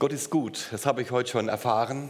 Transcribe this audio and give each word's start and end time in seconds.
Gott 0.00 0.14
ist 0.14 0.30
gut, 0.30 0.68
das 0.70 0.86
habe 0.86 1.02
ich 1.02 1.10
heute 1.10 1.30
schon 1.30 1.50
erfahren. 1.50 2.08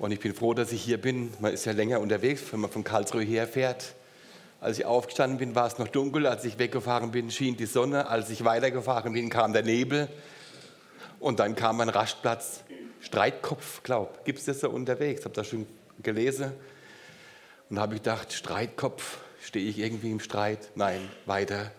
Und 0.00 0.10
ich 0.10 0.18
bin 0.18 0.34
froh, 0.34 0.54
dass 0.54 0.72
ich 0.72 0.82
hier 0.82 1.00
bin. 1.00 1.32
Man 1.38 1.54
ist 1.54 1.64
ja 1.64 1.70
länger 1.70 2.00
unterwegs, 2.00 2.42
wenn 2.50 2.58
man 2.58 2.68
von 2.68 2.82
Karlsruhe 2.82 3.22
herfährt. 3.22 3.94
Als 4.60 4.80
ich 4.80 4.86
aufgestanden 4.86 5.38
bin, 5.38 5.54
war 5.54 5.68
es 5.68 5.78
noch 5.78 5.86
dunkel. 5.86 6.26
Als 6.26 6.44
ich 6.44 6.58
weggefahren 6.58 7.12
bin, 7.12 7.30
schien 7.30 7.56
die 7.56 7.66
Sonne. 7.66 8.08
Als 8.08 8.28
ich 8.30 8.44
weitergefahren 8.44 9.12
bin, 9.12 9.30
kam 9.30 9.52
der 9.52 9.62
Nebel. 9.62 10.08
Und 11.20 11.38
dann 11.38 11.54
kam 11.54 11.80
ein 11.80 11.90
Rastplatz. 11.90 12.64
Streitkopf, 12.98 13.84
glaub. 13.84 14.24
Gibt 14.24 14.40
es 14.40 14.46
das 14.46 14.58
so 14.58 14.70
unterwegs? 14.70 15.24
Habe 15.24 15.34
das 15.36 15.46
schon 15.46 15.68
gelesen. 16.02 16.50
Und 17.68 17.78
habe 17.78 17.94
ich 17.94 18.02
gedacht, 18.02 18.32
Streitkopf, 18.32 19.18
stehe 19.40 19.70
ich 19.70 19.78
irgendwie 19.78 20.10
im 20.10 20.18
Streit? 20.18 20.70
Nein, 20.74 21.08
weiter 21.24 21.70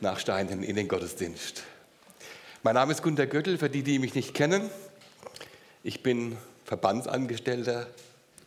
nach 0.00 0.18
Steinen 0.18 0.62
in 0.62 0.76
den 0.76 0.88
Gottesdienst. 0.88 1.64
Mein 2.64 2.76
Name 2.76 2.92
ist 2.92 3.02
Gunter 3.02 3.26
Göttel, 3.26 3.58
für 3.58 3.68
die, 3.68 3.82
die 3.82 3.98
mich 3.98 4.14
nicht 4.14 4.34
kennen. 4.34 4.70
Ich 5.82 6.04
bin 6.04 6.38
Verbandsangestellter 6.64 7.88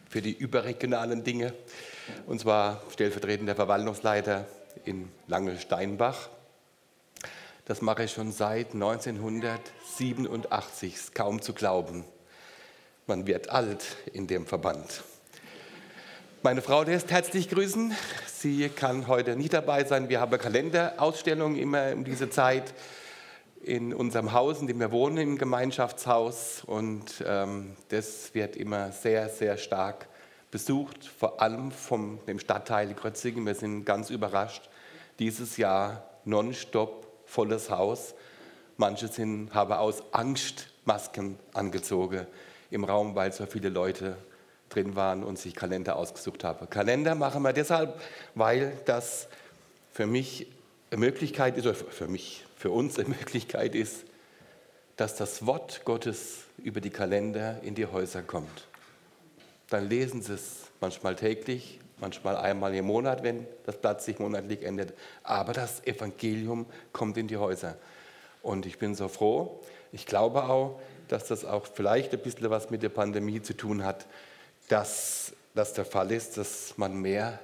für 0.09 0.21
die 0.21 0.31
überregionalen 0.31 1.25
Dinge 1.25 1.53
und 2.25 2.39
zwar 2.39 2.81
stellvertretender 2.93 3.55
Verwaltungsleiter 3.55 4.47
in 4.85 5.09
Lange-Steinbach. 5.27 6.29
Das 7.65 7.81
mache 7.81 8.05
ich 8.05 8.13
schon 8.13 8.31
seit 8.31 8.73
1987, 8.73 10.95
ist 10.95 11.13
kaum 11.13 11.41
zu 11.41 11.51
glauben. 11.51 12.05
Man 13.07 13.27
wird 13.27 13.49
alt 13.49 13.83
in 14.13 14.27
dem 14.27 14.45
Verband. 14.45 15.03
Meine 16.41 16.61
Frau 16.61 16.83
lässt 16.83 17.11
herzlich 17.11 17.49
grüßen. 17.49 17.93
Sie 18.33 18.69
kann 18.69 19.07
heute 19.07 19.35
nicht 19.35 19.51
dabei 19.51 19.83
sein. 19.83 20.07
Wir 20.07 20.21
haben 20.21 20.37
Kalenderausstellungen 20.37 21.57
immer 21.57 21.91
um 21.91 22.05
diese 22.05 22.29
Zeit 22.29 22.73
in 23.65 23.93
unserem 23.93 24.31
Haus, 24.31 24.61
in 24.61 24.67
dem 24.67 24.79
wir 24.79 24.91
wohnen, 24.91 25.17
im 25.17 25.37
Gemeinschaftshaus. 25.37 26.63
Und 26.65 27.23
ähm, 27.25 27.75
das 27.89 28.33
wird 28.35 28.55
immer 28.55 28.91
sehr, 28.91 29.27
sehr 29.29 29.57
stark 29.57 30.07
besucht, 30.51 31.05
vor 31.05 31.41
allem 31.41 31.71
vom 31.71 32.19
dem 32.27 32.39
Stadtteil 32.39 32.93
Grötzingen. 32.93 33.45
Wir 33.45 33.55
sind 33.55 33.83
ganz 33.83 34.11
überrascht. 34.11 34.69
Dieses 35.17 35.57
Jahr 35.57 36.03
nonstop 36.25 37.07
volles 37.25 37.71
Haus. 37.71 38.13
Manche 38.77 39.07
sind, 39.07 39.53
haben 39.53 39.73
aus 39.73 40.03
Angst 40.11 40.67
Masken 40.85 41.39
angezogen 41.53 42.27
im 42.69 42.83
Raum, 42.83 43.15
weil 43.15 43.33
so 43.33 43.47
viele 43.47 43.69
Leute 43.69 44.15
drin 44.69 44.95
waren 44.95 45.23
und 45.23 45.39
sich 45.39 45.55
Kalender 45.55 45.95
ausgesucht 45.95 46.43
haben. 46.43 46.69
Kalender 46.69 47.15
machen 47.15 47.41
wir 47.41 47.53
deshalb, 47.53 47.99
weil 48.35 48.73
das 48.85 49.27
für 49.91 50.05
mich 50.05 50.47
Möglichkeit 50.97 51.57
ist, 51.57 51.65
oder 51.65 51.75
für 51.75 52.07
mich, 52.07 52.45
für 52.57 52.71
uns 52.71 52.97
eine 52.99 53.09
Möglichkeit 53.09 53.75
ist, 53.75 54.05
dass 54.97 55.15
das 55.15 55.45
Wort 55.45 55.83
Gottes 55.85 56.43
über 56.57 56.81
die 56.81 56.89
Kalender 56.89 57.59
in 57.63 57.75
die 57.75 57.85
Häuser 57.85 58.21
kommt. 58.21 58.67
Dann 59.69 59.89
lesen 59.89 60.21
sie 60.21 60.33
es 60.33 60.67
manchmal 60.79 61.15
täglich, 61.15 61.79
manchmal 61.99 62.37
einmal 62.37 62.73
im 62.75 62.85
Monat, 62.85 63.23
wenn 63.23 63.45
das 63.65 63.77
Blatt 63.77 64.01
sich 64.01 64.19
monatlich 64.19 64.63
ändert. 64.63 64.93
Aber 65.23 65.53
das 65.53 65.85
Evangelium 65.85 66.65
kommt 66.93 67.17
in 67.17 67.27
die 67.27 67.37
Häuser. 67.37 67.75
Und 68.41 68.65
ich 68.65 68.77
bin 68.77 68.95
so 68.95 69.07
froh. 69.07 69.59
Ich 69.91 70.05
glaube 70.05 70.43
auch, 70.43 70.79
dass 71.07 71.27
das 71.27 71.45
auch 71.45 71.65
vielleicht 71.65 72.13
ein 72.13 72.19
bisschen 72.19 72.49
was 72.49 72.69
mit 72.69 72.83
der 72.83 72.89
Pandemie 72.89 73.41
zu 73.41 73.55
tun 73.55 73.83
hat, 73.83 74.05
dass 74.69 75.33
das 75.53 75.73
der 75.73 75.85
Fall 75.85 76.11
ist, 76.11 76.37
dass 76.37 76.77
man 76.77 76.95
mehr 76.95 77.39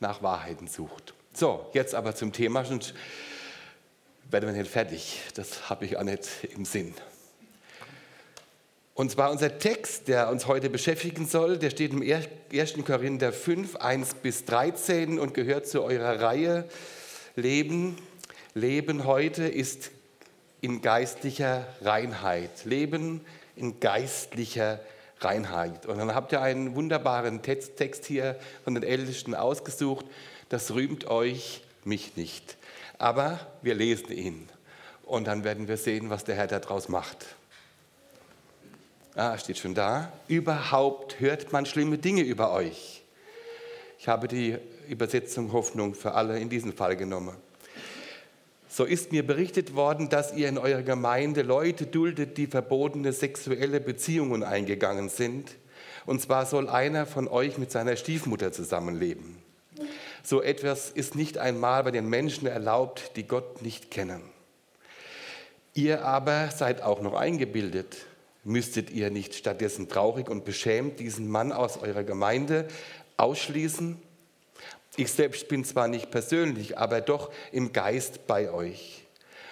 nach 0.00 0.22
Wahrheiten 0.22 0.68
sucht. 0.68 1.14
So, 1.38 1.66
jetzt 1.74 1.94
aber 1.94 2.14
zum 2.14 2.32
Thema, 2.32 2.64
sonst 2.64 2.94
werden 4.30 4.46
wir 4.46 4.58
nicht 4.58 4.70
fertig. 4.70 5.20
Das 5.34 5.68
habe 5.68 5.84
ich 5.84 5.98
auch 5.98 6.02
nicht 6.02 6.26
im 6.56 6.64
Sinn. 6.64 6.94
Und 8.94 9.10
zwar 9.10 9.30
unser 9.30 9.58
Text, 9.58 10.08
der 10.08 10.30
uns 10.30 10.46
heute 10.46 10.70
beschäftigen 10.70 11.26
soll, 11.26 11.58
der 11.58 11.68
steht 11.68 11.92
im 11.92 12.00
1. 12.00 12.72
Korinther 12.86 13.34
5, 13.34 13.76
1 13.76 14.14
bis 14.14 14.46
13 14.46 15.18
und 15.18 15.34
gehört 15.34 15.68
zu 15.68 15.82
eurer 15.82 16.22
Reihe 16.22 16.64
Leben. 17.34 17.98
Leben 18.54 19.04
heute 19.04 19.46
ist 19.46 19.90
in 20.62 20.80
geistlicher 20.80 21.66
Reinheit. 21.82 22.64
Leben 22.64 23.20
in 23.56 23.78
geistlicher 23.78 24.80
Reinheit. 25.20 25.84
Und 25.84 25.98
dann 25.98 26.14
habt 26.14 26.32
ihr 26.32 26.40
einen 26.40 26.74
wunderbaren 26.74 27.42
Text 27.42 28.06
hier 28.06 28.36
von 28.64 28.72
den 28.72 28.82
Ältesten 28.82 29.34
ausgesucht 29.34 30.06
das 30.48 30.72
rühmt 30.72 31.06
euch, 31.06 31.62
mich 31.84 32.16
nicht. 32.16 32.56
Aber 32.98 33.40
wir 33.62 33.74
lesen 33.74 34.12
ihn 34.12 34.48
und 35.04 35.26
dann 35.26 35.44
werden 35.44 35.68
wir 35.68 35.76
sehen, 35.76 36.10
was 36.10 36.24
der 36.24 36.34
Herr 36.34 36.46
daraus 36.46 36.88
macht. 36.88 37.26
Ah, 39.14 39.38
steht 39.38 39.58
schon 39.58 39.74
da. 39.74 40.12
Überhaupt 40.28 41.20
hört 41.20 41.52
man 41.52 41.64
schlimme 41.64 41.96
Dinge 41.96 42.22
über 42.22 42.52
euch. 42.52 43.02
Ich 43.98 44.08
habe 44.08 44.28
die 44.28 44.58
Übersetzung 44.88 45.52
Hoffnung 45.52 45.94
für 45.94 46.12
alle 46.12 46.38
in 46.38 46.50
diesem 46.50 46.74
Fall 46.74 46.96
genommen. 46.96 47.34
So 48.68 48.84
ist 48.84 49.12
mir 49.12 49.26
berichtet 49.26 49.74
worden, 49.74 50.10
dass 50.10 50.34
ihr 50.34 50.48
in 50.48 50.58
eurer 50.58 50.82
Gemeinde 50.82 51.40
Leute 51.40 51.86
duldet, 51.86 52.36
die 52.36 52.46
verbotene 52.46 53.14
sexuelle 53.14 53.80
Beziehungen 53.80 54.42
eingegangen 54.42 55.08
sind. 55.08 55.56
Und 56.04 56.20
zwar 56.20 56.44
soll 56.44 56.68
einer 56.68 57.06
von 57.06 57.26
euch 57.26 57.56
mit 57.56 57.72
seiner 57.72 57.96
Stiefmutter 57.96 58.52
zusammenleben. 58.52 59.45
So 60.26 60.42
etwas 60.42 60.90
ist 60.90 61.14
nicht 61.14 61.38
einmal 61.38 61.84
bei 61.84 61.92
den 61.92 62.08
Menschen 62.08 62.48
erlaubt, 62.48 63.12
die 63.14 63.28
Gott 63.28 63.62
nicht 63.62 63.92
kennen. 63.92 64.22
Ihr 65.72 66.04
aber 66.04 66.50
seid 66.50 66.82
auch 66.82 67.00
noch 67.00 67.14
eingebildet. 67.14 67.96
Müsstet 68.42 68.90
ihr 68.90 69.10
nicht 69.10 69.36
stattdessen 69.36 69.88
traurig 69.88 70.28
und 70.28 70.44
beschämt 70.44 70.98
diesen 70.98 71.30
Mann 71.30 71.52
aus 71.52 71.76
eurer 71.76 72.02
Gemeinde 72.02 72.66
ausschließen? 73.16 74.02
Ich 74.96 75.12
selbst 75.12 75.46
bin 75.46 75.64
zwar 75.64 75.86
nicht 75.86 76.10
persönlich, 76.10 76.76
aber 76.76 77.00
doch 77.00 77.30
im 77.52 77.72
Geist 77.72 78.26
bei 78.26 78.50
euch. 78.50 79.04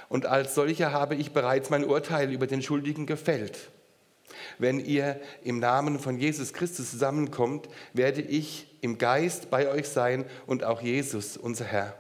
Und 0.08 0.26
als 0.26 0.56
solcher 0.56 0.90
habe 0.90 1.14
ich 1.14 1.30
bereits 1.30 1.70
mein 1.70 1.84
Urteil 1.84 2.32
über 2.32 2.48
den 2.48 2.62
Schuldigen 2.62 3.06
gefällt. 3.06 3.70
Wenn 4.58 4.80
ihr 4.80 5.20
im 5.42 5.58
Namen 5.58 5.98
von 5.98 6.18
Jesus 6.18 6.52
Christus 6.52 6.90
zusammenkommt, 6.90 7.68
werde 7.92 8.20
ich 8.20 8.66
im 8.80 8.98
Geist 8.98 9.50
bei 9.50 9.68
euch 9.68 9.88
sein 9.88 10.24
und 10.46 10.64
auch 10.64 10.80
Jesus, 10.82 11.36
unser 11.36 11.64
Herr, 11.64 11.94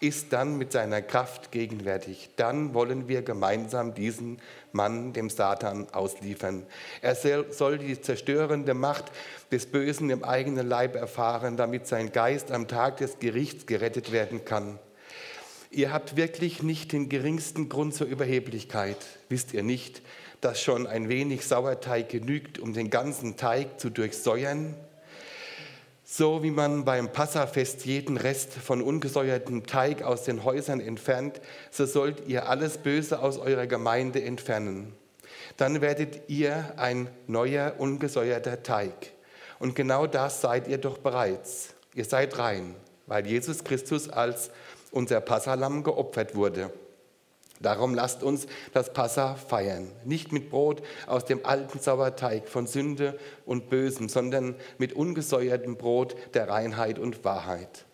ist 0.00 0.32
dann 0.32 0.58
mit 0.58 0.72
seiner 0.72 1.00
Kraft 1.00 1.52
gegenwärtig. 1.52 2.30
Dann 2.36 2.74
wollen 2.74 3.08
wir 3.08 3.22
gemeinsam 3.22 3.94
diesen 3.94 4.38
Mann 4.72 5.12
dem 5.12 5.30
Satan 5.30 5.88
ausliefern. 5.92 6.66
Er 7.00 7.14
soll 7.14 7.78
die 7.78 8.00
zerstörende 8.00 8.74
Macht 8.74 9.06
des 9.50 9.66
Bösen 9.66 10.10
im 10.10 10.22
eigenen 10.22 10.68
Leib 10.68 10.96
erfahren, 10.96 11.56
damit 11.56 11.86
sein 11.86 12.12
Geist 12.12 12.52
am 12.52 12.68
Tag 12.68 12.98
des 12.98 13.18
Gerichts 13.20 13.66
gerettet 13.66 14.12
werden 14.12 14.44
kann. 14.44 14.78
Ihr 15.70 15.92
habt 15.92 16.16
wirklich 16.16 16.62
nicht 16.62 16.92
den 16.92 17.08
geringsten 17.08 17.68
Grund 17.68 17.94
zur 17.94 18.06
Überheblichkeit, 18.06 18.98
wisst 19.28 19.52
ihr 19.52 19.62
nicht, 19.62 20.02
dass 20.40 20.60
schon 20.60 20.86
ein 20.86 21.08
wenig 21.08 21.46
Sauerteig 21.46 22.08
genügt, 22.08 22.58
um 22.58 22.72
den 22.72 22.90
ganzen 22.90 23.36
Teig 23.36 23.80
zu 23.80 23.90
durchsäuern? 23.90 24.74
So 26.04 26.42
wie 26.44 26.52
man 26.52 26.84
beim 26.84 27.10
Passafest 27.10 27.84
jeden 27.84 28.16
Rest 28.16 28.52
von 28.52 28.80
ungesäuertem 28.80 29.66
Teig 29.66 30.02
aus 30.02 30.22
den 30.22 30.44
Häusern 30.44 30.78
entfernt, 30.78 31.40
so 31.70 31.84
sollt 31.84 32.28
ihr 32.28 32.48
alles 32.48 32.78
Böse 32.78 33.18
aus 33.18 33.38
eurer 33.38 33.66
Gemeinde 33.66 34.22
entfernen. 34.22 34.92
Dann 35.56 35.80
werdet 35.80 36.28
ihr 36.28 36.74
ein 36.76 37.08
neuer, 37.26 37.74
ungesäuerter 37.78 38.62
Teig. 38.62 39.12
Und 39.58 39.74
genau 39.74 40.06
das 40.06 40.40
seid 40.40 40.68
ihr 40.68 40.78
doch 40.78 40.98
bereits. 40.98 41.74
Ihr 41.94 42.04
seid 42.04 42.38
rein, 42.38 42.76
weil 43.06 43.26
Jesus 43.26 43.64
Christus 43.64 44.08
als 44.08 44.50
unser 44.90 45.20
Passalam 45.20 45.82
geopfert 45.82 46.34
wurde. 46.34 46.70
Darum 47.60 47.94
lasst 47.94 48.22
uns 48.22 48.46
das 48.72 48.92
Passa 48.92 49.34
feiern, 49.34 49.90
nicht 50.04 50.32
mit 50.32 50.50
Brot 50.50 50.82
aus 51.06 51.24
dem 51.24 51.44
alten 51.44 51.80
Sauerteig 51.80 52.48
von 52.48 52.66
Sünde 52.66 53.18
und 53.46 53.70
Bösem, 53.70 54.08
sondern 54.08 54.56
mit 54.78 54.92
ungesäuertem 54.92 55.76
Brot 55.76 56.16
der 56.34 56.48
Reinheit 56.48 56.98
und 56.98 57.24
Wahrheit. 57.24 57.86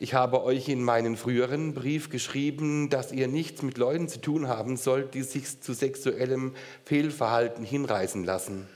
Ich 0.00 0.14
habe 0.14 0.44
euch 0.44 0.68
in 0.68 0.84
meinen 0.84 1.16
früheren 1.16 1.74
Brief 1.74 2.08
geschrieben, 2.08 2.88
dass 2.88 3.10
ihr 3.10 3.26
nichts 3.26 3.62
mit 3.62 3.78
Leuten 3.78 4.08
zu 4.08 4.20
tun 4.20 4.46
haben 4.46 4.76
sollt, 4.76 5.14
die 5.14 5.24
sich 5.24 5.60
zu 5.60 5.72
sexuellem 5.72 6.54
Fehlverhalten 6.84 7.64
hinreißen 7.64 8.22
lassen. 8.22 8.68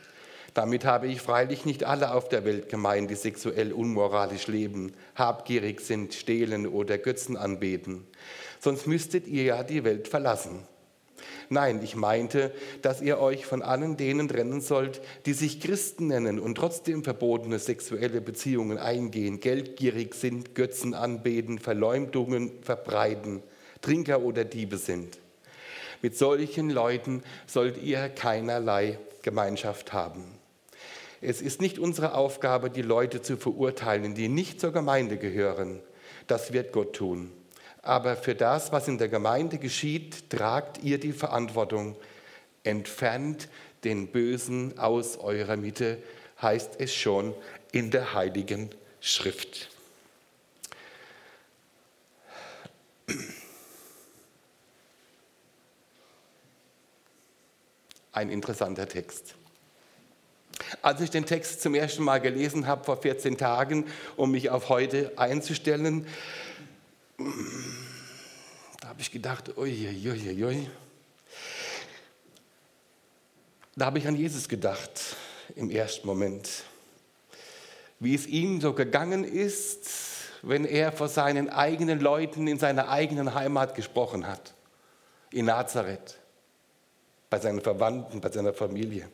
Damit 0.53 0.85
habe 0.85 1.07
ich 1.07 1.23
freilich 1.23 1.65
nicht 1.65 1.85
alle 1.85 2.13
auf 2.13 2.29
der 2.29 2.45
Welt 2.45 2.69
gemeint, 2.69 3.09
die 3.09 3.15
sexuell 3.15 3.73
unmoralisch 3.73 4.49
leben, 4.49 4.93
habgierig 5.15 5.81
sind, 5.81 6.13
stehlen 6.13 6.67
oder 6.67 6.99
Götzen 6.99 7.37
anbeten 7.37 8.05
sonst 8.63 8.87
müsstet 8.87 9.27
ihr 9.27 9.43
ja 9.43 9.63
die 9.63 9.85
Welt 9.85 10.09
verlassen. 10.09 10.61
Nein, 11.49 11.81
ich 11.83 11.97
meinte, 11.97 12.53
dass 12.81 13.03
ihr 13.03 13.19
euch 13.19 13.45
von 13.45 13.61
allen 13.61 13.97
denen 13.97 14.29
trennen 14.29 14.61
sollt, 14.61 15.03
die 15.27 15.35
sich 15.35 15.61
Christen 15.61 16.09
nennen 16.09 16.39
und 16.39 16.55
trotzdem 16.55 17.05
verbotene 17.05 17.59
sexuelle 17.59 18.21
Beziehungen 18.21 18.79
eingehen, 18.79 19.41
geldgierig 19.41 20.15
sind, 20.15 20.55
Götzen 20.55 20.95
anbeten, 20.95 21.59
Verleumdungen 21.59 22.53
verbreiten, 22.63 23.43
Trinker 23.83 24.23
oder 24.23 24.45
Diebe 24.45 24.79
sind. 24.79 25.19
Mit 26.01 26.17
solchen 26.17 26.71
Leuten 26.71 27.23
sollt 27.47 27.83
ihr 27.83 28.09
keinerlei 28.09 28.99
Gemeinschaft 29.23 29.93
haben. 29.93 30.25
Es 31.21 31.41
ist 31.41 31.61
nicht 31.61 31.79
unsere 31.79 32.15
Aufgabe, 32.15 32.71
die 32.71 32.83
Leute 32.83 33.23
zu 33.23 33.37
verurteilen, 33.37 34.15
die 34.15 34.29
nicht 34.29 34.61
zur 34.61 34.73
Gemeinde 34.73 35.19
gehören. 35.19 35.81
Das 36.27 36.53
wird 36.53 36.73
Gott 36.73 36.95
tun. 36.95 37.31
Aber 37.83 38.17
für 38.17 38.37
das, 38.37 38.71
was 38.71 38.87
in 38.87 38.97
der 38.97 39.09
Gemeinde 39.09 39.59
geschieht, 39.59 40.31
tragt 40.31 40.83
ihr 40.83 40.99
die 40.99 41.13
Verantwortung. 41.13 41.97
Entfernt 42.63 43.49
den 43.83 44.07
Bösen 44.07 44.79
aus 44.79 45.17
eurer 45.17 45.57
Mitte, 45.57 45.99
heißt 46.41 46.77
es 46.79 46.95
schon 46.95 47.35
in 47.73 47.91
der 47.91 48.15
Heiligen 48.15 48.71
Schrift. 49.01 49.69
Ein 58.13 58.31
interessanter 58.31 58.89
Text. 58.89 59.35
Als 60.83 61.01
ich 61.01 61.11
den 61.11 61.27
Text 61.27 61.63
zum 61.63 61.75
ersten 61.75 62.05
Mal 62.05 62.21
gelesen 62.21 62.67
habe 62.67 62.85
vor 62.85 62.97
14 62.99 63.39
Tagen, 63.39 63.87
um 64.17 64.31
mich 64.31 64.51
auf 64.51 64.69
heute 64.69 65.13
einzustellen, 65.17 66.07
da 67.19 68.89
habe 68.89 69.01
ich 69.01 69.11
gedacht, 69.11 69.57
uiuiuiui. 69.57 70.45
Ui. 70.45 70.71
Da 73.75 73.87
habe 73.87 73.99
ich 73.99 74.07
an 74.07 74.17
Jesus 74.17 74.49
gedacht 74.49 75.17
im 75.57 75.71
ersten 75.71 76.07
Moment. 76.07 76.65
Wie 78.01 78.15
es 78.15 78.27
ihm 78.27 78.61
so 78.61 78.73
gegangen 78.73 79.25
ist, 79.25 79.89
wenn 80.43 80.65
er 80.65 80.93
vor 80.93 81.09
seinen 81.09 81.49
eigenen 81.49 82.01
Leuten 82.01 82.49
in 82.49 82.59
seiner 82.59 82.89
eigenen 82.89 83.35
Heimat 83.35 83.75
gesprochen 83.75 84.27
hat, 84.27 84.55
in 85.31 85.47
Nazareth, 85.47 86.19
bei 87.31 87.39
seinen 87.39 87.61
Verwandten, 87.61 88.21
bei 88.21 88.31
seiner 88.31 88.53
Familie. 88.53 89.09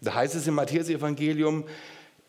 Da 0.00 0.14
heißt 0.14 0.34
es 0.34 0.46
im 0.46 0.54
Matthäus-Evangelium, 0.54 1.64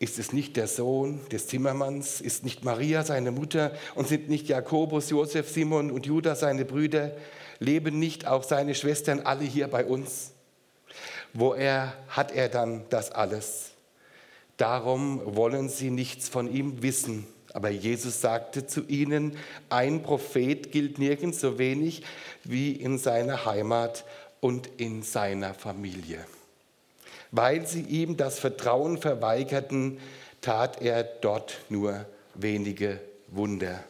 ist 0.00 0.18
es 0.18 0.32
nicht 0.32 0.56
der 0.56 0.66
Sohn 0.66 1.20
des 1.28 1.46
Zimmermanns? 1.46 2.22
Ist 2.22 2.42
nicht 2.42 2.64
Maria 2.64 3.04
seine 3.04 3.30
Mutter? 3.30 3.72
Und 3.94 4.08
sind 4.08 4.30
nicht 4.30 4.48
Jakobus, 4.48 5.10
Josef, 5.10 5.50
Simon 5.50 5.90
und 5.90 6.06
Judas 6.06 6.40
seine 6.40 6.64
Brüder? 6.64 7.12
Leben 7.58 7.98
nicht 7.98 8.26
auch 8.26 8.42
seine 8.42 8.74
Schwestern 8.74 9.20
alle 9.20 9.44
hier 9.44 9.68
bei 9.68 9.84
uns? 9.84 10.32
Woher 11.34 11.92
hat 12.08 12.32
er 12.32 12.48
dann 12.48 12.84
das 12.88 13.12
alles? 13.12 13.72
Darum 14.56 15.20
wollen 15.36 15.68
sie 15.68 15.90
nichts 15.90 16.30
von 16.30 16.50
ihm 16.50 16.82
wissen. 16.82 17.26
Aber 17.52 17.68
Jesus 17.68 18.22
sagte 18.22 18.66
zu 18.66 18.86
ihnen, 18.86 19.36
ein 19.68 20.02
Prophet 20.02 20.72
gilt 20.72 20.98
nirgends 20.98 21.40
so 21.40 21.58
wenig 21.58 22.04
wie 22.42 22.72
in 22.72 22.96
seiner 22.96 23.44
Heimat 23.44 24.06
und 24.40 24.66
in 24.78 25.02
seiner 25.02 25.52
Familie. 25.52 26.24
Weil 27.32 27.66
sie 27.66 27.82
ihm 27.82 28.16
das 28.16 28.38
Vertrauen 28.38 28.98
verweigerten, 28.98 29.98
tat 30.40 30.82
er 30.82 31.02
dort 31.02 31.58
nur 31.68 32.06
wenige 32.34 33.00
Wunder. 33.28 33.84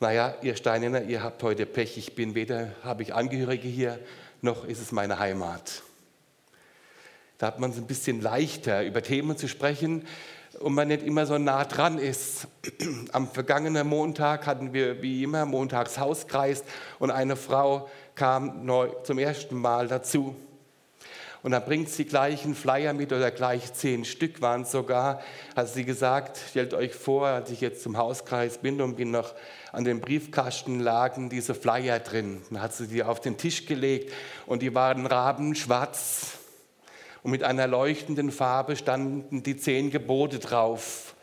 Naja, 0.00 0.34
ihr 0.42 0.56
Steinener, 0.56 1.02
ihr 1.02 1.22
habt 1.22 1.42
heute 1.42 1.64
Pech. 1.64 1.96
Ich 1.96 2.14
bin 2.14 2.34
weder, 2.34 2.72
habe 2.82 3.02
ich 3.02 3.14
Angehörige 3.14 3.68
hier, 3.68 3.98
noch 4.42 4.64
ist 4.66 4.82
es 4.82 4.92
meine 4.92 5.18
Heimat. 5.18 5.82
Da 7.38 7.46
hat 7.46 7.58
man 7.58 7.70
es 7.70 7.78
ein 7.78 7.86
bisschen 7.86 8.20
leichter, 8.20 8.84
über 8.84 9.02
Themen 9.02 9.36
zu 9.36 9.48
sprechen 9.48 10.06
und 10.60 10.74
man 10.74 10.88
nicht 10.88 11.02
immer 11.02 11.26
so 11.26 11.38
nah 11.38 11.64
dran 11.64 11.98
ist. 11.98 12.46
Am 13.12 13.28
vergangenen 13.28 13.86
Montag 13.86 14.46
hatten 14.46 14.72
wir 14.72 15.02
wie 15.02 15.22
immer 15.22 15.46
Montags 15.46 15.98
Hauskreis 15.98 16.64
und 16.98 17.10
eine 17.10 17.36
Frau 17.36 17.88
kam 18.14 18.64
neu 18.64 18.88
zum 19.04 19.18
ersten 19.18 19.56
Mal 19.56 19.88
dazu. 19.88 20.36
Und 21.44 21.50
dann 21.50 21.62
bringt 21.62 21.90
sie 21.90 22.06
gleich 22.06 22.46
einen 22.46 22.54
Flyer 22.54 22.94
mit 22.94 23.12
oder 23.12 23.30
gleich 23.30 23.74
zehn 23.74 24.06
Stück 24.06 24.40
waren 24.40 24.62
es 24.62 24.70
sogar. 24.70 25.20
Hat 25.54 25.68
sie 25.68 25.84
gesagt, 25.84 26.40
stellt 26.48 26.72
euch 26.72 26.94
vor, 26.94 27.26
als 27.26 27.50
ich 27.50 27.60
jetzt 27.60 27.82
zum 27.82 27.98
Hauskreis 27.98 28.56
bin 28.56 28.80
und 28.80 28.96
bin 28.96 29.10
noch 29.10 29.34
an 29.70 29.84
dem 29.84 30.00
Briefkasten 30.00 30.80
lagen 30.80 31.28
diese 31.28 31.54
Flyer 31.54 31.98
drin. 31.98 32.40
Dann 32.48 32.62
hat 32.62 32.72
sie 32.72 32.86
die 32.86 33.02
auf 33.02 33.20
den 33.20 33.36
Tisch 33.36 33.66
gelegt 33.66 34.10
und 34.46 34.62
die 34.62 34.74
waren 34.74 35.04
rabenschwarz. 35.04 36.38
Und 37.22 37.30
mit 37.30 37.42
einer 37.42 37.66
leuchtenden 37.66 38.30
Farbe 38.30 38.74
standen 38.74 39.42
die 39.42 39.58
zehn 39.58 39.90
Gebote 39.90 40.38
drauf. 40.38 41.14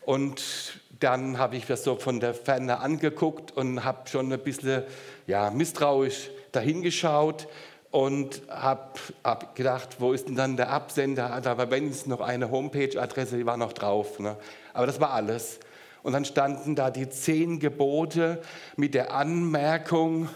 Und 0.00 0.80
dann 0.98 1.38
habe 1.38 1.54
ich 1.54 1.64
das 1.64 1.84
so 1.84 1.94
von 1.94 2.18
der 2.18 2.34
Ferne 2.34 2.80
angeguckt 2.80 3.52
und 3.52 3.84
habe 3.84 4.08
schon 4.08 4.32
ein 4.32 4.40
bisschen 4.40 4.82
ja, 5.28 5.50
misstrauisch 5.50 6.30
dahingeschaut 6.50 7.46
und 7.94 8.42
habe 8.48 8.98
hab 9.22 9.54
gedacht, 9.54 10.00
wo 10.00 10.12
ist 10.12 10.26
denn 10.26 10.34
dann 10.34 10.56
der 10.56 10.70
Absender? 10.70 11.40
Da 11.40 11.56
war 11.56 11.70
wenigstens 11.70 12.08
noch 12.08 12.20
eine 12.20 12.50
Homepage-Adresse, 12.50 13.36
die 13.36 13.46
war 13.46 13.56
noch 13.56 13.72
drauf. 13.72 14.18
Ne? 14.18 14.36
Aber 14.72 14.84
das 14.88 15.00
war 15.00 15.12
alles. 15.12 15.60
Und 16.02 16.12
dann 16.12 16.24
standen 16.24 16.74
da 16.74 16.90
die 16.90 17.08
zehn 17.08 17.60
Gebote 17.60 18.42
mit 18.74 18.94
der 18.94 19.14
Anmerkung, 19.14 20.28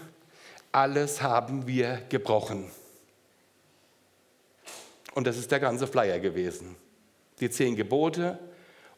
alles 0.71 1.21
haben 1.21 1.67
wir 1.67 2.01
gebrochen. 2.09 2.71
Und 5.17 5.27
das 5.27 5.37
ist 5.37 5.51
der 5.51 5.59
ganze 5.59 5.89
Flyer 5.89 6.21
gewesen. 6.21 6.77
Die 7.41 7.51
zehn 7.51 7.75
Gebote 7.75 8.39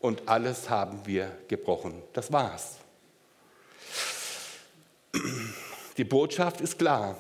und 0.01 0.29
alles 0.29 0.69
haben 0.69 1.01
wir 1.07 1.33
gebrochen. 1.49 1.95
Das 2.13 2.31
war's. 2.31 2.77
Die 5.97 6.05
Botschaft 6.05 6.61
ist 6.61 6.79
klar. 6.79 7.17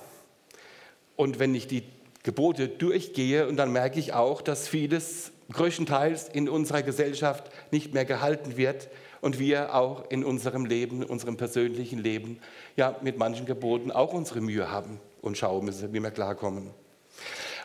Und 1.20 1.38
wenn 1.38 1.54
ich 1.54 1.66
die 1.66 1.82
Gebote 2.22 2.66
durchgehe 2.66 3.46
und 3.46 3.58
dann 3.58 3.72
merke 3.72 4.00
ich 4.00 4.14
auch, 4.14 4.40
dass 4.40 4.66
vieles 4.66 5.32
größtenteils 5.52 6.30
in 6.30 6.48
unserer 6.48 6.82
Gesellschaft 6.82 7.50
nicht 7.70 7.92
mehr 7.92 8.06
gehalten 8.06 8.56
wird 8.56 8.88
und 9.20 9.38
wir 9.38 9.74
auch 9.74 10.10
in 10.10 10.24
unserem 10.24 10.64
Leben, 10.64 11.04
unserem 11.04 11.36
persönlichen 11.36 11.98
Leben, 11.98 12.40
ja 12.76 12.96
mit 13.02 13.18
manchen 13.18 13.44
Geboten 13.44 13.90
auch 13.90 14.14
unsere 14.14 14.40
Mühe 14.40 14.70
haben 14.70 14.98
und 15.20 15.36
schauen 15.36 15.66
müssen, 15.66 15.92
wie 15.92 16.00
wir 16.00 16.10
klarkommen. 16.10 16.70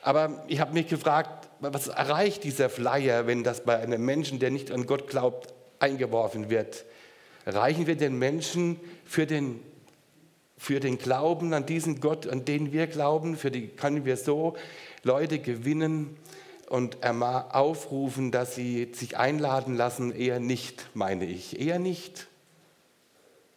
Aber 0.01 0.43
ich 0.49 0.59
habe 0.59 0.73
mich 0.73 0.87
gefragt, 0.87 1.47
was 1.61 1.87
erreicht 1.87 2.43
dieser 2.43 2.67
Flyer, 2.67 3.25
wenn 3.25 3.45
das 3.45 3.63
bei 3.63 3.79
einem 3.79 4.03
Menschen, 4.03 4.39
der 4.39 4.51
nicht 4.51 4.69
an 4.69 4.85
Gott 4.85 5.07
glaubt, 5.07 5.53
eingeworfen 5.79 6.49
wird? 6.49 6.83
Erreichen 7.45 7.87
wir 7.87 7.95
den 7.95 8.19
Menschen 8.19 8.81
für 9.05 9.25
den 9.25 9.61
für 10.57 10.79
den 10.79 10.97
Glauben 10.97 11.53
an 11.53 11.65
diesen 11.65 11.99
Gott, 11.99 12.27
an 12.27 12.45
den 12.45 12.71
wir 12.71 12.87
glauben, 12.87 13.35
für 13.35 13.51
die 13.51 13.67
können 13.67 14.05
wir 14.05 14.17
so 14.17 14.55
Leute 15.03 15.39
gewinnen 15.39 16.17
und 16.69 17.03
aufrufen, 17.03 18.31
dass 18.31 18.55
sie 18.55 18.91
sich 18.93 19.17
einladen 19.17 19.75
lassen, 19.75 20.11
eher 20.11 20.39
nicht, 20.39 20.89
meine 20.93 21.25
ich, 21.25 21.59
eher 21.59 21.79
nicht. 21.79 22.27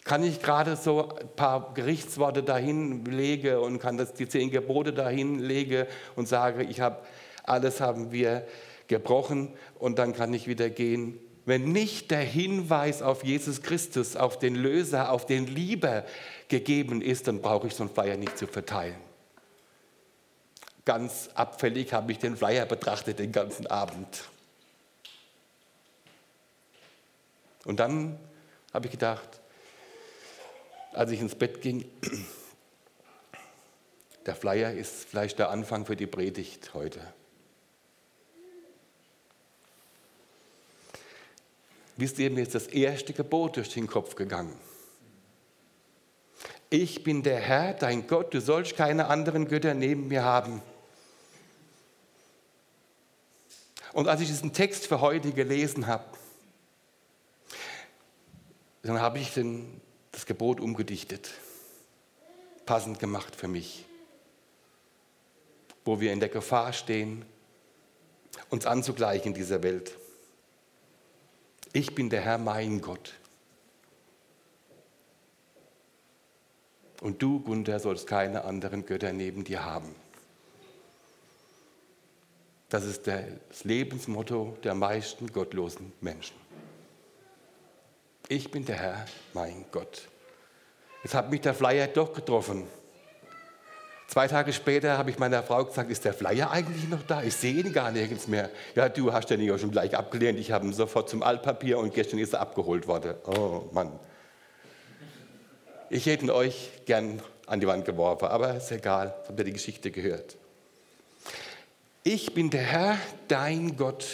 Kann 0.04 0.22
ich 0.22 0.42
gerade 0.42 0.76
so 0.76 1.08
ein 1.08 1.28
paar 1.36 1.74
Gerichtsworte 1.74 2.42
dahin 2.42 3.04
lege 3.04 3.60
und 3.60 3.78
kann 3.78 3.96
das 3.96 4.14
die 4.14 4.28
zehn 4.28 4.50
Gebote 4.50 4.92
dahin 4.92 5.38
lege 5.38 5.86
und 6.16 6.28
sage, 6.28 6.62
ich 6.62 6.80
habe 6.80 6.98
alles 7.44 7.80
haben 7.80 8.12
wir 8.12 8.46
gebrochen 8.88 9.52
und 9.78 9.98
dann 9.98 10.14
kann 10.14 10.32
ich 10.32 10.46
wieder 10.46 10.70
gehen 10.70 11.18
wenn 11.48 11.72
nicht 11.72 12.10
der 12.10 12.20
Hinweis 12.20 13.00
auf 13.00 13.24
Jesus 13.24 13.62
Christus, 13.62 14.16
auf 14.16 14.38
den 14.38 14.54
Löser, 14.54 15.10
auf 15.10 15.24
den 15.24 15.46
Lieber 15.46 16.04
gegeben 16.48 17.00
ist, 17.00 17.26
dann 17.26 17.40
brauche 17.40 17.68
ich 17.68 17.74
so 17.74 17.84
einen 17.84 17.92
Flyer 17.92 18.18
nicht 18.18 18.36
zu 18.36 18.46
verteilen. 18.46 18.96
Ganz 20.84 21.30
abfällig 21.34 21.94
habe 21.94 22.12
ich 22.12 22.18
den 22.18 22.36
Flyer 22.36 22.66
betrachtet 22.66 23.18
den 23.18 23.32
ganzen 23.32 23.66
Abend. 23.66 24.24
Und 27.64 27.80
dann 27.80 28.20
habe 28.74 28.86
ich 28.86 28.92
gedacht, 28.92 29.40
als 30.92 31.10
ich 31.12 31.20
ins 31.20 31.34
Bett 31.34 31.62
ging, 31.62 31.86
der 34.26 34.36
Flyer 34.36 34.72
ist 34.72 35.06
vielleicht 35.08 35.38
der 35.38 35.48
Anfang 35.48 35.86
für 35.86 35.96
die 35.96 36.06
Predigt 36.06 36.74
heute. 36.74 37.00
Wisst 41.98 42.20
ihr, 42.20 42.30
mir 42.30 42.42
ist 42.42 42.54
das 42.54 42.68
erste 42.68 43.12
Gebot 43.12 43.56
durch 43.56 43.70
den 43.70 43.88
Kopf 43.88 44.14
gegangen. 44.14 44.56
Ich 46.70 47.02
bin 47.02 47.24
der 47.24 47.40
Herr, 47.40 47.74
dein 47.74 48.06
Gott, 48.06 48.32
du 48.32 48.40
sollst 48.40 48.76
keine 48.76 49.08
anderen 49.08 49.48
Götter 49.48 49.74
neben 49.74 50.06
mir 50.06 50.22
haben. 50.22 50.62
Und 53.92 54.06
als 54.06 54.20
ich 54.20 54.28
diesen 54.28 54.52
Text 54.52 54.86
für 54.86 55.00
heute 55.00 55.32
gelesen 55.32 55.88
habe, 55.88 56.04
dann 58.82 59.00
habe 59.00 59.18
ich 59.18 59.34
den, 59.34 59.80
das 60.12 60.24
Gebot 60.24 60.60
umgedichtet, 60.60 61.32
passend 62.64 63.00
gemacht 63.00 63.34
für 63.34 63.48
mich, 63.48 63.84
wo 65.84 65.98
wir 65.98 66.12
in 66.12 66.20
der 66.20 66.28
Gefahr 66.28 66.72
stehen, 66.72 67.24
uns 68.50 68.66
anzugleichen 68.66 69.32
in 69.32 69.34
dieser 69.34 69.64
Welt. 69.64 69.96
Ich 71.72 71.94
bin 71.94 72.08
der 72.08 72.22
Herr, 72.22 72.38
mein 72.38 72.80
Gott. 72.80 73.14
Und 77.00 77.22
du, 77.22 77.40
Gunther, 77.40 77.78
sollst 77.78 78.06
keine 78.06 78.44
anderen 78.44 78.84
Götter 78.86 79.12
neben 79.12 79.44
dir 79.44 79.64
haben. 79.64 79.94
Das 82.68 82.84
ist 82.84 83.06
das 83.06 83.64
Lebensmotto 83.64 84.56
der 84.62 84.74
meisten 84.74 85.32
gottlosen 85.32 85.92
Menschen. 86.00 86.36
Ich 88.28 88.50
bin 88.50 88.64
der 88.64 88.76
Herr, 88.76 89.06
mein 89.32 89.64
Gott. 89.70 90.08
Jetzt 91.02 91.14
hat 91.14 91.30
mich 91.30 91.40
der 91.40 91.54
Flyer 91.54 91.86
doch 91.86 92.12
getroffen. 92.12 92.66
Zwei 94.08 94.26
Tage 94.26 94.54
später 94.54 94.96
habe 94.96 95.10
ich 95.10 95.18
meiner 95.18 95.42
Frau 95.42 95.62
gesagt, 95.66 95.90
ist 95.90 96.02
der 96.06 96.14
Flyer 96.14 96.50
eigentlich 96.50 96.88
noch 96.88 97.02
da? 97.02 97.22
Ich 97.22 97.34
sehe 97.34 97.52
ihn 97.52 97.74
gar 97.74 97.92
nirgends 97.92 98.26
mehr. 98.26 98.48
Ja, 98.74 98.88
du 98.88 99.12
hast 99.12 99.28
den 99.28 99.42
ja 99.42 99.58
schon 99.58 99.70
gleich 99.70 99.94
abgelehnt. 99.94 100.38
Ich 100.38 100.50
habe 100.50 100.66
ihn 100.66 100.72
sofort 100.72 101.10
zum 101.10 101.22
Altpapier 101.22 101.78
und 101.78 101.92
gestern 101.92 102.18
ist 102.18 102.32
er 102.32 102.40
abgeholt 102.40 102.88
worden. 102.88 103.14
Oh 103.26 103.64
Mann. 103.72 103.92
Ich 105.90 106.06
hätte 106.06 106.24
ihn 106.24 106.30
euch 106.30 106.70
gern 106.86 107.20
an 107.46 107.60
die 107.60 107.66
Wand 107.66 107.84
geworfen, 107.84 108.28
aber 108.28 108.56
ist 108.56 108.72
egal, 108.72 109.14
habt 109.28 109.38
ihr 109.38 109.44
die 109.44 109.52
Geschichte 109.52 109.90
gehört. 109.90 110.38
Ich 112.02 112.32
bin 112.32 112.48
der 112.48 112.62
Herr, 112.62 112.98
dein 113.28 113.76
Gott. 113.76 114.06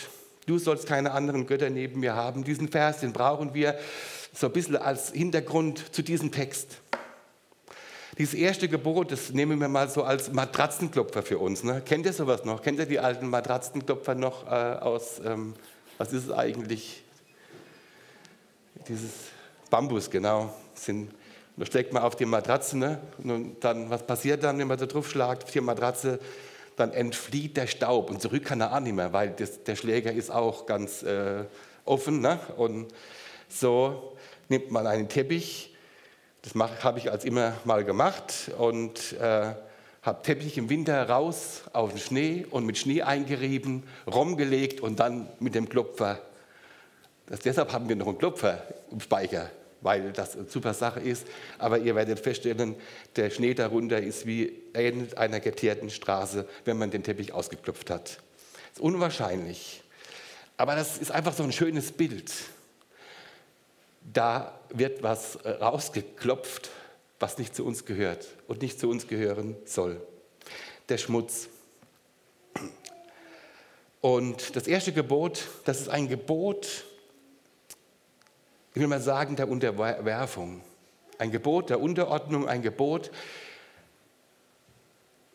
Du 0.46 0.58
sollst 0.58 0.88
keine 0.88 1.12
anderen 1.12 1.46
Götter 1.46 1.70
neben 1.70 2.00
mir 2.00 2.16
haben. 2.16 2.42
Diesen 2.42 2.68
Vers, 2.68 2.98
den 2.98 3.12
brauchen 3.12 3.54
wir 3.54 3.78
so 4.32 4.48
ein 4.48 4.52
bisschen 4.52 4.76
als 4.76 5.12
Hintergrund 5.12 5.94
zu 5.94 6.02
diesem 6.02 6.32
Text. 6.32 6.78
Dieses 8.16 8.34
erste 8.34 8.68
Gebot, 8.68 9.10
das 9.10 9.30
nehmen 9.30 9.58
wir 9.58 9.66
mal 9.66 9.88
so 9.88 10.04
als 10.04 10.32
Matratzenklopfer 10.32 11.24
für 11.24 11.38
uns. 11.38 11.64
Ne? 11.64 11.82
Kennt 11.84 12.06
ihr 12.06 12.12
sowas 12.12 12.44
noch? 12.44 12.62
Kennt 12.62 12.78
ihr 12.78 12.86
die 12.86 13.00
alten 13.00 13.28
Matratzenklopfer 13.28 14.14
noch 14.14 14.46
äh, 14.46 14.50
aus, 14.50 15.20
ähm, 15.24 15.54
was 15.98 16.12
ist 16.12 16.26
es 16.26 16.30
eigentlich? 16.30 17.02
Dieses 18.86 19.10
Bambus, 19.68 20.10
genau. 20.10 20.54
Sind, 20.74 21.10
da 21.56 21.66
steckt 21.66 21.92
man 21.92 22.04
auf 22.04 22.14
die 22.14 22.24
Matratze 22.24 22.78
ne? 22.78 23.00
und 23.18 23.56
dann, 23.64 23.90
was 23.90 24.06
passiert 24.06 24.44
dann, 24.44 24.58
wenn 24.60 24.68
man 24.68 24.78
da 24.78 24.86
drauf 24.86 25.10
schlagt, 25.10 25.44
auf 25.44 25.50
die 25.50 25.60
Matratze? 25.60 26.20
Dann 26.76 26.92
entflieht 26.92 27.56
der 27.56 27.66
Staub 27.66 28.10
und 28.10 28.22
zurück 28.22 28.44
kann 28.44 28.60
er 28.60 28.76
auch 28.76 28.80
nicht 28.80 28.94
mehr, 28.94 29.12
weil 29.12 29.30
das, 29.30 29.64
der 29.64 29.74
Schläger 29.74 30.12
ist 30.12 30.30
auch 30.30 30.66
ganz 30.66 31.02
äh, 31.02 31.44
offen. 31.84 32.20
Ne? 32.20 32.38
Und 32.56 32.92
so 33.48 34.16
nimmt 34.48 34.70
man 34.70 34.86
einen 34.86 35.08
Teppich, 35.08 35.73
das 36.44 36.84
habe 36.84 36.98
ich 36.98 37.10
als 37.10 37.24
immer 37.24 37.54
mal 37.64 37.84
gemacht 37.84 38.50
und 38.58 39.14
äh, 39.14 39.54
habe 40.02 40.22
Teppich 40.22 40.58
im 40.58 40.68
Winter 40.68 41.08
raus 41.08 41.62
auf 41.72 41.90
den 41.90 41.98
Schnee 41.98 42.46
und 42.50 42.66
mit 42.66 42.76
Schnee 42.76 43.00
eingerieben, 43.00 43.84
rumgelegt 44.06 44.80
und 44.80 45.00
dann 45.00 45.28
mit 45.40 45.54
dem 45.54 45.70
Klopfer. 45.70 46.20
Das, 47.26 47.40
deshalb 47.40 47.72
haben 47.72 47.88
wir 47.88 47.96
noch 47.96 48.08
einen 48.08 48.18
Klopfer 48.18 48.62
im 48.90 49.00
Speicher, 49.00 49.50
weil 49.80 50.12
das 50.12 50.36
eine 50.36 50.44
super 50.44 50.74
Sache 50.74 51.00
ist. 51.00 51.26
Aber 51.58 51.78
ihr 51.78 51.94
werdet 51.94 52.20
feststellen, 52.20 52.76
der 53.16 53.30
Schnee 53.30 53.54
darunter 53.54 53.98
ist 54.02 54.26
wie 54.26 54.52
ähnlich 54.74 55.16
einer 55.16 55.40
geteerten 55.40 55.88
Straße, 55.88 56.46
wenn 56.66 56.76
man 56.76 56.90
den 56.90 57.02
Teppich 57.02 57.32
ausgeklopft 57.32 57.88
hat. 57.88 58.04
Das 58.04 58.74
ist 58.74 58.80
unwahrscheinlich. 58.80 59.82
Aber 60.58 60.76
das 60.76 60.98
ist 60.98 61.10
einfach 61.10 61.32
so 61.32 61.42
ein 61.42 61.52
schönes 61.52 61.90
Bild 61.90 62.30
da 64.04 64.58
wird 64.68 65.02
was 65.02 65.36
äh, 65.36 65.50
rausgeklopft, 65.50 66.70
was 67.18 67.38
nicht 67.38 67.54
zu 67.54 67.64
uns 67.64 67.84
gehört 67.84 68.26
und 68.46 68.62
nicht 68.62 68.78
zu 68.78 68.88
uns 68.88 69.08
gehören 69.08 69.56
soll. 69.64 70.00
Der 70.88 70.98
Schmutz. 70.98 71.48
Und 74.00 74.54
das 74.54 74.66
erste 74.66 74.92
Gebot, 74.92 75.48
das 75.64 75.80
ist 75.80 75.88
ein 75.88 76.08
Gebot, 76.08 76.84
ich 78.74 78.80
will 78.80 78.88
mal 78.88 79.00
sagen, 79.00 79.36
der 79.36 79.48
Unterwerfung. 79.48 80.60
Ein 81.16 81.30
Gebot 81.30 81.70
der 81.70 81.80
Unterordnung, 81.80 82.48
ein 82.48 82.60
Gebot, 82.60 83.12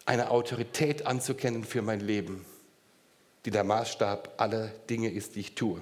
eine 0.06 0.30
Autorität 0.30 1.08
anzukennen 1.08 1.64
für 1.64 1.82
mein 1.82 2.02
Leben, 2.02 2.46
die 3.46 3.52
der 3.52 3.64
Maßstab 3.64 4.34
aller 4.38 4.68
Dinge 4.90 5.10
ist, 5.10 5.36
die 5.36 5.40
ich 5.40 5.56
tue. 5.56 5.82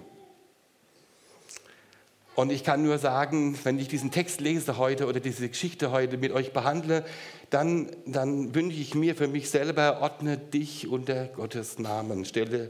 Und 2.38 2.52
ich 2.52 2.64
kann 2.64 2.84
nur 2.84 3.00
sagen, 3.00 3.58
wenn 3.64 3.80
ich 3.80 3.88
diesen 3.88 4.12
Text 4.12 4.42
lese 4.42 4.78
heute 4.78 5.08
oder 5.08 5.20
diese 5.20 5.50
Geschichte 5.50 5.90
heute 5.90 6.20
mit 6.20 6.32
euch 6.32 6.54
behandle, 6.54 7.04
dann, 7.50 7.90
dann 8.06 8.54
wünsche 8.54 8.78
ich 8.80 8.94
mir 8.94 9.16
für 9.16 9.28
mich 9.28 9.50
selber, 9.50 10.02
ordne 10.02 10.38
dich 10.38 10.88
unter 10.88 11.26
Gottes 11.30 11.80
Namen, 11.80 12.26
stelle 12.26 12.70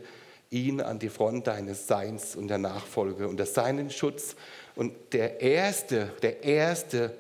ihn 0.52 0.80
an 0.80 1.00
die 1.00 1.10
Front 1.10 1.48
deines 1.48 1.86
Seins 1.86 2.38
und 2.38 2.48
der 2.48 2.60
Nachfolge 2.60 3.28
unter 3.28 3.46
seinen 3.46 3.90
Schutz. 3.90 4.38
Und 4.78 4.94
der 5.12 5.42
Erste, 5.42 6.14
der 6.22 6.46
Erste, 6.46 7.18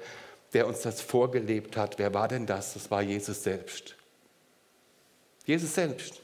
der 0.53 0.67
uns 0.67 0.83
das 0.83 1.01
vorgelebt 1.01 1.75
hat, 1.75 1.99
wer 1.99 2.13
war 2.13 2.29
denn 2.29 2.45
das? 2.45 2.75
Das 2.75 2.89
war 2.89 3.01
Jesus 3.01 3.43
selbst. 3.43 3.97
Jesus 5.45 5.75
selbst. 5.75 6.21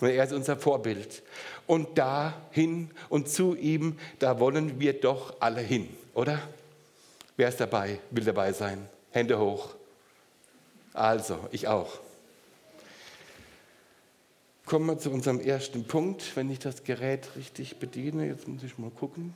Und 0.00 0.10
er 0.10 0.22
ist 0.22 0.32
unser 0.32 0.56
Vorbild. 0.56 1.24
Und 1.66 1.98
dahin 1.98 2.90
und 3.08 3.28
zu 3.28 3.56
ihm, 3.56 3.98
da 4.18 4.38
wollen 4.38 4.78
wir 4.78 5.00
doch 5.00 5.34
alle 5.40 5.60
hin, 5.60 5.88
oder? 6.14 6.40
Wer 7.36 7.48
ist 7.48 7.60
dabei, 7.60 7.98
will 8.10 8.24
dabei 8.24 8.52
sein? 8.52 8.88
Hände 9.10 9.38
hoch. 9.38 9.74
Also, 10.92 11.48
ich 11.50 11.68
auch. 11.68 11.98
Kommen 14.64 14.86
wir 14.86 14.98
zu 14.98 15.10
unserem 15.10 15.40
ersten 15.40 15.86
Punkt, 15.86 16.34
wenn 16.36 16.50
ich 16.50 16.58
das 16.58 16.82
Gerät 16.82 17.36
richtig 17.36 17.76
bediene. 17.76 18.26
Jetzt 18.26 18.48
muss 18.48 18.62
ich 18.62 18.78
mal 18.78 18.90
gucken. 18.90 19.34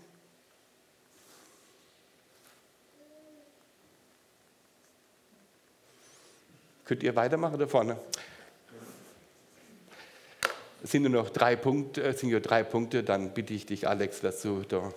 Könnt 6.84 7.04
ihr 7.04 7.14
weitermachen 7.14 7.56
da 7.56 7.68
vorne? 7.68 7.96
Sind 10.82 11.02
nur 11.02 11.10
noch 11.10 11.30
drei 11.30 11.56
Punkte, 11.56 12.02
es 12.02 12.20
sind 12.20 12.30
nur 12.30 12.40
drei 12.40 12.62
Punkte, 12.62 13.02
dann 13.02 13.34
bitte 13.34 13.52
ich 13.52 13.66
dich, 13.66 13.86
Alex, 13.86 14.20
dass 14.20 14.42
du 14.42 14.62
da 14.66 14.92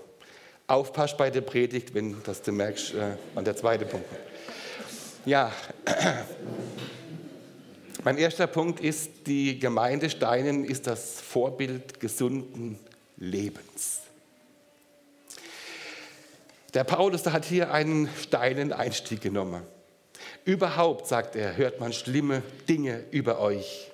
aufpasst 0.67 1.17
bei 1.17 1.29
der 1.29 1.41
Predigt, 1.41 1.93
wenn 1.93 2.15
das 2.23 2.41
du 2.41 2.51
merkst, 2.51 2.93
äh, 2.93 3.43
der 3.43 3.55
zweite 3.55 3.85
Punkt. 3.85 4.07
Ja, 5.25 5.51
mein 8.03 8.17
erster 8.17 8.47
Punkt 8.47 8.79
ist, 8.79 9.11
die 9.27 9.59
Gemeinde 9.59 10.09
Steinen 10.09 10.65
ist 10.65 10.87
das 10.87 11.21
Vorbild 11.21 11.99
gesunden 11.99 12.79
Lebens. 13.17 14.01
Der 16.73 16.83
Paulus 16.83 17.23
der 17.23 17.33
hat 17.33 17.45
hier 17.45 17.71
einen 17.71 18.09
steilen 18.19 18.73
Einstieg 18.73 19.21
genommen. 19.21 19.61
Überhaupt, 20.43 21.07
sagt 21.07 21.35
er, 21.35 21.55
hört 21.55 21.79
man 21.79 21.93
schlimme 21.93 22.41
Dinge 22.67 23.03
über 23.11 23.39
euch. 23.39 23.92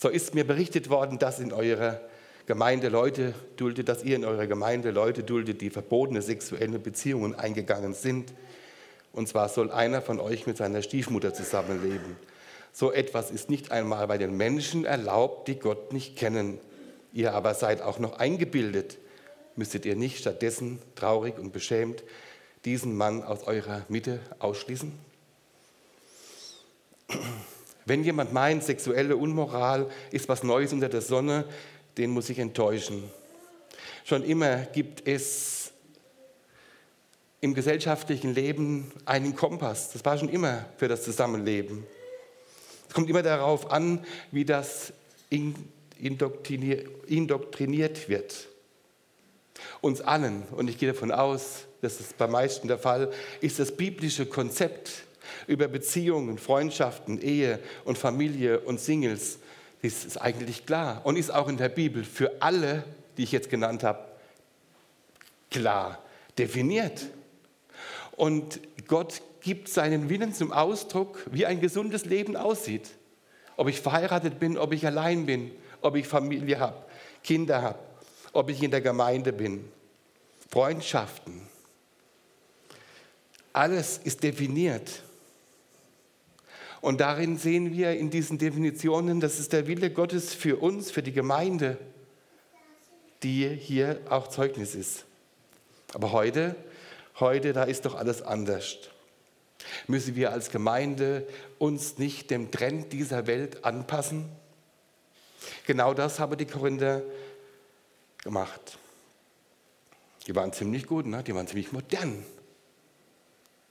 So 0.00 0.08
ist 0.08 0.32
mir 0.32 0.46
berichtet 0.46 0.90
worden, 0.90 1.18
dass 1.18 1.40
in 1.40 1.52
eurer 1.52 2.00
Gemeinde 2.46 2.88
Leute 2.88 3.34
duldet, 3.56 3.88
dass 3.88 4.04
ihr 4.04 4.14
in 4.14 4.24
eurer 4.24 4.46
Gemeinde 4.46 4.92
Leute 4.92 5.24
duldet, 5.24 5.60
die 5.60 5.70
verbotene 5.70 6.22
sexuelle 6.22 6.78
Beziehungen 6.78 7.34
eingegangen 7.34 7.94
sind. 7.94 8.32
Und 9.12 9.28
zwar 9.28 9.48
soll 9.48 9.72
einer 9.72 10.00
von 10.00 10.20
euch 10.20 10.46
mit 10.46 10.56
seiner 10.56 10.82
Stiefmutter 10.82 11.34
zusammenleben. 11.34 12.16
So 12.72 12.92
etwas 12.92 13.32
ist 13.32 13.50
nicht 13.50 13.72
einmal 13.72 14.06
bei 14.06 14.18
den 14.18 14.36
Menschen 14.36 14.84
erlaubt, 14.84 15.48
die 15.48 15.58
Gott 15.58 15.92
nicht 15.92 16.14
kennen. 16.14 16.60
Ihr 17.12 17.34
aber 17.34 17.54
seid 17.54 17.82
auch 17.82 17.98
noch 17.98 18.20
eingebildet. 18.20 18.98
Müsstet 19.56 19.84
ihr 19.84 19.96
nicht 19.96 20.18
stattdessen 20.18 20.78
traurig 20.94 21.40
und 21.40 21.52
beschämt 21.52 22.04
diesen 22.64 22.96
Mann 22.96 23.24
aus 23.24 23.42
eurer 23.48 23.84
Mitte 23.88 24.20
ausschließen? 24.38 24.92
Wenn 27.88 28.04
jemand 28.04 28.34
meint, 28.34 28.64
sexuelle 28.64 29.16
Unmoral 29.16 29.90
ist 30.10 30.28
was 30.28 30.42
Neues 30.42 30.74
unter 30.74 30.90
der 30.90 31.00
Sonne, 31.00 31.46
den 31.96 32.10
muss 32.10 32.28
ich 32.28 32.38
enttäuschen. 32.38 33.04
Schon 34.04 34.24
immer 34.24 34.58
gibt 34.58 35.08
es 35.08 35.72
im 37.40 37.54
gesellschaftlichen 37.54 38.34
Leben 38.34 38.92
einen 39.06 39.34
Kompass. 39.34 39.92
Das 39.92 40.04
war 40.04 40.18
schon 40.18 40.28
immer 40.28 40.66
für 40.76 40.88
das 40.88 41.02
Zusammenleben. 41.02 41.86
Es 42.88 42.94
kommt 42.94 43.08
immer 43.08 43.22
darauf 43.22 43.70
an, 43.70 44.04
wie 44.32 44.44
das 44.44 44.92
indoktriniert 45.98 48.10
wird. 48.10 48.48
Uns 49.80 50.02
allen, 50.02 50.42
und 50.50 50.68
ich 50.68 50.76
gehe 50.76 50.92
davon 50.92 51.10
aus, 51.10 51.64
das 51.80 52.00
ist 52.00 52.18
bei 52.18 52.26
meisten 52.26 52.68
der 52.68 52.78
Fall, 52.78 53.10
ist 53.40 53.58
das 53.58 53.72
biblische 53.72 54.26
Konzept 54.26 55.04
über 55.48 55.66
Beziehungen, 55.66 56.38
Freundschaften, 56.38 57.20
Ehe 57.20 57.58
und 57.84 57.98
Familie 57.98 58.60
und 58.60 58.78
Singles, 58.78 59.38
das 59.82 60.04
ist 60.04 60.16
eigentlich 60.18 60.66
klar 60.66 61.00
und 61.04 61.16
ist 61.16 61.30
auch 61.30 61.48
in 61.48 61.56
der 61.56 61.68
Bibel 61.68 62.04
für 62.04 62.40
alle, 62.40 62.84
die 63.16 63.24
ich 63.24 63.32
jetzt 63.32 63.50
genannt 63.50 63.82
habe, 63.82 64.04
klar 65.50 66.02
definiert. 66.36 67.06
Und 68.12 68.60
Gott 68.86 69.22
gibt 69.40 69.68
seinen 69.68 70.08
Willen 70.08 70.34
zum 70.34 70.52
Ausdruck, 70.52 71.24
wie 71.30 71.46
ein 71.46 71.60
gesundes 71.60 72.04
Leben 72.04 72.36
aussieht. 72.36 72.90
Ob 73.56 73.68
ich 73.68 73.80
verheiratet 73.80 74.38
bin, 74.38 74.58
ob 74.58 74.72
ich 74.72 74.86
allein 74.86 75.26
bin, 75.26 75.50
ob 75.80 75.96
ich 75.96 76.06
Familie 76.06 76.58
habe, 76.58 76.84
Kinder 77.24 77.62
habe, 77.62 77.78
ob 78.32 78.50
ich 78.50 78.62
in 78.62 78.70
der 78.70 78.80
Gemeinde 78.80 79.32
bin, 79.32 79.64
Freundschaften, 80.50 81.42
Alles 83.52 83.98
ist 83.98 84.22
definiert. 84.22 85.02
Und 86.80 87.00
darin 87.00 87.36
sehen 87.36 87.72
wir 87.72 87.96
in 87.96 88.10
diesen 88.10 88.38
Definitionen, 88.38 89.20
das 89.20 89.38
ist 89.38 89.52
der 89.52 89.66
Wille 89.66 89.90
Gottes 89.90 90.34
für 90.34 90.56
uns, 90.56 90.90
für 90.90 91.02
die 91.02 91.12
Gemeinde, 91.12 91.78
die 93.22 93.48
hier 93.48 94.00
auch 94.08 94.28
Zeugnis 94.28 94.74
ist. 94.74 95.04
Aber 95.92 96.12
heute, 96.12 96.54
heute, 97.18 97.52
da 97.52 97.64
ist 97.64 97.84
doch 97.84 97.94
alles 97.96 98.22
anders. 98.22 98.78
Müssen 99.88 100.14
wir 100.14 100.32
als 100.32 100.50
Gemeinde 100.50 101.26
uns 101.58 101.98
nicht 101.98 102.30
dem 102.30 102.50
Trend 102.50 102.92
dieser 102.92 103.26
Welt 103.26 103.64
anpassen? 103.64 104.28
Genau 105.66 105.94
das 105.94 106.20
haben 106.20 106.36
die 106.36 106.46
Korinther 106.46 107.02
gemacht. 108.22 108.78
Die 110.26 110.34
waren 110.36 110.52
ziemlich 110.52 110.86
gut, 110.86 111.06
ne? 111.06 111.22
die 111.24 111.34
waren 111.34 111.46
ziemlich 111.46 111.72
modern. 111.72 112.24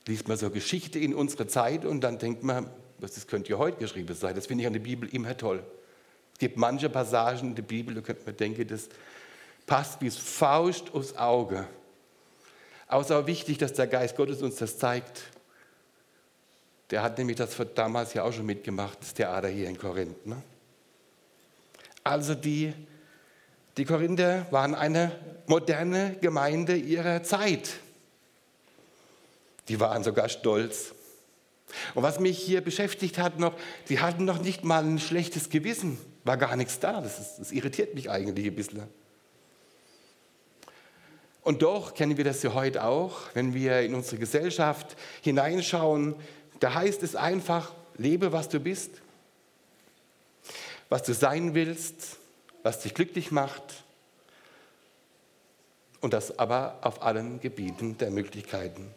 Liest 0.07 0.27
man 0.27 0.37
so 0.37 0.49
Geschichte 0.49 0.99
in 0.99 1.13
unserer 1.13 1.47
Zeit 1.47 1.85
und 1.85 2.01
dann 2.01 2.17
denkt 2.17 2.43
man, 2.43 2.69
das 2.99 3.27
könnte 3.27 3.51
ja 3.51 3.57
heute 3.57 3.77
geschrieben 3.77 4.13
sein. 4.15 4.35
Das 4.35 4.47
finde 4.47 4.63
ich 4.63 4.67
an 4.67 4.73
der 4.73 4.79
Bibel 4.79 5.07
immer 5.13 5.35
toll. 5.37 5.63
Es 6.33 6.39
gibt 6.39 6.57
manche 6.57 6.89
Passagen 6.89 7.49
in 7.49 7.55
der 7.55 7.63
Bibel, 7.63 7.95
da 7.95 8.01
könnte 8.01 8.23
man 8.25 8.37
denken, 8.37 8.67
das 8.67 8.89
passt 9.65 10.01
wie 10.01 10.09
Faust 10.09 10.93
aufs 10.93 11.15
Auge. 11.15 11.67
Aber 12.87 13.01
es 13.01 13.09
ist 13.09 13.15
auch 13.15 13.27
wichtig, 13.27 13.57
dass 13.57 13.73
der 13.73 13.87
Geist 13.87 14.15
Gottes 14.15 14.41
uns 14.41 14.55
das 14.55 14.77
zeigt. 14.77 15.23
Der 16.89 17.03
hat 17.03 17.17
nämlich 17.17 17.37
das 17.37 17.55
damals 17.75 18.13
ja 18.13 18.23
auch 18.23 18.31
schon 18.31 18.45
mitgemacht, 18.45 19.01
das 19.01 19.13
Theater 19.13 19.49
hier 19.49 19.67
in 19.67 19.77
Korinth. 19.77 20.25
Ne? 20.25 20.41
Also 22.03 22.33
die, 22.33 22.73
die 23.75 23.83
Korinther 23.83 24.47
waren 24.51 24.73
eine 24.73 25.11
moderne 25.47 26.15
Gemeinde 26.21 26.75
ihrer 26.75 27.23
Zeit. 27.23 27.71
Die 29.67 29.79
waren 29.81 30.03
sogar 30.03 30.29
stolz. 30.29 30.93
Und 31.95 32.03
was 32.03 32.19
mich 32.19 32.37
hier 32.39 32.61
beschäftigt 32.61 33.17
hat 33.17 33.39
noch, 33.39 33.53
die 33.89 33.99
hatten 33.99 34.25
noch 34.25 34.41
nicht 34.41 34.63
mal 34.63 34.83
ein 34.83 34.99
schlechtes 34.99 35.49
Gewissen, 35.49 35.97
war 36.23 36.37
gar 36.37 36.55
nichts 36.55 36.79
da. 36.79 37.01
Das, 37.01 37.19
ist, 37.19 37.37
das 37.37 37.51
irritiert 37.51 37.93
mich 37.93 38.09
eigentlich 38.09 38.47
ein 38.47 38.55
bisschen. 38.55 38.83
Und 41.41 41.61
doch 41.61 41.93
kennen 41.93 42.17
wir 42.17 42.25
das 42.25 42.43
ja 42.43 42.53
heute 42.53 42.83
auch, 42.83 43.19
wenn 43.33 43.53
wir 43.53 43.81
in 43.81 43.95
unsere 43.95 44.17
Gesellschaft 44.17 44.97
hineinschauen, 45.21 46.15
da 46.59 46.73
heißt 46.73 47.03
es 47.03 47.15
einfach, 47.15 47.73
lebe, 47.95 48.31
was 48.31 48.49
du 48.49 48.59
bist, 48.59 48.91
was 50.89 51.03
du 51.03 51.13
sein 51.13 51.53
willst, 51.53 52.17
was 52.63 52.81
dich 52.81 52.93
glücklich 52.93 53.31
macht. 53.31 53.83
Und 56.01 56.13
das 56.13 56.37
aber 56.37 56.79
auf 56.81 57.01
allen 57.01 57.39
Gebieten 57.39 57.97
der 57.97 58.11
Möglichkeiten. 58.11 58.93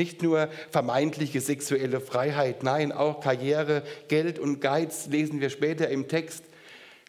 Nicht 0.00 0.22
nur 0.22 0.48
vermeintliche 0.70 1.42
sexuelle 1.42 2.00
Freiheit, 2.00 2.62
nein, 2.62 2.90
auch 2.90 3.20
Karriere, 3.20 3.82
Geld 4.08 4.38
und 4.38 4.58
Geiz 4.60 5.08
lesen 5.08 5.42
wir 5.42 5.50
später 5.50 5.90
im 5.90 6.08
Text. 6.08 6.42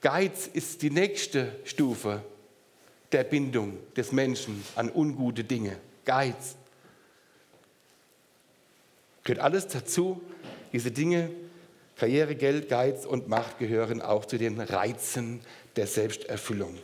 Geiz 0.02 0.46
ist 0.52 0.82
die 0.82 0.90
nächste 0.90 1.56
Stufe 1.64 2.22
der 3.14 3.24
Bindung 3.24 3.78
des 3.96 4.12
Menschen 4.12 4.62
an 4.76 4.92
ungute 4.94 5.46
Dinge. 5.46 5.78
Geiz. 6.04 6.58
Gehört 9.24 9.42
alles 9.42 9.70
dazu. 9.70 10.20
Diese 10.74 10.92
Dinge, 10.92 11.30
Karriere, 11.96 12.36
Geld, 12.36 12.68
Geiz 12.68 13.06
und 13.06 13.30
Macht 13.30 13.58
gehören 13.58 14.02
auch 14.02 14.26
zu 14.26 14.38
den 14.38 14.60
Reizen 14.60 15.40
der 15.78 15.88
Selbsterfüllung. 15.88 16.78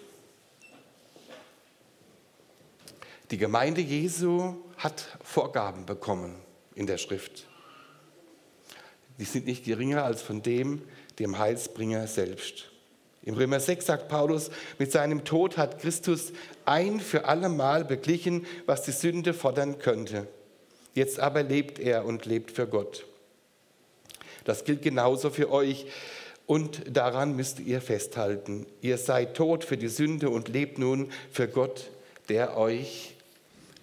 Die 3.29 3.37
Gemeinde 3.37 3.81
Jesu 3.81 4.55
hat 4.77 5.17
Vorgaben 5.24 5.86
bekommen 5.86 6.36
in 6.75 6.88
der 6.88 6.98
Schrift. 6.98 7.48
Die 9.19 9.25
sind 9.25 9.46
nicht 9.46 9.65
geringer 9.65 10.03
als 10.03 10.22
von 10.22 10.43
dem, 10.43 10.84
dem 11.19 11.38
Heilsbringer 11.38 12.07
selbst. 12.07 12.69
Im 13.23 13.34
Römer 13.34 13.60
6 13.60 13.86
sagt 13.86 14.08
Paulus, 14.08 14.51
mit 14.80 14.91
seinem 14.91 15.25
Tod 15.25 15.58
hat 15.58 15.80
Christus 15.80 16.32
ein 16.65 16.99
für 17.01 17.25
alle 17.25 17.49
Mal 17.49 17.84
beglichen, 17.84 18.45
was 18.65 18.84
die 18.84 18.91
Sünde 18.91 19.34
fordern 19.34 19.80
könnte. 19.80 20.28
Jetzt 20.93 21.19
aber 21.19 21.43
lebt 21.43 21.78
er 21.78 22.06
und 22.06 22.25
lebt 22.25 22.51
für 22.51 22.67
Gott. 22.67 23.06
Das 24.45 24.63
gilt 24.63 24.82
genauso 24.82 25.30
für 25.30 25.51
euch 25.51 25.88
und 26.45 26.95
daran 26.95 27.36
müsst 27.36 27.60
ihr 27.60 27.82
festhalten. 27.82 28.65
Ihr 28.82 28.97
seid 28.97 29.36
tot 29.36 29.65
für 29.65 29.75
die 29.75 29.89
Sünde 29.89 30.30
und 30.30 30.47
lebt 30.47 30.80
nun 30.80 31.12
für 31.30 31.49
Gott, 31.49 31.89
der 32.30 32.56
euch 32.56 33.16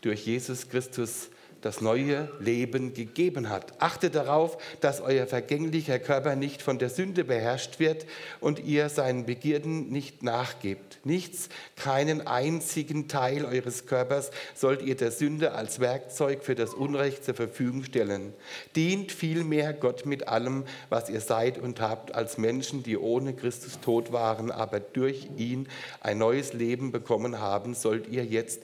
durch 0.05 0.27
Jesus 0.27 0.69
Christus 0.69 1.31
das 1.65 1.81
neue 1.81 2.29
Leben 2.41 2.93
gegeben 2.93 3.49
hat. 3.49 3.81
Achtet 3.81 4.15
darauf, 4.15 4.59
dass 4.81 5.01
euer 5.01 5.27
vergänglicher 5.27 5.99
Körper 5.99 6.37
nicht 6.37 6.61
von 6.61 6.79
der 6.79 6.91
Sünde 6.91 7.25
beherrscht 7.25 7.81
wird 7.81 8.05
und 8.41 8.59
ihr 8.59 8.91
seinen 8.91 9.25
Begierden 9.25 9.89
nicht 9.89 10.23
nachgebt. 10.23 10.99
Nichts, 11.05 11.49
keinen 11.77 12.27
einzigen 12.27 13.09
Teil 13.09 13.47
eures 13.47 13.87
Körpers 13.87 14.31
sollt 14.55 14.83
ihr 14.83 14.95
der 14.95 15.11
Sünde 15.11 15.53
als 15.53 15.81
Werkzeug 15.81 16.45
für 16.45 16.55
das 16.55 16.75
Unrecht 16.75 17.25
zur 17.25 17.35
Verfügung 17.35 17.85
stellen. 17.85 18.35
Dient 18.77 19.11
vielmehr 19.11 19.73
Gott 19.73 20.05
mit 20.05 20.29
allem, 20.29 20.65
was 20.91 21.09
ihr 21.09 21.21
seid 21.23 21.57
und 21.57 21.81
habt, 21.81 22.15
als 22.15 22.37
Menschen, 22.37 22.83
die 22.83 22.99
ohne 22.99 23.33
Christus 23.33 23.81
tot 23.81 24.13
waren, 24.13 24.51
aber 24.51 24.81
durch 24.81 25.29
ihn 25.39 25.67
ein 26.03 26.19
neues 26.19 26.53
Leben 26.53 26.93
bekommen 26.93 27.41
haben, 27.41 27.73
sollt 27.73 28.07
ihr 28.09 28.27
jetzt 28.27 28.61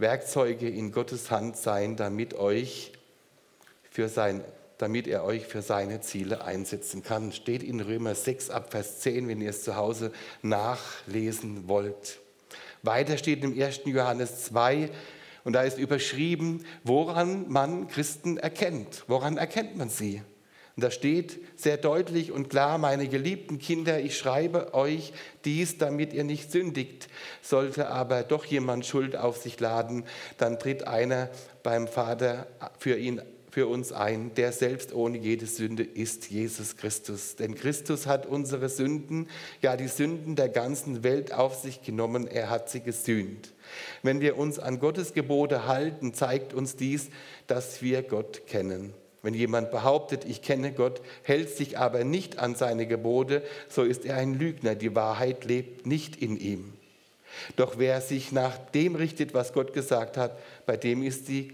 Werkzeuge 0.00 0.68
in 0.68 0.92
Gottes 0.92 1.30
Hand 1.30 1.56
sein, 1.56 1.96
damit, 1.96 2.34
euch 2.34 2.92
für 3.90 4.08
sein, 4.08 4.42
damit 4.78 5.06
er 5.06 5.24
euch 5.24 5.46
für 5.46 5.62
seine 5.62 6.00
Ziele 6.00 6.42
einsetzen 6.42 7.02
kann. 7.02 7.32
Steht 7.32 7.62
in 7.62 7.80
Römer 7.80 8.14
6 8.14 8.50
ab 8.50 8.70
Vers 8.72 9.00
10, 9.00 9.28
wenn 9.28 9.40
ihr 9.40 9.50
es 9.50 9.62
zu 9.62 9.76
Hause 9.76 10.12
nachlesen 10.42 11.68
wollt. 11.68 12.18
Weiter 12.82 13.18
steht 13.18 13.44
im 13.44 13.60
1. 13.60 13.82
Johannes 13.84 14.44
2, 14.44 14.90
und 15.44 15.54
da 15.54 15.62
ist 15.62 15.78
überschrieben, 15.78 16.64
woran 16.84 17.48
man 17.48 17.88
Christen 17.88 18.36
erkennt. 18.36 19.04
Woran 19.06 19.36
erkennt 19.38 19.76
man 19.76 19.88
sie? 19.88 20.22
Und 20.80 20.84
da 20.84 20.90
steht 20.90 21.38
sehr 21.56 21.76
deutlich 21.76 22.32
und 22.32 22.48
klar, 22.48 22.78
meine 22.78 23.06
geliebten 23.06 23.58
Kinder, 23.58 24.00
ich 24.00 24.16
schreibe 24.16 24.72
euch 24.72 25.12
dies, 25.44 25.76
damit 25.76 26.14
ihr 26.14 26.24
nicht 26.24 26.50
sündigt. 26.50 27.08
Sollte 27.42 27.88
aber 27.88 28.22
doch 28.22 28.46
jemand 28.46 28.86
Schuld 28.86 29.14
auf 29.14 29.36
sich 29.36 29.60
laden, 29.60 30.04
dann 30.38 30.58
tritt 30.58 30.88
einer 30.88 31.28
beim 31.62 31.86
Vater 31.86 32.46
für 32.78 32.96
ihn 32.96 33.20
für 33.50 33.66
uns 33.66 33.92
ein, 33.92 34.34
der 34.36 34.52
selbst 34.52 34.94
ohne 34.94 35.18
jede 35.18 35.44
Sünde 35.44 35.82
ist, 35.82 36.30
Jesus 36.30 36.78
Christus. 36.78 37.36
Denn 37.36 37.56
Christus 37.56 38.06
hat 38.06 38.24
unsere 38.24 38.70
Sünden, 38.70 39.28
ja 39.60 39.76
die 39.76 39.88
Sünden 39.88 40.34
der 40.34 40.48
ganzen 40.48 41.04
Welt 41.04 41.34
auf 41.34 41.56
sich 41.56 41.82
genommen, 41.82 42.26
er 42.26 42.48
hat 42.48 42.70
sie 42.70 42.80
gesühnt. 42.80 43.52
Wenn 44.02 44.22
wir 44.22 44.38
uns 44.38 44.58
an 44.58 44.78
Gottes 44.78 45.12
Gebote 45.12 45.66
halten, 45.66 46.14
zeigt 46.14 46.54
uns 46.54 46.76
dies, 46.76 47.10
dass 47.48 47.82
wir 47.82 48.02
Gott 48.02 48.46
kennen. 48.46 48.94
Wenn 49.22 49.34
jemand 49.34 49.70
behauptet, 49.70 50.24
ich 50.24 50.40
kenne 50.40 50.72
Gott, 50.72 51.02
hält 51.22 51.50
sich 51.50 51.78
aber 51.78 52.04
nicht 52.04 52.38
an 52.38 52.54
seine 52.54 52.86
Gebote, 52.86 53.42
so 53.68 53.82
ist 53.82 54.04
er 54.06 54.16
ein 54.16 54.38
Lügner. 54.38 54.74
Die 54.74 54.94
Wahrheit 54.94 55.44
lebt 55.44 55.86
nicht 55.86 56.16
in 56.16 56.38
ihm. 56.38 56.72
Doch 57.56 57.78
wer 57.78 58.00
sich 58.00 58.32
nach 58.32 58.58
dem 58.58 58.96
richtet, 58.96 59.34
was 59.34 59.52
Gott 59.52 59.72
gesagt 59.72 60.16
hat, 60.16 60.38
bei 60.66 60.76
dem 60.76 61.02
ist, 61.02 61.28
die, 61.28 61.52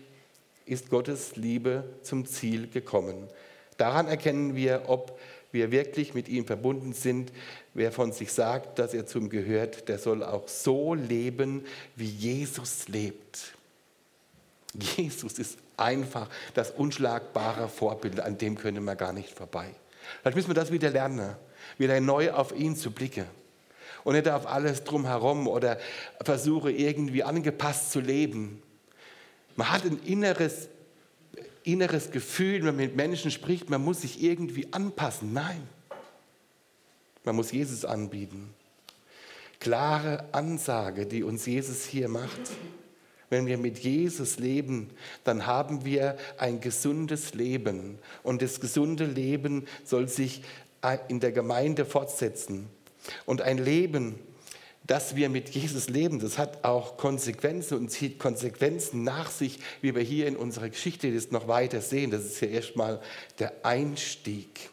ist 0.64 0.90
Gottes 0.90 1.37
Liebe 1.37 1.85
zum 2.02 2.26
Ziel 2.26 2.68
gekommen. 2.68 3.29
Daran 3.76 4.07
erkennen 4.07 4.55
wir, 4.55 4.85
ob 4.87 5.18
wir 5.52 5.70
wirklich 5.70 6.14
mit 6.14 6.29
ihm 6.29 6.46
verbunden 6.46 6.92
sind. 6.92 7.33
Wer 7.74 7.92
von 7.92 8.12
sich 8.12 8.33
sagt, 8.33 8.79
dass 8.79 8.94
er 8.94 9.07
zum 9.07 9.29
gehört, 9.29 9.88
der 9.88 9.98
soll 9.98 10.22
auch 10.22 10.48
so 10.48 10.94
leben, 10.94 11.64
wie 11.94 12.09
Jesus 12.09 12.88
lebt. 12.88 13.55
Jesus 14.74 15.38
ist 15.38 15.59
einfach 15.76 16.28
das 16.54 16.70
unschlagbare 16.70 17.68
Vorbild, 17.68 18.20
an 18.20 18.38
dem 18.38 18.56
können 18.56 18.84
wir 18.84 18.96
gar 18.96 19.12
nicht 19.12 19.30
vorbei. 19.30 19.74
Vielleicht 20.20 20.36
müssen 20.36 20.50
wir 20.50 20.54
das 20.54 20.72
wieder 20.72 20.90
lernen, 20.90 21.36
wieder 21.78 22.00
neu 22.00 22.32
auf 22.32 22.54
ihn 22.54 22.76
zu 22.76 22.90
blicken 22.90 23.26
und 24.04 24.14
nicht 24.14 24.28
auf 24.28 24.46
alles 24.46 24.84
drumherum 24.84 25.48
oder 25.48 25.78
versuche 26.24 26.70
irgendwie 26.70 27.24
angepasst 27.24 27.90
zu 27.90 28.00
leben. 28.00 28.62
Man 29.56 29.72
hat 29.72 29.84
ein 29.84 29.98
inneres, 30.04 30.68
inneres 31.64 32.10
Gefühl, 32.10 32.58
wenn 32.58 32.66
man 32.66 32.76
mit 32.76 32.96
Menschen 32.96 33.30
spricht, 33.30 33.68
man 33.68 33.82
muss 33.82 34.02
sich 34.02 34.22
irgendwie 34.22 34.72
anpassen. 34.72 35.32
Nein, 35.32 35.66
man 37.24 37.34
muss 37.34 37.50
Jesus 37.50 37.84
anbieten. 37.84 38.54
Klare 39.58 40.28
Ansage, 40.32 41.06
die 41.06 41.22
uns 41.24 41.46
Jesus 41.46 41.84
hier 41.84 42.08
macht. 42.08 42.40
Wenn 43.28 43.46
wir 43.46 43.58
mit 43.58 43.78
Jesus 43.78 44.38
leben, 44.38 44.90
dann 45.24 45.46
haben 45.46 45.84
wir 45.84 46.16
ein 46.38 46.60
gesundes 46.60 47.34
Leben. 47.34 47.98
Und 48.22 48.42
das 48.42 48.60
gesunde 48.60 49.04
Leben 49.04 49.66
soll 49.84 50.08
sich 50.08 50.42
in 51.08 51.20
der 51.20 51.32
Gemeinde 51.32 51.84
fortsetzen. 51.84 52.68
Und 53.24 53.42
ein 53.42 53.58
Leben, 53.58 54.18
dass 54.86 55.16
wir 55.16 55.28
mit 55.28 55.48
Jesus 55.48 55.88
leben, 55.88 56.20
das 56.20 56.38
hat 56.38 56.64
auch 56.64 56.96
Konsequenzen 56.96 57.76
und 57.76 57.90
zieht 57.90 58.20
Konsequenzen 58.20 59.02
nach 59.02 59.30
sich, 59.30 59.58
wie 59.80 59.94
wir 59.94 60.02
hier 60.02 60.28
in 60.28 60.36
unserer 60.36 60.68
Geschichte 60.68 61.12
das 61.12 61.32
noch 61.32 61.48
weiter 61.48 61.80
sehen. 61.80 62.12
Das 62.12 62.24
ist 62.24 62.40
ja 62.40 62.48
erstmal 62.48 63.00
der 63.40 63.52
Einstieg. 63.64 64.70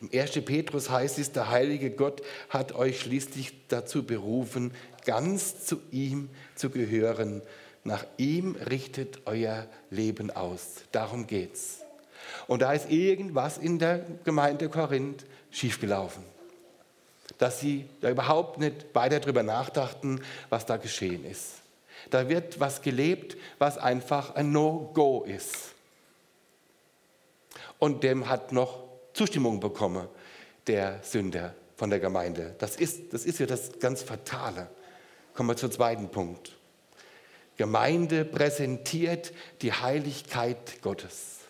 Im 0.00 0.10
1. 0.18 0.32
Petrus 0.44 0.88
heißt 0.88 1.18
es, 1.18 1.32
der 1.32 1.50
heilige 1.50 1.90
Gott 1.90 2.22
hat 2.48 2.72
euch 2.72 3.00
schließlich 3.00 3.52
dazu 3.68 4.04
berufen, 4.04 4.72
ganz 5.06 5.64
zu 5.64 5.80
ihm 5.90 6.28
zu 6.54 6.68
gehören. 6.68 7.40
Nach 7.84 8.04
ihm 8.18 8.56
richtet 8.68 9.22
euer 9.24 9.66
Leben 9.90 10.30
aus. 10.30 10.82
Darum 10.92 11.26
geht's. 11.26 11.78
Und 12.46 12.60
da 12.60 12.72
ist 12.72 12.90
irgendwas 12.90 13.56
in 13.56 13.78
der 13.78 14.04
Gemeinde 14.24 14.68
Korinth 14.68 15.24
schiefgelaufen. 15.50 16.22
Dass 17.38 17.60
sie 17.60 17.88
da 18.00 18.10
überhaupt 18.10 18.58
nicht 18.58 18.94
weiter 18.94 19.20
darüber 19.20 19.42
nachdachten, 19.42 20.20
was 20.50 20.66
da 20.66 20.76
geschehen 20.76 21.24
ist. 21.24 21.62
Da 22.10 22.28
wird 22.28 22.60
was 22.60 22.82
gelebt, 22.82 23.36
was 23.58 23.78
einfach 23.78 24.34
ein 24.34 24.52
No-Go 24.52 25.24
ist. 25.24 25.72
Und 27.78 28.02
dem 28.02 28.28
hat 28.28 28.52
noch 28.52 28.84
Zustimmung 29.12 29.60
bekommen, 29.60 30.08
der 30.66 31.00
Sünder 31.02 31.54
von 31.76 31.90
der 31.90 32.00
Gemeinde. 32.00 32.54
Das 32.58 32.76
ist, 32.76 33.12
das 33.12 33.24
ist 33.24 33.38
ja 33.38 33.46
das 33.46 33.78
ganz 33.78 34.02
Fatale. 34.02 34.68
Kommen 35.36 35.50
wir 35.50 35.56
zum 35.56 35.70
zweiten 35.70 36.08
Punkt. 36.08 36.52
Gemeinde 37.58 38.24
präsentiert 38.24 39.32
die 39.60 39.72
Heiligkeit 39.72 40.80
Gottes. 40.80 41.40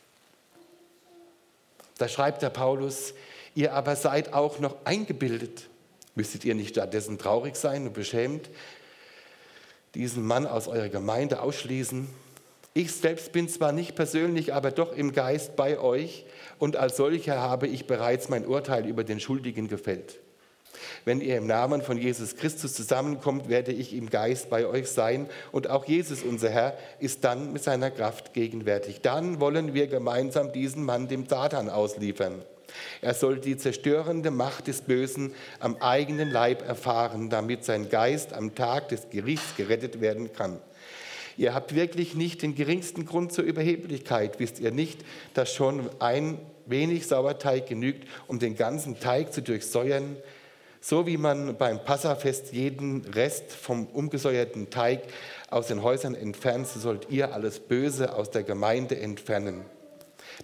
Da 1.96 2.08
schreibt 2.08 2.42
der 2.42 2.50
Paulus, 2.50 3.14
ihr 3.54 3.74
aber 3.74 3.94
seid 3.94 4.32
auch 4.32 4.58
noch 4.58 4.76
eingebildet. 4.84 5.68
Müsstet 6.16 6.44
ihr 6.44 6.56
nicht 6.56 6.70
stattdessen 6.70 7.16
traurig 7.16 7.54
sein 7.54 7.86
und 7.86 7.92
beschämt, 7.92 8.50
diesen 9.94 10.26
Mann 10.26 10.46
aus 10.46 10.66
eurer 10.66 10.88
Gemeinde 10.88 11.40
ausschließen? 11.40 12.08
Ich 12.74 12.92
selbst 12.92 13.32
bin 13.32 13.48
zwar 13.48 13.72
nicht 13.72 13.94
persönlich, 13.94 14.52
aber 14.52 14.72
doch 14.72 14.92
im 14.92 15.12
Geist 15.12 15.54
bei 15.54 15.78
euch 15.78 16.26
und 16.58 16.76
als 16.76 16.96
solcher 16.96 17.40
habe 17.40 17.68
ich 17.68 17.86
bereits 17.86 18.28
mein 18.28 18.46
Urteil 18.46 18.86
über 18.86 19.04
den 19.04 19.20
Schuldigen 19.20 19.68
gefällt. 19.68 20.18
Wenn 21.04 21.20
ihr 21.20 21.36
im 21.36 21.46
Namen 21.46 21.82
von 21.82 21.98
Jesus 21.98 22.36
Christus 22.36 22.74
zusammenkommt, 22.74 23.48
werde 23.48 23.72
ich 23.72 23.94
im 23.94 24.10
Geist 24.10 24.50
bei 24.50 24.66
euch 24.66 24.88
sein 24.88 25.28
und 25.52 25.70
auch 25.70 25.84
Jesus, 25.84 26.22
unser 26.22 26.50
Herr, 26.50 26.76
ist 26.98 27.24
dann 27.24 27.52
mit 27.52 27.62
seiner 27.62 27.90
Kraft 27.90 28.32
gegenwärtig. 28.32 29.00
Dann 29.02 29.40
wollen 29.40 29.74
wir 29.74 29.86
gemeinsam 29.86 30.52
diesen 30.52 30.84
Mann 30.84 31.08
dem 31.08 31.28
Satan 31.28 31.70
ausliefern. 31.70 32.42
Er 33.00 33.14
soll 33.14 33.38
die 33.38 33.56
zerstörende 33.56 34.30
Macht 34.30 34.66
des 34.66 34.82
Bösen 34.82 35.32
am 35.60 35.76
eigenen 35.76 36.30
Leib 36.30 36.66
erfahren, 36.66 37.30
damit 37.30 37.64
sein 37.64 37.88
Geist 37.88 38.32
am 38.32 38.54
Tag 38.54 38.88
des 38.88 39.08
Gerichts 39.10 39.56
gerettet 39.56 40.00
werden 40.00 40.32
kann. 40.32 40.60
Ihr 41.36 41.54
habt 41.54 41.74
wirklich 41.74 42.14
nicht 42.14 42.42
den 42.42 42.54
geringsten 42.54 43.04
Grund 43.04 43.32
zur 43.32 43.44
Überheblichkeit. 43.44 44.40
Wisst 44.40 44.58
ihr 44.58 44.70
nicht, 44.70 45.04
dass 45.34 45.52
schon 45.52 45.88
ein 46.00 46.38
wenig 46.64 47.06
Sauerteig 47.06 47.66
genügt, 47.66 48.08
um 48.26 48.38
den 48.38 48.56
ganzen 48.56 48.98
Teig 48.98 49.32
zu 49.32 49.42
durchsäuern? 49.42 50.16
So 50.88 51.04
wie 51.04 51.16
man 51.16 51.56
beim 51.56 51.82
Passafest 51.82 52.52
jeden 52.52 53.04
Rest 53.06 53.50
vom 53.50 53.88
umgesäuerten 53.88 54.70
Teig 54.70 55.00
aus 55.50 55.66
den 55.66 55.82
Häusern 55.82 56.14
entfernt, 56.14 56.68
so 56.68 56.78
sollt 56.78 57.10
ihr 57.10 57.34
alles 57.34 57.58
Böse 57.58 58.14
aus 58.14 58.30
der 58.30 58.44
Gemeinde 58.44 58.96
entfernen. 58.96 59.64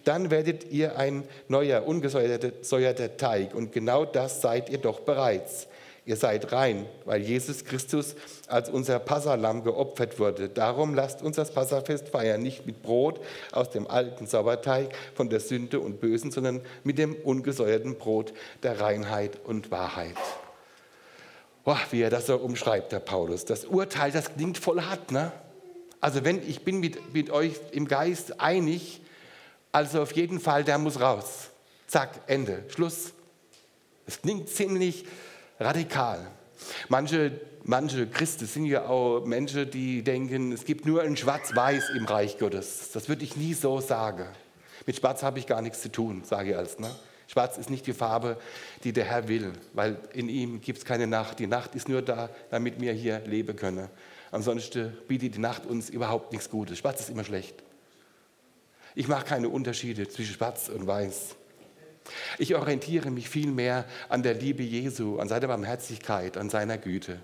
Dann 0.02 0.32
werdet 0.32 0.68
ihr 0.72 0.98
ein 0.98 1.22
neuer, 1.46 1.86
ungesäuerter 1.86 3.16
Teig. 3.16 3.54
Und 3.54 3.70
genau 3.70 4.04
das 4.04 4.40
seid 4.40 4.68
ihr 4.68 4.78
doch 4.78 4.98
bereits. 4.98 5.68
Ihr 6.04 6.16
seid 6.16 6.50
rein, 6.50 6.86
weil 7.04 7.22
Jesus 7.22 7.64
Christus 7.64 8.16
als 8.48 8.68
unser 8.68 8.98
Passalam 8.98 9.62
geopfert 9.62 10.18
wurde. 10.18 10.48
Darum 10.48 10.94
lasst 10.94 11.22
uns 11.22 11.36
das 11.36 11.54
Passafest 11.54 12.08
feiern, 12.08 12.42
nicht 12.42 12.66
mit 12.66 12.82
Brot 12.82 13.20
aus 13.52 13.70
dem 13.70 13.86
alten 13.86 14.26
Sauerteig 14.26 14.92
von 15.14 15.30
der 15.30 15.38
Sünde 15.38 15.78
und 15.78 16.00
Bösen, 16.00 16.32
sondern 16.32 16.60
mit 16.82 16.98
dem 16.98 17.14
ungesäuerten 17.14 17.98
Brot 17.98 18.32
der 18.64 18.80
Reinheit 18.80 19.38
und 19.44 19.70
Wahrheit. 19.70 20.16
Boah, 21.64 21.78
wie 21.92 22.02
er 22.02 22.10
das 22.10 22.26
so 22.26 22.36
umschreibt, 22.36 22.90
der 22.90 22.98
Paulus. 22.98 23.44
Das 23.44 23.64
Urteil, 23.64 24.10
das 24.10 24.34
klingt 24.34 24.58
voll 24.58 24.82
hart, 24.82 25.12
ne? 25.12 25.30
Also 26.00 26.24
wenn 26.24 26.42
ich 26.48 26.64
bin 26.64 26.80
mit, 26.80 27.14
mit 27.14 27.30
euch 27.30 27.54
im 27.70 27.86
Geist 27.86 28.40
einig, 28.40 29.00
also 29.70 30.02
auf 30.02 30.10
jeden 30.12 30.40
Fall, 30.40 30.64
der 30.64 30.78
muss 30.78 31.00
raus. 31.00 31.50
Zack, 31.86 32.22
Ende, 32.26 32.64
Schluss. 32.68 33.12
Es 34.04 34.20
klingt 34.20 34.48
ziemlich 34.48 35.04
radikal. 35.64 36.26
Manche, 36.88 37.40
manche 37.64 38.06
Christen 38.06 38.46
sind 38.46 38.66
ja 38.66 38.86
auch 38.86 39.24
Menschen, 39.24 39.70
die 39.70 40.02
denken, 40.02 40.52
es 40.52 40.64
gibt 40.64 40.86
nur 40.86 41.02
ein 41.02 41.16
Schwarz-Weiß 41.16 41.90
im 41.96 42.04
Reich 42.04 42.38
Gottes. 42.38 42.90
Das 42.92 43.08
würde 43.08 43.24
ich 43.24 43.36
nie 43.36 43.54
so 43.54 43.80
sagen. 43.80 44.26
Mit 44.86 44.96
Schwarz 44.96 45.22
habe 45.22 45.38
ich 45.38 45.46
gar 45.46 45.62
nichts 45.62 45.82
zu 45.82 45.90
tun, 45.90 46.22
sage 46.24 46.50
ich 46.50 46.56
als. 46.56 46.78
Ne? 46.78 46.90
Schwarz 47.28 47.56
ist 47.56 47.70
nicht 47.70 47.86
die 47.86 47.94
Farbe, 47.94 48.36
die 48.84 48.92
der 48.92 49.04
Herr 49.04 49.28
will, 49.28 49.52
weil 49.72 49.96
in 50.12 50.28
ihm 50.28 50.60
gibt 50.60 50.78
es 50.78 50.84
keine 50.84 51.06
Nacht. 51.06 51.38
Die 51.38 51.46
Nacht 51.46 51.74
ist 51.74 51.88
nur 51.88 52.02
da, 52.02 52.28
damit 52.50 52.80
wir 52.80 52.92
hier 52.92 53.20
leben 53.20 53.56
können. 53.56 53.88
Ansonsten 54.30 54.96
bietet 55.08 55.36
die 55.36 55.40
Nacht 55.40 55.66
uns 55.66 55.88
überhaupt 55.88 56.32
nichts 56.32 56.50
Gutes. 56.50 56.78
Schwarz 56.78 57.00
ist 57.00 57.10
immer 57.10 57.24
schlecht. 57.24 57.62
Ich 58.94 59.08
mache 59.08 59.24
keine 59.24 59.48
Unterschiede 59.48 60.08
zwischen 60.08 60.34
Schwarz 60.34 60.68
und 60.68 60.86
Weiß. 60.86 61.36
Ich 62.38 62.54
orientiere 62.54 63.10
mich 63.10 63.28
vielmehr 63.28 63.84
an 64.08 64.22
der 64.22 64.34
Liebe 64.34 64.62
Jesu, 64.62 65.18
an 65.18 65.28
seiner 65.28 65.48
Barmherzigkeit, 65.48 66.36
an 66.36 66.50
seiner 66.50 66.78
Güte. 66.78 67.20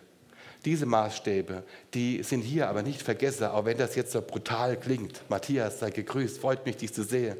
Diese 0.65 0.87
Maßstäbe, 0.87 1.63
die 1.95 2.23
sind 2.23 2.43
hier 2.43 2.69
aber 2.69 2.83
nicht 2.83 3.03
vergessen, 3.03 3.45
auch 3.45 3.65
wenn 3.65 3.79
das 3.79 3.95
jetzt 3.95 4.13
so 4.13 4.21
brutal 4.21 4.79
klingt. 4.79 5.23
Matthias, 5.29 5.79
sei 5.79 5.91
gegrüßt, 5.91 6.39
freut 6.39 6.67
mich, 6.67 6.77
dich 6.77 6.93
zu 6.93 7.05
sehen. 7.05 7.37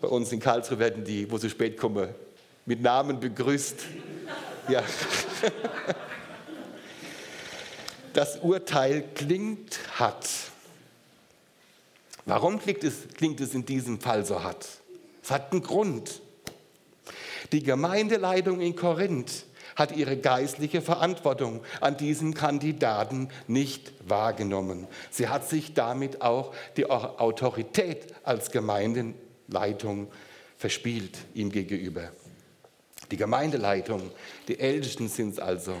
Bei 0.00 0.08
uns 0.08 0.32
in 0.32 0.40
Karlsruhe 0.40 0.78
werden 0.78 1.04
die, 1.04 1.30
wo 1.30 1.38
sie 1.38 1.48
spät 1.48 1.76
kommen, 1.76 2.08
mit 2.66 2.82
Namen 2.82 3.20
begrüßt. 3.20 3.84
Ja. 4.68 4.82
Das 8.14 8.36
Urteil 8.36 9.02
klingt 9.12 9.76
hart. 9.98 10.28
Warum 12.26 12.60
klingt 12.60 12.84
es, 12.84 13.08
klingt 13.12 13.40
es 13.40 13.54
in 13.54 13.66
diesem 13.66 14.00
Fall 14.00 14.24
so 14.24 14.40
hart? 14.40 14.68
Es 15.24 15.30
hat 15.30 15.52
einen 15.52 15.62
Grund. 15.62 16.20
Die 17.50 17.62
Gemeindeleitung 17.62 18.60
in 18.60 18.76
Korinth 18.76 19.46
hat 19.74 19.96
ihre 19.96 20.18
geistliche 20.18 20.82
Verantwortung 20.82 21.62
an 21.80 21.96
diesem 21.96 22.34
Kandidaten 22.34 23.30
nicht 23.46 23.94
wahrgenommen. 24.06 24.86
Sie 25.10 25.28
hat 25.28 25.48
sich 25.48 25.72
damit 25.72 26.20
auch 26.20 26.54
die 26.76 26.90
Autorität 26.90 28.14
als 28.22 28.50
Gemeindeleitung 28.50 30.08
verspielt 30.58 31.16
ihm 31.32 31.50
gegenüber. 31.50 32.10
Die 33.10 33.16
Gemeindeleitung, 33.16 34.10
die 34.48 34.60
Ältesten 34.60 35.08
sind 35.08 35.32
es 35.32 35.38
also, 35.38 35.74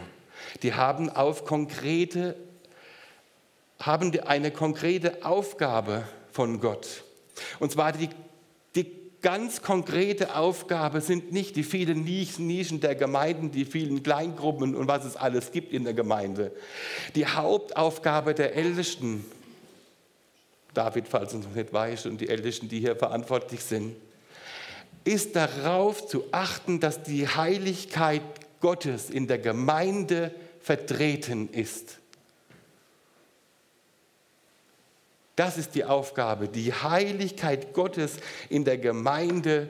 die 0.62 0.72
haben 0.72 1.10
auf 1.10 1.44
konkrete, 1.44 2.34
haben 3.78 4.18
eine 4.20 4.50
konkrete 4.50 5.22
Aufgabe 5.24 6.04
von 6.32 6.60
Gott. 6.60 7.04
Und 7.58 7.72
zwar 7.72 7.92
die, 7.92 8.08
die 8.08 8.14
ganz 9.24 9.62
konkrete 9.62 10.36
Aufgabe 10.36 11.00
sind 11.00 11.32
nicht 11.32 11.56
die 11.56 11.64
vielen 11.64 12.04
Nischen 12.04 12.80
der 12.80 12.94
Gemeinden, 12.94 13.50
die 13.50 13.64
vielen 13.64 14.02
Kleingruppen 14.02 14.76
und 14.76 14.86
was 14.86 15.06
es 15.06 15.16
alles 15.16 15.50
gibt 15.50 15.72
in 15.72 15.84
der 15.84 15.94
Gemeinde. 15.94 16.52
Die 17.14 17.26
Hauptaufgabe 17.26 18.34
der 18.34 18.54
Ältesten, 18.54 19.24
David, 20.74 21.08
falls 21.08 21.32
du 21.32 21.38
noch 21.38 21.54
nicht 21.54 21.72
weißt, 21.72 22.04
und 22.04 22.20
die 22.20 22.28
Ältesten, 22.28 22.68
die 22.68 22.80
hier 22.80 22.96
verantwortlich 22.96 23.64
sind, 23.64 23.96
ist 25.04 25.34
darauf 25.34 26.06
zu 26.06 26.24
achten, 26.30 26.78
dass 26.78 27.02
die 27.02 27.26
Heiligkeit 27.26 28.20
Gottes 28.60 29.08
in 29.08 29.26
der 29.26 29.38
Gemeinde 29.38 30.34
vertreten 30.60 31.48
ist. 31.50 31.98
Das 35.36 35.58
ist 35.58 35.74
die 35.74 35.84
Aufgabe, 35.84 36.48
die 36.48 36.72
Heiligkeit 36.72 37.72
Gottes 37.72 38.18
in 38.48 38.64
der 38.64 38.78
Gemeinde 38.78 39.68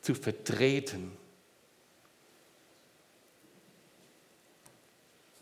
zu 0.00 0.14
vertreten. 0.14 1.12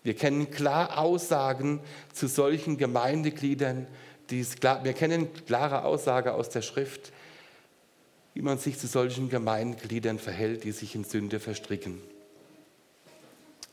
Wir 0.03 0.14
kennen 0.14 0.51
klar 0.51 0.98
Aussagen 0.98 1.81
zu 2.12 2.29
solchen 2.29 2.79
Gemeindegliedern. 2.79 3.87
Klar, 4.61 4.83
wir 4.85 4.92
kennen 4.92 5.29
klare 5.46 5.85
Aussage 5.85 6.35
aus 6.35 6.48
der 6.48 6.62
Schrift, 6.62 7.12
wie 8.35 8.42
man 8.42 8.59
sich 8.59 8.79
zu 8.79 8.87
solchen 8.87 9.29
Gemeindegliedern 9.29 10.18
verhält, 10.18 10.64
die 10.64 10.72
sich 10.72 10.94
in 10.94 11.05
Sünde 11.05 11.40
verstricken. 11.40 12.01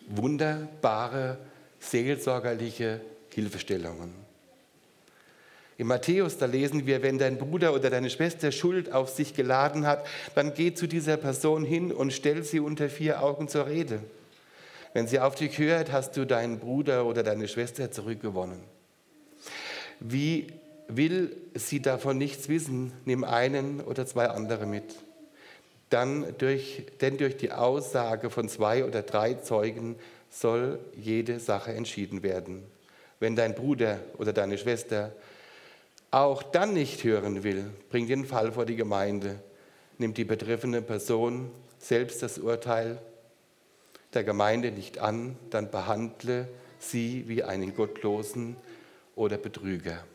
Wunderbare 0.08 1.38
seelsorgerliche 1.80 3.02
Hilfestellungen. 3.34 4.25
In 5.78 5.88
Matthäus, 5.88 6.38
da 6.38 6.46
lesen 6.46 6.86
wir, 6.86 7.04
wenn 7.04 7.18
dein 7.18 7.38
Bruder 7.38 7.74
oder 7.74 7.90
deine 7.90 8.10
Schwester 8.10 8.52
Schuld 8.52 8.94
auf 8.94 9.10
sich 9.10 9.34
geladen 9.34 9.86
hat, 9.86 10.06
dann 10.34 10.54
geh 10.54 10.74
zu 10.74 10.88
dieser 10.88 11.18
Person 11.18 11.66
hin 11.66 11.92
und 11.92 12.14
stell 12.14 12.44
sie 12.44 12.62
unter 12.62 12.90
vier 12.90 13.22
Augen 13.22 13.50
zur 13.50 13.68
Rede. 13.68 14.00
Wenn 14.94 15.08
sie 15.08 15.20
auf 15.20 15.36
dich 15.36 15.58
hört, 15.58 15.92
hast 15.92 16.16
du 16.16 16.26
deinen 16.26 16.60
Bruder 16.60 17.06
oder 17.06 17.24
deine 17.24 17.50
Schwester 17.50 17.92
zurückgewonnen. 17.92 18.60
Wie 20.00 20.48
will 20.88 21.36
sie 21.54 21.82
davon 21.82 22.18
nichts 22.18 22.48
wissen, 22.48 22.94
nimm 23.04 23.24
einen 23.24 23.82
oder 23.82 24.06
zwei 24.06 24.28
andere 24.28 24.66
mit. 24.66 24.96
Dann 25.90 26.34
durch, 26.38 26.86
denn 27.02 27.18
durch 27.18 27.38
die 27.38 27.52
Aussage 27.52 28.30
von 28.30 28.50
zwei 28.50 28.86
oder 28.86 29.02
drei 29.02 29.36
Zeugen 29.36 29.98
soll 30.30 30.80
jede 30.96 31.40
Sache 31.40 31.74
entschieden 31.74 32.24
werden. 32.24 32.64
Wenn 33.20 33.36
dein 33.36 33.56
Bruder 33.56 34.00
oder 34.18 34.34
deine 34.34 34.58
Schwester 34.58 35.14
auch 36.16 36.44
dann 36.44 36.74
nicht 36.74 37.04
hören 37.04 37.44
will, 37.44 37.70
bring 37.90 38.08
den 38.08 38.24
Fall 38.24 38.54
vor 38.54 38.66
die 38.66 38.78
Gemeinde, 38.78 39.38
nimmt 39.98 40.18
die 40.18 40.24
betreffende 40.24 40.82
Person 40.82 41.52
selbst 41.78 42.24
das 42.24 42.38
Urteil 42.38 43.02
der 44.14 44.24
Gemeinde 44.24 44.72
nicht 44.72 45.00
an, 45.00 45.36
dann 45.50 45.70
behandle 45.70 46.48
sie 46.80 47.26
wie 47.28 47.44
einen 47.44 47.76
Gottlosen 47.76 48.56
oder 49.16 49.38
Betrüger. 49.38 50.06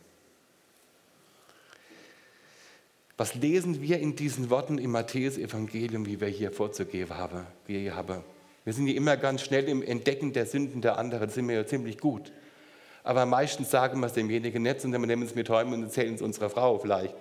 Was 3.15 3.35
lesen 3.35 3.83
wir 3.83 3.99
in 3.99 4.15
diesen 4.15 4.49
Worten 4.49 4.79
im 4.79 4.89
Matthäus-Evangelium, 4.91 6.07
wie 6.07 6.19
wir 6.19 6.29
hier 6.29 6.51
vorzugeben 6.51 7.15
haben? 7.15 7.45
Wir, 7.67 7.93
sind 8.65 8.87
ja 8.87 8.95
immer 8.95 9.17
ganz 9.17 9.43
schnell 9.43 9.69
im 9.69 9.83
Entdecken 9.83 10.33
der 10.33 10.47
Sünden 10.47 10.81
der 10.81 10.97
anderen, 10.97 11.29
sind 11.29 11.47
wir 11.47 11.57
ja 11.57 11.67
ziemlich 11.67 11.99
gut. 11.99 12.31
Aber 13.03 13.25
meistens 13.25 13.71
sagen 13.71 13.99
wir 13.99 14.07
es 14.07 14.13
demjenigen 14.13 14.63
nicht, 14.63 14.81
sondern 14.81 15.01
wir 15.01 15.07
nehmen 15.07 15.23
es 15.23 15.35
mit 15.35 15.49
heim 15.49 15.73
und 15.73 15.83
erzählen 15.83 16.13
es 16.13 16.21
unserer 16.21 16.49
Frau 16.49 16.77
vielleicht. 16.77 17.15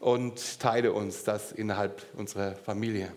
Und 0.00 0.60
teile 0.60 0.92
uns 0.92 1.24
das 1.24 1.52
innerhalb 1.52 2.02
unserer 2.16 2.54
Familie. 2.56 3.12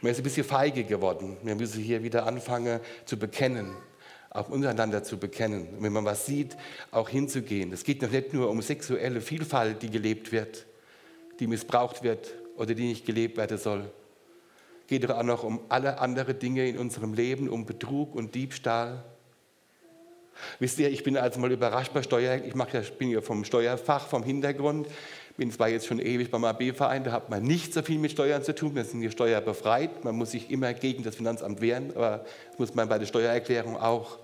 Man 0.00 0.10
ist 0.10 0.18
ein 0.18 0.24
bisschen 0.24 0.44
feige 0.44 0.84
geworden. 0.84 1.36
Wir 1.42 1.54
müssen 1.54 1.80
hier 1.80 2.02
wieder 2.02 2.26
anfangen 2.26 2.80
zu 3.04 3.16
bekennen, 3.16 3.76
auch 4.30 4.48
untereinander 4.48 5.04
zu 5.04 5.16
bekennen. 5.18 5.68
Und 5.76 5.82
wenn 5.82 5.92
man 5.92 6.04
was 6.04 6.26
sieht, 6.26 6.56
auch 6.90 7.08
hinzugehen. 7.08 7.72
Es 7.72 7.84
geht 7.84 8.02
noch 8.02 8.10
nicht 8.10 8.32
nur 8.32 8.50
um 8.50 8.62
sexuelle 8.62 9.20
Vielfalt, 9.20 9.82
die 9.82 9.90
gelebt 9.90 10.32
wird, 10.32 10.66
die 11.38 11.46
missbraucht 11.46 12.02
wird 12.02 12.34
oder 12.56 12.74
die 12.74 12.86
nicht 12.86 13.06
gelebt 13.06 13.36
werden 13.36 13.58
soll. 13.58 13.90
Es 14.80 14.86
geht 14.88 15.04
doch 15.04 15.16
auch 15.16 15.22
noch 15.22 15.44
um 15.44 15.60
alle 15.68 16.00
anderen 16.00 16.36
Dinge 16.38 16.68
in 16.68 16.78
unserem 16.78 17.14
Leben, 17.14 17.48
um 17.48 17.64
Betrug 17.66 18.14
und 18.14 18.34
Diebstahl. 18.34 19.04
Wisst 20.58 20.78
ihr, 20.78 20.90
ich 20.90 21.02
bin 21.02 21.16
also 21.16 21.40
mal 21.40 21.52
überrascht 21.52 21.92
bei 21.92 22.02
Steuer. 22.02 22.40
Ich 22.44 22.54
ja, 22.54 22.82
bin 22.98 23.10
ja 23.10 23.20
vom 23.20 23.44
Steuerfach, 23.44 24.08
vom 24.08 24.22
Hintergrund 24.22 24.86
bin 25.36 25.50
zwar 25.50 25.68
jetzt 25.68 25.86
schon 25.86 25.98
ewig 25.98 26.30
beim 26.30 26.44
AB-Verein, 26.44 27.04
da 27.04 27.12
hat 27.12 27.30
man 27.30 27.42
nicht 27.42 27.72
so 27.72 27.82
viel 27.82 27.98
mit 27.98 28.12
Steuern 28.12 28.42
zu 28.42 28.54
tun, 28.54 28.74
wir 28.74 28.84
sind 28.84 29.00
hier 29.00 29.10
steuerbefreit, 29.10 30.04
man 30.04 30.16
muss 30.16 30.32
sich 30.32 30.50
immer 30.50 30.72
gegen 30.74 31.02
das 31.02 31.16
Finanzamt 31.16 31.60
wehren, 31.60 31.90
aber 31.96 32.24
das 32.50 32.58
muss 32.58 32.74
man 32.74 32.88
bei 32.88 32.98
der 32.98 33.06
Steuererklärung 33.06 33.76
auch. 33.76 34.18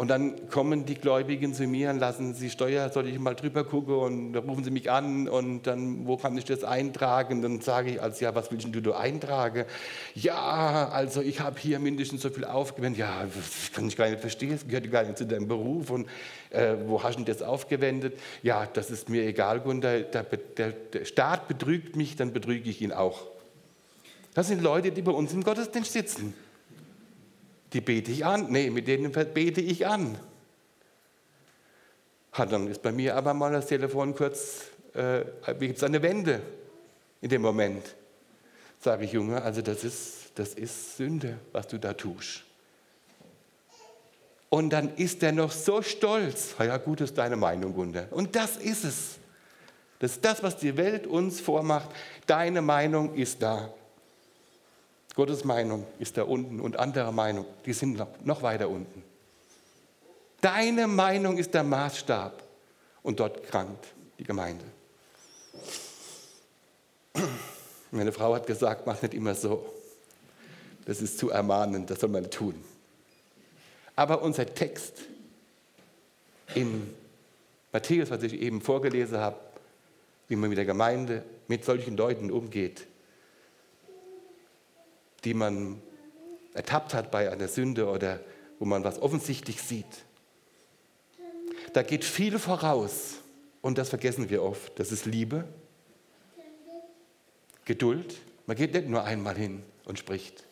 Und 0.00 0.08
dann 0.08 0.48
kommen 0.48 0.86
die 0.86 0.94
Gläubigen 0.94 1.52
zu 1.52 1.66
mir 1.66 1.90
und 1.90 1.98
lassen 1.98 2.32
sie 2.32 2.48
Steuer, 2.48 2.88
soll 2.88 3.06
ich 3.06 3.18
mal 3.18 3.34
drüber 3.34 3.64
gucken 3.64 3.96
und 3.96 4.32
dann 4.32 4.48
rufen 4.48 4.64
sie 4.64 4.70
mich 4.70 4.90
an 4.90 5.28
und 5.28 5.66
dann, 5.66 6.06
wo 6.06 6.16
kann 6.16 6.38
ich 6.38 6.46
das 6.46 6.64
eintragen? 6.64 7.42
Dann 7.42 7.60
sage 7.60 7.90
ich 7.90 8.02
als, 8.02 8.18
ja, 8.18 8.34
was 8.34 8.50
willst 8.50 8.66
du 8.74 8.80
da 8.80 8.92
eintragen? 8.92 9.66
Ja, 10.14 10.88
also 10.88 11.20
ich 11.20 11.40
habe 11.40 11.60
hier 11.60 11.78
mindestens 11.80 12.22
so 12.22 12.30
viel 12.30 12.46
aufgewendet. 12.46 12.98
Ja, 12.98 13.26
das 13.26 13.72
kann 13.74 13.88
ich 13.88 13.96
gar 13.98 14.08
nicht 14.08 14.20
verstehen, 14.22 14.52
das 14.52 14.66
gehört 14.66 14.90
gar 14.90 15.02
nicht 15.02 15.18
zu 15.18 15.26
deinem 15.26 15.48
Beruf 15.48 15.90
und 15.90 16.08
äh, 16.48 16.76
wo 16.86 17.02
hast 17.02 17.18
du 17.18 17.24
das 17.24 17.42
aufgewendet? 17.42 18.18
Ja, 18.42 18.66
das 18.72 18.90
ist 18.90 19.10
mir 19.10 19.26
egal, 19.26 19.60
Gunther, 19.60 20.00
der, 20.00 20.22
der, 20.22 20.70
der 20.70 21.04
Staat 21.04 21.46
betrügt 21.46 21.94
mich, 21.94 22.16
dann 22.16 22.32
betrüge 22.32 22.70
ich 22.70 22.80
ihn 22.80 22.92
auch. 22.92 23.26
Das 24.32 24.48
sind 24.48 24.62
Leute, 24.62 24.92
die 24.92 25.02
bei 25.02 25.12
uns 25.12 25.34
im 25.34 25.44
Gottesdienst 25.44 25.92
sitzen 25.92 26.32
die 27.72 27.80
bete 27.80 28.10
ich 28.10 28.24
an. 28.24 28.50
Nee, 28.50 28.70
mit 28.70 28.88
denen 28.88 29.12
bete 29.12 29.60
ich 29.60 29.86
an. 29.86 30.18
Ha, 32.32 32.46
dann 32.46 32.68
ist 32.68 32.82
bei 32.82 32.92
mir 32.92 33.16
aber 33.16 33.34
mal 33.34 33.52
das 33.52 33.66
Telefon 33.66 34.14
kurz, 34.14 34.66
äh, 34.94 35.24
wie 35.58 35.68
gibt 35.68 35.78
es 35.78 35.84
eine 35.84 36.00
Wende 36.02 36.40
in 37.20 37.28
dem 37.28 37.42
Moment? 37.42 37.96
Sage 38.78 39.04
ich, 39.04 39.12
Junge, 39.12 39.42
also 39.42 39.62
das 39.62 39.84
ist, 39.84 40.32
das 40.36 40.54
ist 40.54 40.96
Sünde, 40.96 41.38
was 41.52 41.66
du 41.66 41.78
da 41.78 41.92
tust. 41.92 42.44
Und 44.48 44.70
dann 44.70 44.96
ist 44.96 45.22
er 45.22 45.32
noch 45.32 45.52
so 45.52 45.80
stolz. 45.80 46.54
Ja, 46.58 46.76
gut, 46.76 47.00
ist 47.00 47.16
deine 47.16 47.36
Meinung, 47.36 47.74
Wunder. 47.76 48.08
Und 48.10 48.34
das 48.34 48.56
ist 48.56 48.84
es. 48.84 49.18
Das 50.00 50.12
ist 50.12 50.24
das, 50.24 50.42
was 50.42 50.56
die 50.56 50.76
Welt 50.76 51.06
uns 51.06 51.40
vormacht. 51.40 51.90
Deine 52.26 52.62
Meinung 52.62 53.14
ist 53.14 53.42
da. 53.42 53.72
Gottes 55.14 55.44
Meinung 55.44 55.86
ist 55.98 56.16
da 56.16 56.22
unten 56.22 56.60
und 56.60 56.78
andere 56.78 57.12
Meinung, 57.12 57.44
die 57.66 57.72
sind 57.72 58.00
noch, 58.24 58.42
weiter 58.42 58.68
unten. 58.68 59.02
Deine 60.40 60.86
Meinung 60.86 61.36
ist 61.36 61.52
der 61.52 61.64
Maßstab 61.64 62.42
und 63.02 63.20
dort 63.20 63.42
krankt 63.44 63.86
die 64.18 64.24
Gemeinde. 64.24 64.64
Meine 67.90 68.12
Frau 68.12 68.34
hat 68.34 68.46
gesagt, 68.46 68.86
mach 68.86 69.02
nicht 69.02 69.14
immer 69.14 69.34
so. 69.34 69.66
Das 70.86 71.02
ist 71.02 71.18
zu 71.18 71.30
ermahnend, 71.30 71.90
das 71.90 72.00
soll 72.00 72.08
man 72.08 72.30
tun. 72.30 72.54
Aber 73.96 74.22
unser 74.22 74.46
Text 74.46 74.94
in 76.54 76.94
Matthäus, 77.72 78.10
was 78.10 78.22
ich 78.22 78.34
eben 78.34 78.60
vorgelesen 78.60 79.18
habe, 79.18 79.36
wie 80.28 80.36
man 80.36 80.48
mit 80.48 80.58
der 80.58 80.64
Gemeinde, 80.64 81.24
mit 81.48 81.64
solchen 81.64 81.96
Leuten 81.96 82.30
umgeht, 82.30 82.86
die 85.24 85.34
man 85.34 85.80
ertappt 86.54 86.94
hat 86.94 87.10
bei 87.10 87.30
einer 87.30 87.48
Sünde 87.48 87.88
oder 87.88 88.20
wo 88.58 88.64
man 88.64 88.84
was 88.84 89.00
offensichtlich 89.00 89.62
sieht. 89.62 90.04
Da 91.72 91.82
geht 91.82 92.04
viel 92.04 92.38
voraus 92.38 93.18
und 93.62 93.78
das 93.78 93.90
vergessen 93.90 94.30
wir 94.30 94.42
oft. 94.42 94.78
Das 94.78 94.92
ist 94.92 95.06
Liebe, 95.06 95.44
Geduld. 97.64 98.16
Man 98.46 98.56
geht 98.56 98.74
nicht 98.74 98.88
nur 98.88 99.04
einmal 99.04 99.36
hin 99.36 99.62
und 99.84 99.98
spricht. 99.98 100.44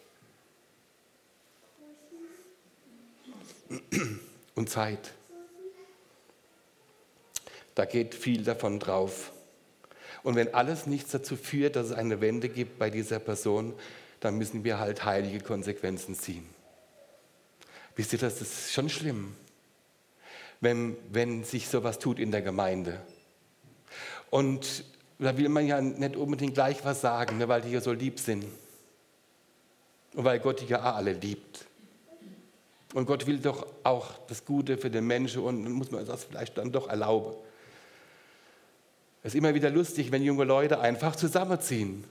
Und 4.54 4.70
Zeit. 4.70 5.12
Da 7.74 7.84
geht 7.84 8.14
viel 8.14 8.44
davon 8.44 8.78
drauf. 8.78 9.32
Und 10.22 10.36
wenn 10.36 10.54
alles 10.54 10.86
nichts 10.86 11.12
dazu 11.12 11.36
führt, 11.36 11.76
dass 11.76 11.86
es 11.86 11.92
eine 11.92 12.20
Wende 12.20 12.48
gibt 12.48 12.78
bei 12.78 12.90
dieser 12.90 13.18
Person, 13.18 13.74
dann 14.20 14.36
müssen 14.36 14.64
wir 14.64 14.78
halt 14.78 15.04
heilige 15.04 15.40
Konsequenzen 15.40 16.14
ziehen. 16.14 16.46
Wisst 17.96 18.12
ihr, 18.12 18.18
das 18.18 18.40
ist 18.40 18.72
schon 18.72 18.88
schlimm, 18.88 19.34
wenn, 20.60 20.96
wenn 21.10 21.44
sich 21.44 21.68
sowas 21.68 21.98
tut 21.98 22.18
in 22.18 22.30
der 22.30 22.42
Gemeinde. 22.42 23.00
Und 24.30 24.84
da 25.18 25.36
will 25.36 25.48
man 25.48 25.66
ja 25.66 25.80
nicht 25.80 26.16
unbedingt 26.16 26.54
gleich 26.54 26.84
was 26.84 27.00
sagen, 27.00 27.38
ne, 27.38 27.48
weil 27.48 27.62
die 27.62 27.70
ja 27.70 27.80
so 27.80 27.92
lieb 27.92 28.20
sind. 28.20 28.44
Und 30.14 30.24
weil 30.24 30.38
Gott 30.38 30.60
die 30.60 30.66
ja 30.66 30.80
alle 30.80 31.12
liebt. 31.12 31.66
Und 32.94 33.06
Gott 33.06 33.26
will 33.26 33.38
doch 33.38 33.66
auch 33.84 34.12
das 34.28 34.44
Gute 34.44 34.78
für 34.78 34.90
den 34.90 35.06
Menschen 35.06 35.42
und 35.42 35.64
dann 35.64 35.72
muss 35.72 35.90
man 35.90 36.06
das 36.06 36.24
vielleicht 36.24 36.56
dann 36.56 36.72
doch 36.72 36.88
erlauben. 36.88 37.34
Es 39.22 39.34
ist 39.34 39.38
immer 39.38 39.54
wieder 39.54 39.70
lustig, 39.70 40.10
wenn 40.10 40.22
junge 40.22 40.44
Leute 40.44 40.80
einfach 40.80 41.16
zusammenziehen 41.16 42.04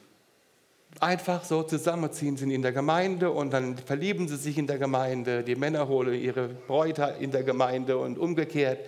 einfach 0.99 1.43
so 1.43 1.63
zusammenziehen, 1.63 2.37
sind 2.37 2.51
in 2.51 2.61
der 2.61 2.71
Gemeinde 2.71 3.31
und 3.31 3.51
dann 3.51 3.77
verlieben 3.77 4.27
sie 4.27 4.37
sich 4.37 4.57
in 4.57 4.67
der 4.67 4.77
Gemeinde. 4.77 5.43
Die 5.43 5.55
Männer 5.55 5.87
holen 5.87 6.13
ihre 6.19 6.47
Bräute 6.47 7.15
in 7.19 7.31
der 7.31 7.43
Gemeinde 7.43 7.97
und 7.97 8.17
umgekehrt 8.17 8.79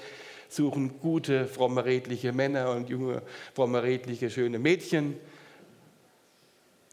suchen 0.50 1.00
gute, 1.00 1.46
fromme, 1.46 1.86
redliche 1.86 2.34
Männer 2.34 2.72
und 2.72 2.90
junge, 2.90 3.22
fromme, 3.54 3.84
redliche, 3.84 4.32
schöne 4.32 4.58
Mädchen. 4.58 5.16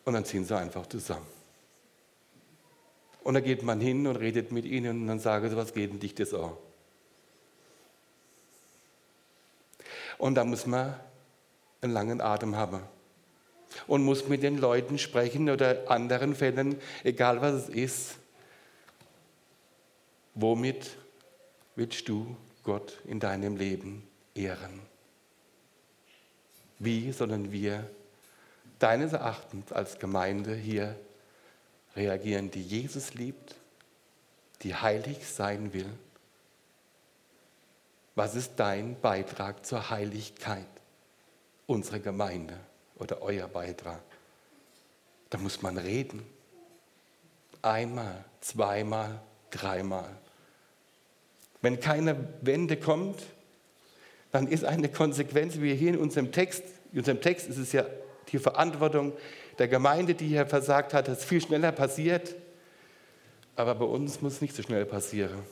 Und 0.04 0.12
dann 0.12 0.24
ziehen 0.26 0.44
sie 0.44 0.56
einfach 0.56 0.86
zusammen. 0.86 1.26
Und 3.24 3.34
dann 3.34 3.42
geht 3.42 3.62
man 3.62 3.80
hin 3.80 4.06
und 4.06 4.16
redet 4.16 4.52
mit 4.52 4.66
ihnen 4.66 5.00
und 5.02 5.06
dann 5.08 5.18
sagen 5.18 5.48
sie, 5.48 5.56
was 5.56 5.72
geht 5.72 5.90
denn 5.90 5.98
dich 5.98 6.14
das 6.14 6.34
an? 6.34 6.52
Und 10.18 10.34
da 10.36 10.44
muss 10.44 10.66
man 10.66 10.94
einen 11.80 11.92
langen 11.92 12.20
Atem 12.20 12.56
haben 12.56 12.82
und 13.86 14.04
muss 14.04 14.28
mit 14.28 14.42
den 14.42 14.58
Leuten 14.58 14.98
sprechen 14.98 15.50
oder 15.50 15.90
anderen 15.90 16.34
Fällen, 16.34 16.78
egal 17.04 17.40
was 17.40 17.54
es 17.54 17.68
ist. 17.68 18.14
Womit 20.34 20.96
willst 21.76 22.08
du 22.08 22.36
Gott 22.62 23.00
in 23.06 23.20
deinem 23.20 23.56
Leben 23.56 24.06
ehren? 24.34 24.80
Wie 26.78 27.12
sollen 27.12 27.52
wir 27.52 27.88
deines 28.78 29.12
Erachtens 29.12 29.72
als 29.72 29.98
Gemeinde 29.98 30.54
hier 30.54 30.96
reagieren, 31.94 32.50
die 32.50 32.62
Jesus 32.62 33.14
liebt, 33.14 33.54
die 34.62 34.74
heilig 34.74 35.26
sein 35.26 35.72
will? 35.72 35.90
Was 38.14 38.34
ist 38.34 38.52
dein 38.56 39.00
Beitrag 39.00 39.64
zur 39.64 39.90
Heiligkeit 39.90 40.66
unserer 41.66 41.98
Gemeinde? 41.98 42.58
Oder 42.98 43.22
euer 43.22 43.48
Beitrag. 43.48 44.02
Da 45.30 45.38
muss 45.38 45.62
man 45.62 45.78
reden. 45.78 46.24
einmal, 47.62 48.24
zweimal, 48.40 49.20
dreimal. 49.50 50.16
Wenn 51.62 51.80
keine 51.80 52.28
Wende 52.42 52.76
kommt, 52.76 53.20
dann 54.30 54.46
ist 54.46 54.64
eine 54.64 54.88
Konsequenz, 54.88 55.58
wie 55.58 55.74
hier 55.74 55.90
in 55.90 55.98
unserem 55.98 56.30
Text, 56.30 56.62
in 56.92 57.00
unserem 57.00 57.20
Text 57.20 57.48
ist 57.48 57.56
es 57.56 57.72
ja 57.72 57.84
die 58.30 58.38
Verantwortung 58.38 59.14
der 59.58 59.66
Gemeinde, 59.66 60.14
die 60.14 60.28
hier 60.28 60.46
versagt 60.46 60.94
hat, 60.94 61.08
dass 61.08 61.24
viel 61.24 61.40
schneller 61.40 61.72
passiert. 61.72 62.36
Aber 63.56 63.74
bei 63.74 63.84
uns 63.84 64.20
muss 64.20 64.34
es 64.34 64.40
nicht 64.42 64.54
so 64.54 64.62
schnell 64.62 64.84
passieren. 64.84 65.42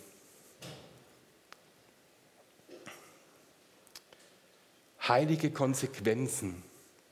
Heilige 5.09 5.51
Konsequenzen 5.51 6.63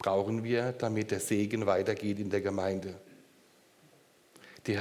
brauchen 0.02 0.42
wir, 0.42 0.72
damit 0.72 1.12
der 1.12 1.20
Segen 1.20 1.66
weitergeht 1.66 2.18
in 2.18 2.28
der 2.28 2.40
Gemeinde. 2.40 2.94
Die 4.66 4.78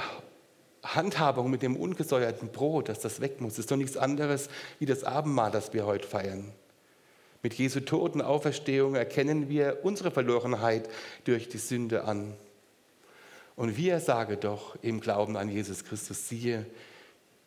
Handhabung 0.84 1.52
mit 1.52 1.62
dem 1.62 1.76
ungesäuerten 1.76 2.50
Brot, 2.50 2.90
dass 2.90 3.00
das 3.00 3.22
weg 3.22 3.40
muss, 3.40 3.60
ist 3.60 3.70
doch 3.70 3.78
nichts 3.78 3.98
anderes 3.98 4.50
wie 4.80 4.88
das 4.88 5.04
Abendmahl, 5.04 5.52
das 5.52 5.74
wir 5.74 5.86
heute 5.86 6.08
feiern. 6.08 6.52
Mit 7.44 7.54
Jesu 7.54 7.80
Tod 7.80 8.20
Auferstehung 8.20 8.96
erkennen 8.96 9.48
wir 9.48 9.80
unsere 9.84 10.12
Verlorenheit 10.12 10.90
durch 11.24 11.50
die 11.50 11.58
Sünde 11.58 12.04
an. 12.04 12.34
Und 13.56 13.78
wir 13.78 14.00
sagen 14.00 14.38
doch 14.40 14.76
im 14.82 15.00
Glauben 15.02 15.38
an 15.38 15.50
Jesus 15.50 15.84
Christus, 15.84 16.30
siehe, 16.30 16.66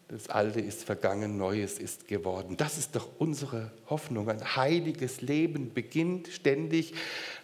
das 0.09 0.29
Alte 0.29 0.61
ist 0.61 0.85
vergangen, 0.85 1.38
Neues 1.38 1.79
ist 1.79 2.07
geworden. 2.09 2.57
Das 2.57 2.77
ist 2.77 2.95
doch 2.95 3.09
unsere 3.19 3.71
Hoffnung. 3.88 4.29
Ein 4.29 4.57
heiliges 4.57 5.23
Leben 5.23 5.73
beginnt 5.73 6.29
ständig 6.29 6.95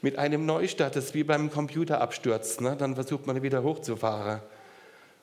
mit 0.03 0.19
einem 0.19 0.45
Neustart. 0.45 0.95
Das 0.95 1.07
ist 1.07 1.15
wie 1.15 1.25
beim 1.25 1.51
Computerabsturz. 1.51 2.61
Ne? 2.61 2.77
Dann 2.77 2.95
versucht 2.95 3.27
man 3.27 3.43
wieder 3.43 3.63
hochzufahren 3.63 4.41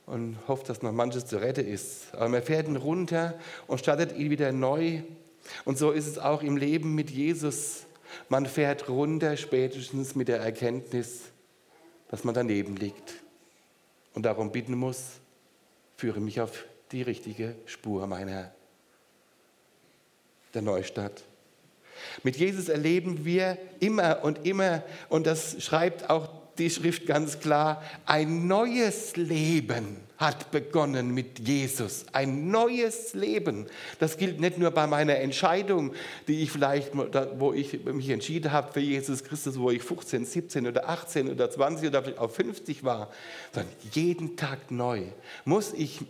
und 0.07 0.37
hofft, 0.47 0.69
dass 0.69 0.81
noch 0.81 0.91
manches 0.91 1.27
zu 1.27 1.37
retten 1.37 1.67
ist. 1.67 2.13
Aber 2.15 2.29
man 2.29 2.41
fährt 2.41 2.67
ihn 2.67 2.75
runter 2.75 3.35
und 3.67 3.79
startet 3.79 4.17
ihn 4.17 4.31
wieder 4.31 4.51
neu. 4.51 5.01
Und 5.63 5.77
so 5.77 5.91
ist 5.91 6.07
es 6.07 6.17
auch 6.17 6.41
im 6.41 6.57
Leben 6.57 6.95
mit 6.95 7.11
Jesus. 7.11 7.85
Man 8.29 8.45
fährt 8.47 8.89
runter 8.89 9.37
spätestens 9.37 10.15
mit 10.15 10.27
der 10.27 10.39
Erkenntnis, 10.39 11.21
dass 12.09 12.23
man 12.23 12.33
daneben 12.33 12.77
liegt 12.77 13.21
und 14.13 14.23
darum 14.23 14.51
bitten 14.51 14.75
muss, 14.75 15.19
führe 15.97 16.19
mich 16.19 16.41
auf 16.41 16.65
die 16.91 17.01
richtige 17.01 17.55
Spur 17.65 18.07
meiner 18.07 18.51
der 20.53 20.61
Neustadt. 20.61 21.23
Mit 22.23 22.37
Jesus 22.37 22.69
erleben 22.69 23.25
wir 23.25 23.57
immer 23.79 24.23
und 24.23 24.45
immer, 24.45 24.83
und 25.09 25.27
das 25.27 25.61
schreibt 25.63 26.09
auch 26.09 26.29
die 26.57 26.69
Schrift 26.69 27.05
ganz 27.05 27.39
klar, 27.39 27.83
ein 28.05 28.47
neues 28.47 29.15
Leben 29.15 29.97
hat 30.17 30.49
begonnen 30.49 31.13
mit 31.13 31.47
Jesus. 31.47 32.05
Ein 32.11 32.49
neues 32.49 33.13
Leben. 33.13 33.67
Das 33.99 34.17
gilt 34.17 34.39
nicht 34.39 34.57
nur 34.57 34.71
bei 34.71 34.87
meiner 34.87 35.17
Entscheidung, 35.17 35.93
die 36.27 36.41
ich 36.41 36.51
vielleicht, 36.51 36.91
wo 37.37 37.53
ich 37.53 37.83
mich 37.85 38.09
entschieden 38.09 38.51
habe 38.51 38.73
für 38.73 38.79
Jesus 38.79 39.23
Christus, 39.23 39.59
wo 39.59 39.69
ich 39.69 39.83
15, 39.83 40.25
17 40.25 40.65
oder 40.65 40.89
18 40.89 41.31
oder 41.31 41.51
20 41.51 41.89
oder 41.89 42.01
vielleicht 42.01 42.19
auch 42.19 42.31
50 42.31 42.83
war, 42.83 43.11
sondern 43.53 43.71
jeden 43.91 44.35
Tag 44.35 44.71
neu 44.71 45.03
muss 45.45 45.73
ich 45.73 46.01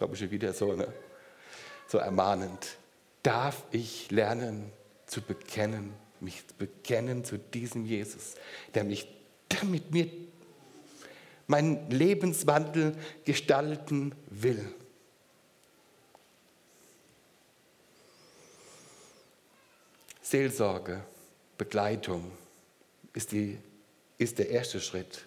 glaube 0.00 0.14
ich 0.14 0.20
schon 0.20 0.30
wieder 0.30 0.54
so, 0.54 0.72
ne? 0.72 0.90
so 1.86 1.98
ermahnend, 1.98 2.78
darf 3.22 3.64
ich 3.70 4.10
lernen 4.10 4.72
zu 5.04 5.20
bekennen, 5.20 5.92
mich 6.20 6.42
zu 6.48 6.54
bekennen 6.54 7.22
zu 7.22 7.36
diesem 7.36 7.84
Jesus, 7.84 8.36
der 8.72 8.84
mich 8.84 9.06
der 9.52 9.64
mit 9.64 9.90
mir 9.90 10.08
meinen 11.48 11.90
Lebenswandel 11.90 12.96
gestalten 13.26 14.14
will. 14.30 14.74
Seelsorge, 20.22 21.04
Begleitung 21.58 22.32
ist, 23.12 23.32
die, 23.32 23.58
ist 24.16 24.38
der 24.38 24.48
erste 24.48 24.80
Schritt 24.80 25.26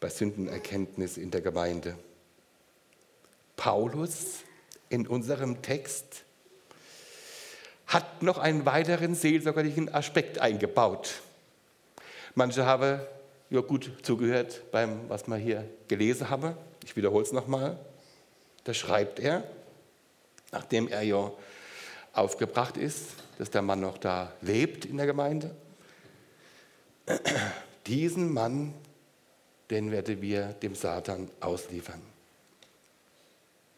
bei 0.00 0.10
Sündenerkenntnis 0.10 1.16
in 1.16 1.30
der 1.30 1.40
Gemeinde. 1.40 1.96
Paulus 3.58 4.44
in 4.88 5.06
unserem 5.06 5.60
Text 5.60 6.24
hat 7.88 8.22
noch 8.22 8.38
einen 8.38 8.64
weiteren 8.64 9.14
seelsorgerlichen 9.14 9.92
Aspekt 9.92 10.38
eingebaut. 10.38 11.20
Manche 12.34 12.64
haben 12.64 13.00
ja 13.50 13.60
gut 13.60 13.90
zugehört 14.02 14.62
beim, 14.70 15.08
was 15.08 15.26
wir 15.26 15.36
hier 15.36 15.68
gelesen 15.88 16.30
haben. 16.30 16.54
Ich 16.84 16.96
wiederhole 16.96 17.24
es 17.24 17.32
nochmal. 17.32 17.76
Da 18.62 18.72
schreibt 18.72 19.18
er, 19.18 19.42
nachdem 20.52 20.86
er 20.86 21.02
ja 21.02 21.32
aufgebracht 22.12 22.76
ist, 22.76 23.06
dass 23.38 23.50
der 23.50 23.62
Mann 23.62 23.80
noch 23.80 23.98
da 23.98 24.32
lebt 24.40 24.84
in 24.84 24.98
der 24.98 25.06
Gemeinde. 25.06 25.50
Diesen 27.88 28.32
Mann, 28.32 28.72
den 29.70 29.90
werden 29.90 30.22
wir 30.22 30.48
dem 30.62 30.76
Satan 30.76 31.28
ausliefern. 31.40 32.17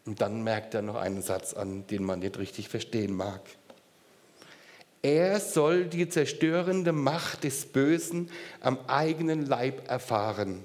Und 0.05 0.21
dann 0.21 0.43
merkt 0.43 0.73
er 0.73 0.81
noch 0.81 0.95
einen 0.95 1.21
Satz 1.21 1.53
an, 1.53 1.85
den 1.87 2.03
man 2.03 2.19
nicht 2.19 2.37
richtig 2.37 2.69
verstehen 2.69 3.15
mag. 3.15 3.41
Er 5.03 5.39
soll 5.39 5.85
die 5.85 6.09
zerstörende 6.09 6.91
Macht 6.91 7.43
des 7.43 7.65
Bösen 7.65 8.29
am 8.59 8.77
eigenen 8.87 9.45
Leib 9.45 9.89
erfahren, 9.89 10.63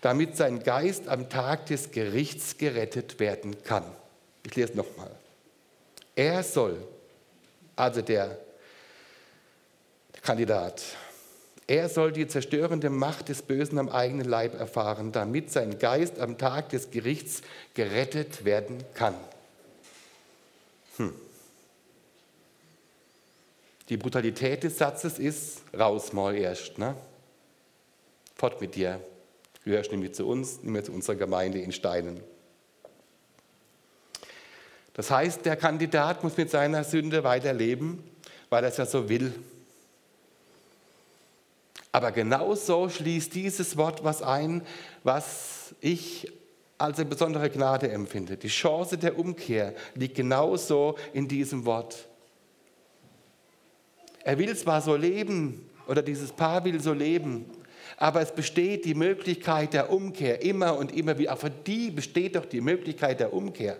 damit 0.00 0.36
sein 0.36 0.62
Geist 0.62 1.08
am 1.08 1.28
Tag 1.28 1.66
des 1.66 1.92
Gerichts 1.92 2.58
gerettet 2.58 3.20
werden 3.20 3.62
kann. 3.62 3.84
Ich 4.44 4.56
lese 4.56 4.76
nochmal. 4.76 5.10
Er 6.16 6.42
soll, 6.42 6.82
also 7.76 8.02
der 8.02 8.38
Kandidat, 10.22 10.82
er 11.70 11.88
soll 11.88 12.10
die 12.10 12.26
zerstörende 12.26 12.90
Macht 12.90 13.28
des 13.28 13.42
Bösen 13.42 13.78
am 13.78 13.88
eigenen 13.88 14.28
Leib 14.28 14.58
erfahren, 14.58 15.12
damit 15.12 15.52
sein 15.52 15.78
Geist 15.78 16.18
am 16.18 16.36
Tag 16.36 16.70
des 16.70 16.90
Gerichts 16.90 17.42
gerettet 17.74 18.44
werden 18.44 18.82
kann. 18.94 19.14
Hm. 20.96 21.14
Die 23.88 23.96
Brutalität 23.96 24.64
des 24.64 24.78
Satzes 24.78 25.20
ist, 25.20 25.62
raus 25.72 26.12
mal 26.12 26.34
erst. 26.34 26.78
Ne? 26.78 26.96
Fort 28.34 28.60
mit 28.60 28.74
dir. 28.74 28.98
Du 29.62 29.70
gehörst 29.70 29.92
nicht 29.92 30.00
mehr 30.00 30.12
zu 30.12 30.26
uns, 30.26 30.56
nicht 30.56 30.72
mehr 30.72 30.82
zu 30.82 30.90
unserer 30.90 31.14
Gemeinde 31.14 31.60
in 31.60 31.70
Steinen. 31.70 32.20
Das 34.94 35.08
heißt, 35.12 35.46
der 35.46 35.54
Kandidat 35.54 36.24
muss 36.24 36.36
mit 36.36 36.50
seiner 36.50 36.82
Sünde 36.82 37.22
weiterleben, 37.22 38.02
weil 38.48 38.64
er 38.64 38.70
es 38.70 38.76
ja 38.76 38.86
so 38.86 39.08
will. 39.08 39.32
Aber 41.92 42.12
genauso 42.12 42.88
schließt 42.88 43.34
dieses 43.34 43.76
Wort 43.76 44.04
was 44.04 44.22
ein, 44.22 44.62
was 45.02 45.74
ich 45.80 46.30
als 46.78 46.98
eine 46.98 47.08
besondere 47.08 47.50
Gnade 47.50 47.90
empfinde. 47.90 48.36
Die 48.36 48.48
Chance 48.48 48.96
der 48.96 49.18
Umkehr 49.18 49.74
liegt 49.94 50.16
genauso 50.16 50.96
in 51.12 51.28
diesem 51.28 51.66
Wort. 51.66 52.08
Er 54.22 54.38
will 54.38 54.54
zwar 54.56 54.80
so 54.80 54.96
leben, 54.96 55.68
oder 55.86 56.02
dieses 56.02 56.32
Paar 56.32 56.64
will 56.64 56.80
so 56.80 56.92
leben, 56.92 57.46
aber 57.96 58.20
es 58.20 58.32
besteht 58.32 58.84
die 58.84 58.94
Möglichkeit 58.94 59.74
der 59.74 59.90
Umkehr 59.90 60.42
immer 60.42 60.76
und 60.78 60.92
immer 60.96 61.18
wieder. 61.18 61.34
Auch 61.34 61.38
für 61.38 61.50
die 61.50 61.90
besteht 61.90 62.36
doch 62.36 62.46
die 62.46 62.60
Möglichkeit 62.60 63.20
der 63.20 63.32
Umkehr. 63.32 63.76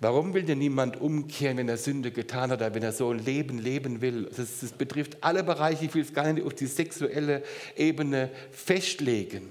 Warum 0.00 0.32
will 0.32 0.44
denn 0.44 0.58
niemand 0.58 1.00
umkehren, 1.00 1.56
wenn 1.56 1.68
er 1.68 1.76
Sünde 1.76 2.12
getan 2.12 2.52
hat 2.52 2.60
oder 2.60 2.72
wenn 2.72 2.84
er 2.84 2.92
so 2.92 3.10
ein 3.10 3.18
Leben 3.18 3.58
leben 3.58 4.00
will? 4.00 4.26
Das, 4.26 4.60
das 4.60 4.70
betrifft 4.70 5.24
alle 5.24 5.42
Bereiche, 5.42 5.86
ich 5.86 5.94
will 5.94 6.02
es 6.02 6.14
gar 6.14 6.32
nicht 6.32 6.46
auf 6.46 6.54
die 6.54 6.66
sexuelle 6.66 7.42
Ebene 7.76 8.30
festlegen. 8.52 9.50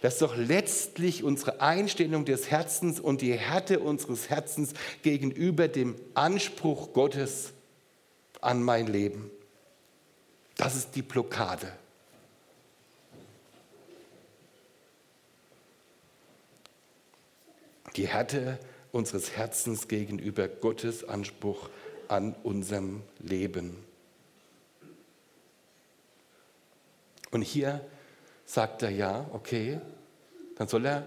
Das 0.00 0.14
ist 0.14 0.22
doch 0.22 0.36
letztlich 0.36 1.22
unsere 1.22 1.60
Einstellung 1.60 2.24
des 2.24 2.50
Herzens 2.50 2.98
und 2.98 3.20
die 3.20 3.34
Härte 3.34 3.80
unseres 3.80 4.30
Herzens 4.30 4.72
gegenüber 5.02 5.68
dem 5.68 5.94
Anspruch 6.14 6.94
Gottes 6.94 7.52
an 8.40 8.62
mein 8.62 8.86
Leben. 8.86 9.30
Das 10.56 10.76
ist 10.76 10.92
die 10.94 11.02
Blockade. 11.02 11.72
Die 17.96 18.08
Härte 18.08 18.58
unseres 18.92 19.32
Herzens 19.36 19.88
gegenüber 19.88 20.48
Gottes 20.48 21.08
Anspruch 21.08 21.68
an 22.08 22.34
unserem 22.42 23.02
Leben. 23.18 23.76
Und 27.30 27.42
hier 27.42 27.82
sagt 28.46 28.82
er 28.82 28.90
ja, 28.90 29.26
okay, 29.32 29.80
dann 30.56 30.68
soll 30.68 30.86
er 30.86 31.06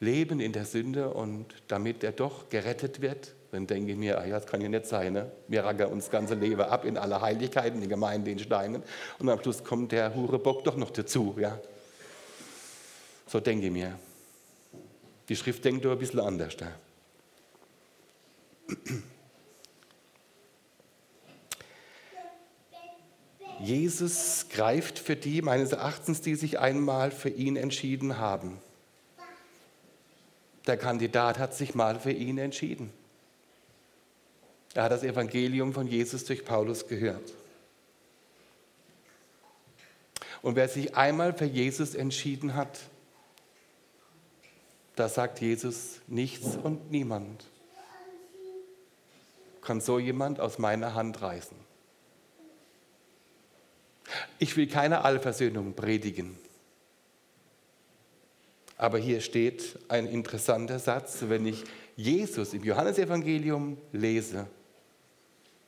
leben 0.00 0.40
in 0.40 0.52
der 0.52 0.64
Sünde 0.64 1.10
und 1.10 1.46
damit 1.68 2.02
er 2.02 2.12
doch 2.12 2.48
gerettet 2.48 3.00
wird, 3.00 3.34
Dann 3.52 3.66
denke 3.66 3.92
ich 3.92 3.98
mir, 3.98 4.18
ach 4.18 4.26
ja, 4.26 4.38
das 4.38 4.46
kann 4.46 4.60
ja 4.60 4.68
nicht 4.68 4.86
sein. 4.86 5.12
Ne? 5.12 5.30
Wir 5.48 5.64
rackern 5.64 5.90
uns 5.90 6.04
das 6.04 6.12
ganze 6.12 6.34
Leben 6.34 6.60
ab 6.60 6.84
in 6.84 6.96
aller 6.96 7.20
Heiligkeiten, 7.20 7.80
die 7.80 7.88
Gemeinde 7.88 8.30
in 8.30 8.38
Steinen. 8.38 8.82
Und 9.18 9.28
am 9.28 9.40
Schluss 9.40 9.64
kommt 9.64 9.90
der 9.92 10.14
Hurebock 10.14 10.62
doch 10.64 10.76
noch 10.76 10.90
dazu. 10.90 11.34
Ja? 11.38 11.58
So 13.26 13.40
denke 13.40 13.66
ich 13.66 13.72
mir. 13.72 13.98
Die 15.28 15.34
Schrift 15.34 15.64
denkt 15.64 15.84
aber 15.84 15.94
ein 15.94 15.98
bisschen 15.98 16.20
anders. 16.20 16.56
Da. 16.56 16.68
Jesus 23.60 24.46
greift 24.48 24.98
für 24.98 25.16
die, 25.16 25.42
meines 25.42 25.72
Erachtens, 25.72 26.22
die 26.22 26.34
sich 26.34 26.58
einmal 26.58 27.10
für 27.10 27.28
ihn 27.28 27.56
entschieden 27.56 28.18
haben. 28.18 28.58
Der 30.66 30.78
Kandidat 30.78 31.38
hat 31.38 31.54
sich 31.54 31.74
mal 31.74 32.00
für 32.00 32.12
ihn 32.12 32.38
entschieden. 32.38 32.90
Er 34.74 34.84
hat 34.84 34.92
das 34.92 35.02
Evangelium 35.02 35.74
von 35.74 35.86
Jesus 35.86 36.24
durch 36.24 36.44
Paulus 36.44 36.86
gehört. 36.86 37.32
Und 40.42 40.56
wer 40.56 40.68
sich 40.68 40.96
einmal 40.96 41.34
für 41.34 41.44
Jesus 41.44 41.94
entschieden 41.94 42.54
hat, 42.54 42.80
da 44.96 45.08
sagt 45.08 45.40
Jesus 45.40 46.00
nichts 46.06 46.56
und 46.56 46.90
niemand 46.90 47.44
kann 49.62 49.80
so 49.80 49.98
jemand 49.98 50.40
aus 50.40 50.58
meiner 50.58 50.94
Hand 50.94 51.20
reißen. 51.20 51.56
Ich 54.38 54.56
will 54.56 54.66
keine 54.66 55.04
Allversöhnung 55.04 55.74
predigen. 55.74 56.36
Aber 58.76 58.98
hier 58.98 59.20
steht 59.20 59.78
ein 59.88 60.06
interessanter 60.06 60.78
Satz, 60.78 61.18
wenn 61.28 61.46
ich 61.46 61.64
Jesus 61.96 62.54
im 62.54 62.64
Johannesevangelium 62.64 63.76
lese. 63.92 64.46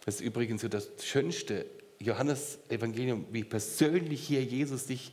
Das 0.05 0.16
ist 0.16 0.20
übrigens 0.22 0.62
so 0.62 0.68
das 0.68 0.88
schönste 1.03 1.66
Johannesevangelium, 1.99 3.26
wie 3.30 3.45
persönlich 3.45 4.26
hier 4.26 4.43
Jesus 4.43 4.86
sich 4.86 5.12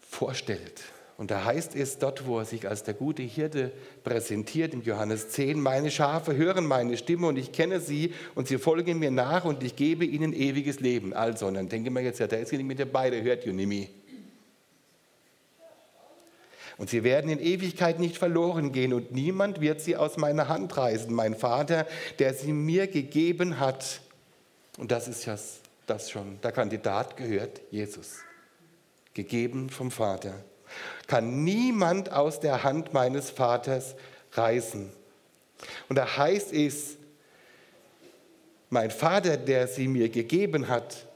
vorstellt. 0.00 0.84
Und 1.18 1.30
da 1.30 1.44
heißt 1.44 1.74
es 1.74 1.98
dort, 1.98 2.26
wo 2.26 2.38
er 2.38 2.44
sich 2.44 2.68
als 2.68 2.82
der 2.82 2.92
gute 2.92 3.22
Hirte 3.22 3.72
präsentiert, 4.04 4.74
im 4.74 4.82
Johannes 4.82 5.30
10, 5.30 5.58
meine 5.58 5.90
Schafe 5.90 6.36
hören 6.36 6.66
meine 6.66 6.98
Stimme 6.98 7.26
und 7.26 7.38
ich 7.38 7.52
kenne 7.52 7.80
sie 7.80 8.12
und 8.34 8.48
sie 8.48 8.58
folgen 8.58 8.98
mir 8.98 9.10
nach 9.10 9.46
und 9.46 9.62
ich 9.62 9.76
gebe 9.76 10.04
ihnen 10.04 10.34
ewiges 10.34 10.80
Leben. 10.80 11.14
Also, 11.14 11.46
und 11.46 11.54
dann 11.54 11.70
denke 11.70 11.88
ich 11.88 11.94
mir 11.94 12.02
jetzt, 12.02 12.20
ja, 12.20 12.26
da 12.26 12.36
ist 12.36 12.52
nicht 12.52 12.64
mit 12.64 12.78
dabei, 12.78 13.08
der 13.08 13.22
hört 13.22 13.46
Junimi. 13.46 13.88
Und 16.76 16.90
sie 16.90 17.02
werden 17.02 17.30
in 17.30 17.40
Ewigkeit 17.40 17.98
nicht 17.98 18.18
verloren 18.18 18.70
gehen 18.72 18.92
und 18.92 19.12
niemand 19.12 19.62
wird 19.62 19.80
sie 19.80 19.96
aus 19.96 20.18
meiner 20.18 20.48
Hand 20.48 20.76
reißen. 20.76 21.10
Mein 21.14 21.34
Vater, 21.34 21.86
der 22.18 22.34
sie 22.34 22.52
mir 22.52 22.86
gegeben 22.88 23.58
hat. 23.58 24.02
Und 24.76 24.92
das 24.92 25.08
ist 25.08 25.24
ja 25.24 25.38
das 25.86 26.10
schon. 26.10 26.38
Der 26.42 26.52
Kandidat 26.52 27.16
gehört 27.16 27.62
Jesus. 27.70 28.18
Gegeben 29.14 29.70
vom 29.70 29.90
Vater 29.90 30.34
kann 31.06 31.44
niemand 31.44 32.12
aus 32.12 32.40
der 32.40 32.64
Hand 32.64 32.92
meines 32.92 33.30
Vaters 33.30 33.94
reißen. 34.32 34.90
Und 35.88 35.96
da 35.96 36.16
heißt 36.16 36.52
es, 36.52 36.96
mein 38.70 38.90
Vater, 38.90 39.36
der 39.36 39.68
sie 39.68 39.88
mir 39.88 40.08
gegeben 40.08 40.68
hat, 40.68 41.06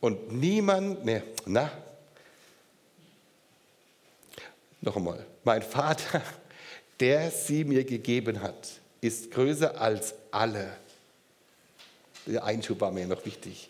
und 0.00 0.32
niemand, 0.32 1.04
ne, 1.04 1.22
na, 1.44 1.70
noch 4.80 4.96
einmal, 4.96 5.26
mein 5.44 5.60
Vater, 5.62 6.22
der 7.00 7.30
sie 7.30 7.64
mir 7.64 7.84
gegeben 7.84 8.40
hat, 8.40 8.68
ist 9.02 9.30
größer 9.30 9.78
als 9.78 10.14
alle. 10.30 10.74
Der 12.24 12.44
Einschub 12.44 12.80
war 12.80 12.90
mir 12.90 13.06
noch 13.06 13.24
wichtig. 13.26 13.68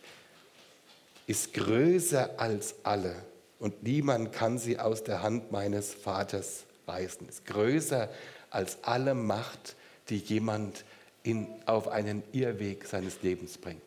Ist 1.27 1.53
größer 1.53 2.31
als 2.39 2.77
alle 2.85 3.17
und 3.61 3.83
niemand 3.83 4.33
kann 4.33 4.59
sie 4.59 4.79
aus 4.79 5.05
der 5.05 5.23
Hand 5.23 5.53
meines 5.53 5.95
Vaters 5.95 6.65
reißen. 6.89 7.29
Ist 7.29 7.47
größer 7.47 8.09
als 8.49 8.79
alle 8.83 9.15
Macht, 9.15 9.77
die 10.09 10.17
jemand 10.17 10.85
in, 11.23 11.47
auf 11.67 11.87
einen 11.87 12.23
Irrweg 12.33 12.87
seines 12.87 13.23
Lebens 13.23 13.59
bringt. 13.59 13.83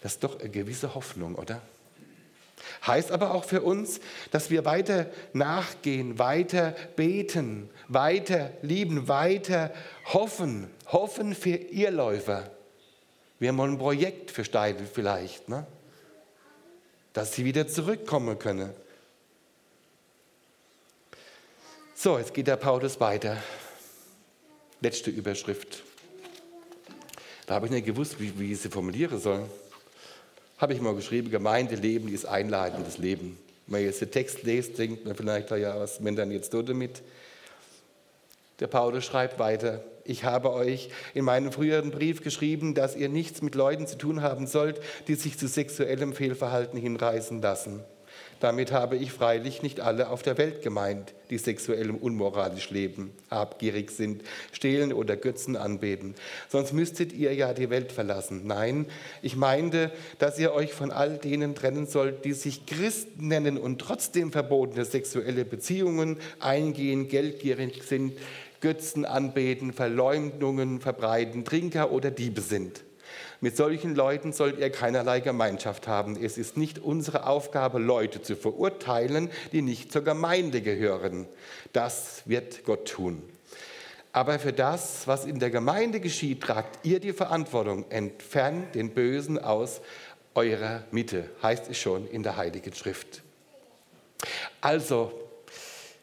Das 0.00 0.12
ist 0.14 0.24
doch 0.24 0.40
eine 0.40 0.48
gewisse 0.48 0.94
Hoffnung, 0.94 1.34
oder? 1.34 1.60
Heißt 2.86 3.12
aber 3.12 3.34
auch 3.34 3.44
für 3.44 3.62
uns, 3.62 4.00
dass 4.30 4.50
wir 4.50 4.64
weiter 4.64 5.06
nachgehen, 5.32 6.18
weiter 6.18 6.74
beten, 6.96 7.70
weiter 7.88 8.50
lieben, 8.62 9.08
weiter 9.08 9.72
hoffen. 10.12 10.70
Hoffen 10.86 11.34
für 11.34 11.56
Irrläufer. 11.56 12.50
Wir 13.38 13.48
haben 13.48 13.60
ein 13.60 13.78
Projekt 13.78 14.30
für 14.30 14.44
Steidel 14.44 14.86
vielleicht. 14.86 15.48
Ne? 15.48 15.66
Dass 17.18 17.34
sie 17.34 17.44
wieder 17.44 17.66
zurückkommen 17.66 18.38
können. 18.38 18.70
So, 21.96 22.16
jetzt 22.16 22.32
geht 22.32 22.46
der 22.46 22.54
Paulus 22.54 23.00
weiter. 23.00 23.36
Letzte 24.80 25.10
Überschrift. 25.10 25.82
Da 27.46 27.56
habe 27.56 27.66
ich 27.66 27.72
nicht 27.72 27.86
gewusst, 27.86 28.20
wie, 28.20 28.38
wie 28.38 28.52
ich 28.52 28.60
sie 28.60 28.68
formulieren 28.68 29.18
soll. 29.18 29.46
Habe 30.58 30.74
ich 30.74 30.80
mal 30.80 30.94
geschrieben, 30.94 31.28
Gemeindeleben 31.28 32.08
ist 32.14 32.24
einladendes 32.24 32.98
Leben. 32.98 33.36
Wenn 33.66 33.80
man 33.80 33.82
jetzt 33.82 34.00
den 34.00 34.12
Text 34.12 34.44
liest, 34.44 34.78
denkt 34.78 35.04
man 35.04 35.16
vielleicht, 35.16 35.50
ja, 35.50 35.76
was 35.76 35.98
man 35.98 36.14
dann 36.14 36.30
jetzt 36.30 36.50
tut 36.50 36.68
damit? 36.68 37.02
Der 38.60 38.66
Paulus 38.66 39.04
schreibt 39.04 39.38
weiter, 39.38 39.84
ich 40.04 40.24
habe 40.24 40.52
euch 40.52 40.88
in 41.12 41.24
meinem 41.24 41.52
früheren 41.52 41.90
Brief 41.90 42.22
geschrieben, 42.22 42.74
dass 42.74 42.96
ihr 42.96 43.10
nichts 43.10 43.42
mit 43.42 43.54
Leuten 43.54 43.86
zu 43.86 43.98
tun 43.98 44.22
haben 44.22 44.46
sollt, 44.46 44.80
die 45.06 45.16
sich 45.16 45.38
zu 45.38 45.46
sexuellem 45.46 46.14
Fehlverhalten 46.14 46.80
hinreißen 46.80 47.42
lassen. 47.42 47.84
Damit 48.40 48.70
habe 48.70 48.96
ich 48.96 49.12
freilich 49.12 49.62
nicht 49.62 49.80
alle 49.80 50.08
auf 50.08 50.22
der 50.22 50.38
Welt 50.38 50.62
gemeint, 50.62 51.12
die 51.28 51.38
sexuell 51.38 51.90
unmoralisch 51.90 52.70
leben, 52.70 53.12
habgierig 53.30 53.90
sind, 53.90 54.22
stehlen 54.52 54.92
oder 54.92 55.16
Götzen 55.16 55.56
anbeten. 55.56 56.14
Sonst 56.48 56.72
müsstet 56.72 57.12
ihr 57.12 57.34
ja 57.34 57.52
die 57.52 57.68
Welt 57.68 57.90
verlassen. 57.90 58.46
Nein, 58.46 58.86
ich 59.22 59.34
meinte, 59.34 59.90
dass 60.20 60.38
ihr 60.38 60.52
euch 60.52 60.72
von 60.72 60.92
all 60.92 61.18
denen 61.18 61.56
trennen 61.56 61.86
sollt, 61.86 62.24
die 62.24 62.32
sich 62.32 62.64
Christen 62.64 63.26
nennen 63.26 63.58
und 63.58 63.80
trotzdem 63.80 64.30
verbotene 64.30 64.84
sexuelle 64.84 65.44
Beziehungen 65.44 66.18
eingehen, 66.38 67.08
geldgierig 67.08 67.82
sind, 67.82 68.12
Götzen 68.60 69.04
anbeten, 69.04 69.72
Verleumdungen 69.72 70.80
verbreiten, 70.80 71.44
Trinker 71.44 71.92
oder 71.92 72.10
Diebe 72.10 72.40
sind. 72.40 72.84
Mit 73.40 73.56
solchen 73.56 73.94
Leuten 73.94 74.32
sollt 74.32 74.58
ihr 74.58 74.70
keinerlei 74.70 75.20
Gemeinschaft 75.20 75.86
haben. 75.86 76.22
Es 76.22 76.38
ist 76.38 76.56
nicht 76.56 76.80
unsere 76.80 77.26
Aufgabe, 77.26 77.78
Leute 77.78 78.20
zu 78.20 78.36
verurteilen, 78.36 79.30
die 79.52 79.62
nicht 79.62 79.92
zur 79.92 80.02
Gemeinde 80.02 80.60
gehören. 80.60 81.26
Das 81.72 82.22
wird 82.26 82.64
Gott 82.64 82.88
tun. 82.88 83.22
Aber 84.12 84.38
für 84.38 84.52
das, 84.52 85.06
was 85.06 85.24
in 85.24 85.38
der 85.38 85.50
Gemeinde 85.50 86.00
geschieht, 86.00 86.42
tragt 86.42 86.84
ihr 86.84 86.98
die 86.98 87.12
Verantwortung. 87.12 87.88
Entfernt 87.90 88.74
den 88.74 88.90
Bösen 88.90 89.38
aus 89.38 89.80
eurer 90.34 90.82
Mitte, 90.90 91.30
heißt 91.42 91.70
es 91.70 91.78
schon 91.78 92.08
in 92.08 92.22
der 92.22 92.36
Heiligen 92.36 92.74
Schrift. 92.74 93.22
Also, 94.60 95.12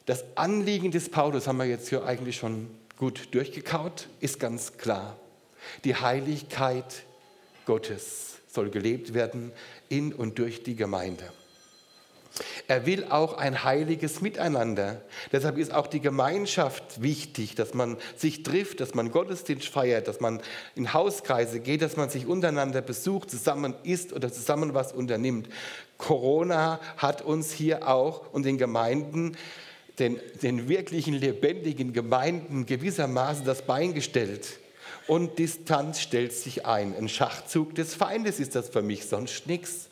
das 0.05 0.23
Anliegen 0.35 0.91
des 0.91 1.09
Paulus 1.09 1.47
haben 1.47 1.57
wir 1.57 1.65
jetzt 1.65 1.89
hier 1.89 2.05
eigentlich 2.05 2.37
schon 2.37 2.69
gut 2.97 3.33
durchgekaut, 3.33 4.07
ist 4.19 4.39
ganz 4.39 4.77
klar. 4.77 5.17
Die 5.83 5.95
Heiligkeit 5.95 7.03
Gottes 7.65 8.35
soll 8.47 8.69
gelebt 8.69 9.13
werden 9.13 9.51
in 9.89 10.13
und 10.13 10.37
durch 10.39 10.63
die 10.63 10.75
Gemeinde. 10.75 11.31
Er 12.67 12.85
will 12.85 13.05
auch 13.05 13.37
ein 13.37 13.63
heiliges 13.63 14.19
Miteinander. 14.21 15.01
Deshalb 15.31 15.57
ist 15.57 15.73
auch 15.73 15.87
die 15.87 16.01
Gemeinschaft 16.01 17.01
wichtig, 17.01 17.55
dass 17.55 17.73
man 17.73 17.97
sich 18.17 18.43
trifft, 18.43 18.81
dass 18.81 18.93
man 18.93 19.11
Gottesdienst 19.11 19.69
feiert, 19.69 20.07
dass 20.07 20.19
man 20.19 20.41
in 20.75 20.93
Hauskreise 20.93 21.61
geht, 21.61 21.81
dass 21.81 21.95
man 21.95 22.09
sich 22.09 22.27
untereinander 22.27 22.81
besucht, 22.81 23.31
zusammen 23.31 23.73
isst 23.83 24.11
oder 24.11 24.31
zusammen 24.31 24.73
was 24.73 24.91
unternimmt. 24.91 25.47
Corona 25.97 26.79
hat 26.97 27.21
uns 27.21 27.53
hier 27.53 27.87
auch 27.87 28.33
und 28.33 28.43
den 28.43 28.57
Gemeinden 28.57 29.37
den, 29.99 30.19
den 30.41 30.67
wirklichen 30.67 31.13
lebendigen 31.13 31.93
Gemeinden 31.93 32.65
gewissermaßen 32.65 33.45
das 33.45 33.61
Bein 33.61 33.93
gestellt. 33.93 34.59
Und 35.07 35.37
Distanz 35.39 35.99
stellt 35.99 36.33
sich 36.33 36.65
ein. 36.65 36.95
Ein 36.95 37.09
Schachzug 37.09 37.75
des 37.75 37.93
Feindes 37.93 38.39
ist 38.39 38.55
das 38.55 38.69
für 38.69 38.81
mich, 38.81 39.05
sonst 39.05 39.47
nichts. 39.47 39.89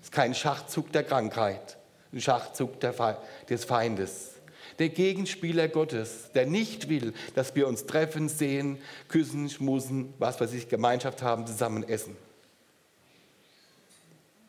Es 0.00 0.08
ist 0.08 0.12
kein 0.12 0.34
Schachzug 0.34 0.92
der 0.92 1.02
Krankheit, 1.02 1.76
ein 2.12 2.20
Schachzug 2.20 2.78
der, 2.80 3.18
des 3.48 3.64
Feindes. 3.64 4.30
Der 4.78 4.88
Gegenspieler 4.88 5.68
Gottes, 5.68 6.30
der 6.34 6.46
nicht 6.46 6.88
will, 6.88 7.14
dass 7.34 7.54
wir 7.54 7.68
uns 7.68 7.86
treffen, 7.86 8.28
sehen, 8.28 8.78
küssen, 9.08 9.48
schmusen, 9.48 10.12
was 10.18 10.40
weiß 10.40 10.52
ich, 10.52 10.68
Gemeinschaft 10.68 11.22
haben, 11.22 11.46
zusammen 11.46 11.84
essen. 11.88 12.16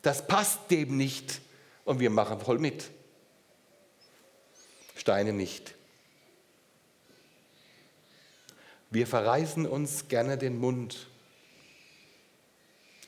Das 0.02 0.26
passt 0.26 0.70
dem 0.70 0.96
nicht 0.96 1.40
und 1.84 2.00
wir 2.00 2.10
machen 2.10 2.40
voll 2.40 2.58
mit. 2.58 2.90
Steine 4.96 5.32
nicht. 5.32 5.74
Wir 8.90 9.06
verreißen 9.06 9.66
uns 9.66 10.08
gerne 10.08 10.38
den 10.38 10.58
Mund 10.58 11.06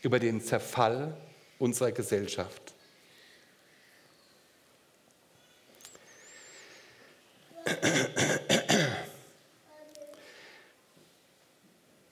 über 0.02 0.18
den 0.18 0.40
Zerfall 0.40 1.16
unserer 1.58 1.90
Gesellschaft. 1.92 2.74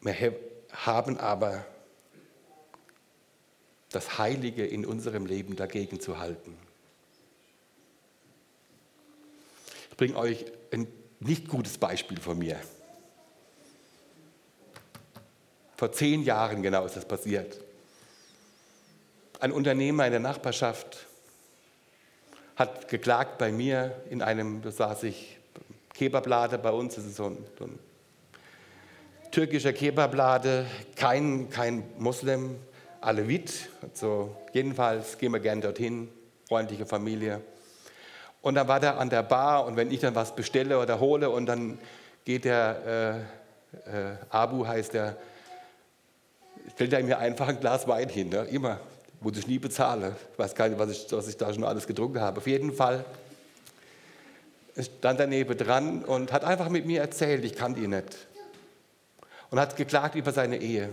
Wir 0.00 0.34
haben 0.72 1.18
aber 1.18 1.64
das 3.90 4.18
Heilige 4.18 4.64
in 4.64 4.86
unserem 4.86 5.26
Leben 5.26 5.56
dagegen 5.56 6.00
zu 6.00 6.18
halten. 6.18 6.56
Ich 9.96 9.98
bringe 9.98 10.18
euch 10.18 10.44
ein 10.72 10.86
nicht 11.20 11.48
gutes 11.48 11.78
Beispiel 11.78 12.20
von 12.20 12.36
mir. 12.36 12.60
Vor 15.78 15.90
zehn 15.90 16.22
Jahren 16.22 16.62
genau 16.62 16.84
ist 16.84 16.96
das 16.98 17.08
passiert. 17.08 17.58
Ein 19.40 19.52
Unternehmer 19.52 20.04
in 20.04 20.10
der 20.10 20.20
Nachbarschaft 20.20 21.06
hat 22.56 22.88
geklagt 22.88 23.38
bei 23.38 23.50
mir 23.50 24.02
in 24.10 24.20
einem, 24.20 24.60
da 24.60 24.70
saß 24.70 25.04
ich, 25.04 25.38
Kebablade 25.94 26.58
bei 26.58 26.72
uns, 26.72 26.96
das 26.96 27.06
ist 27.06 27.16
so 27.16 27.28
ein, 27.28 27.38
so 27.58 27.64
ein 27.64 27.78
türkischer 29.30 29.72
Kebablade, 29.72 30.66
kein, 30.94 31.48
kein 31.48 31.84
Moslem, 31.96 32.56
Alevit, 33.00 33.70
also 33.80 34.36
jedenfalls 34.52 35.16
gehen 35.16 35.32
wir 35.32 35.40
gern 35.40 35.62
dorthin, 35.62 36.10
freundliche 36.46 36.84
Familie. 36.84 37.40
Und 38.46 38.54
dann 38.54 38.68
war 38.68 38.78
der 38.78 38.96
an 39.00 39.10
der 39.10 39.24
Bar 39.24 39.66
und 39.66 39.74
wenn 39.74 39.90
ich 39.90 39.98
dann 39.98 40.14
was 40.14 40.36
bestelle 40.36 40.78
oder 40.78 41.00
hole 41.00 41.30
und 41.30 41.46
dann 41.46 41.80
geht 42.24 42.44
der, 42.44 43.26
äh, 43.90 44.10
äh, 44.12 44.16
Abu 44.30 44.64
heißt 44.64 44.94
der, 44.94 45.16
stellt 46.72 46.92
er 46.92 47.02
mir 47.02 47.18
einfach 47.18 47.48
ein 47.48 47.58
Glas 47.58 47.88
Wein 47.88 48.08
hin, 48.08 48.28
ne? 48.28 48.44
immer, 48.44 48.78
wo 49.20 49.30
ich 49.30 49.48
nie 49.48 49.58
bezahle. 49.58 50.14
Ich 50.32 50.38
weiß 50.38 50.54
gar 50.54 50.68
nicht, 50.68 50.78
was 50.78 50.90
ich, 50.90 51.06
was 51.10 51.26
ich 51.26 51.36
da 51.36 51.52
schon 51.52 51.64
alles 51.64 51.88
getrunken 51.88 52.20
habe. 52.20 52.38
Auf 52.38 52.46
jeden 52.46 52.72
Fall 52.72 53.04
stand 54.78 55.18
daneben 55.18 55.58
dran 55.58 56.04
und 56.04 56.32
hat 56.32 56.44
einfach 56.44 56.68
mit 56.68 56.86
mir 56.86 57.00
erzählt, 57.00 57.44
ich 57.44 57.56
kannte 57.56 57.80
ihn 57.80 57.90
nicht. 57.90 58.28
Und 59.50 59.58
hat 59.58 59.74
geklagt 59.74 60.14
über 60.14 60.30
seine 60.30 60.58
Ehe. 60.58 60.90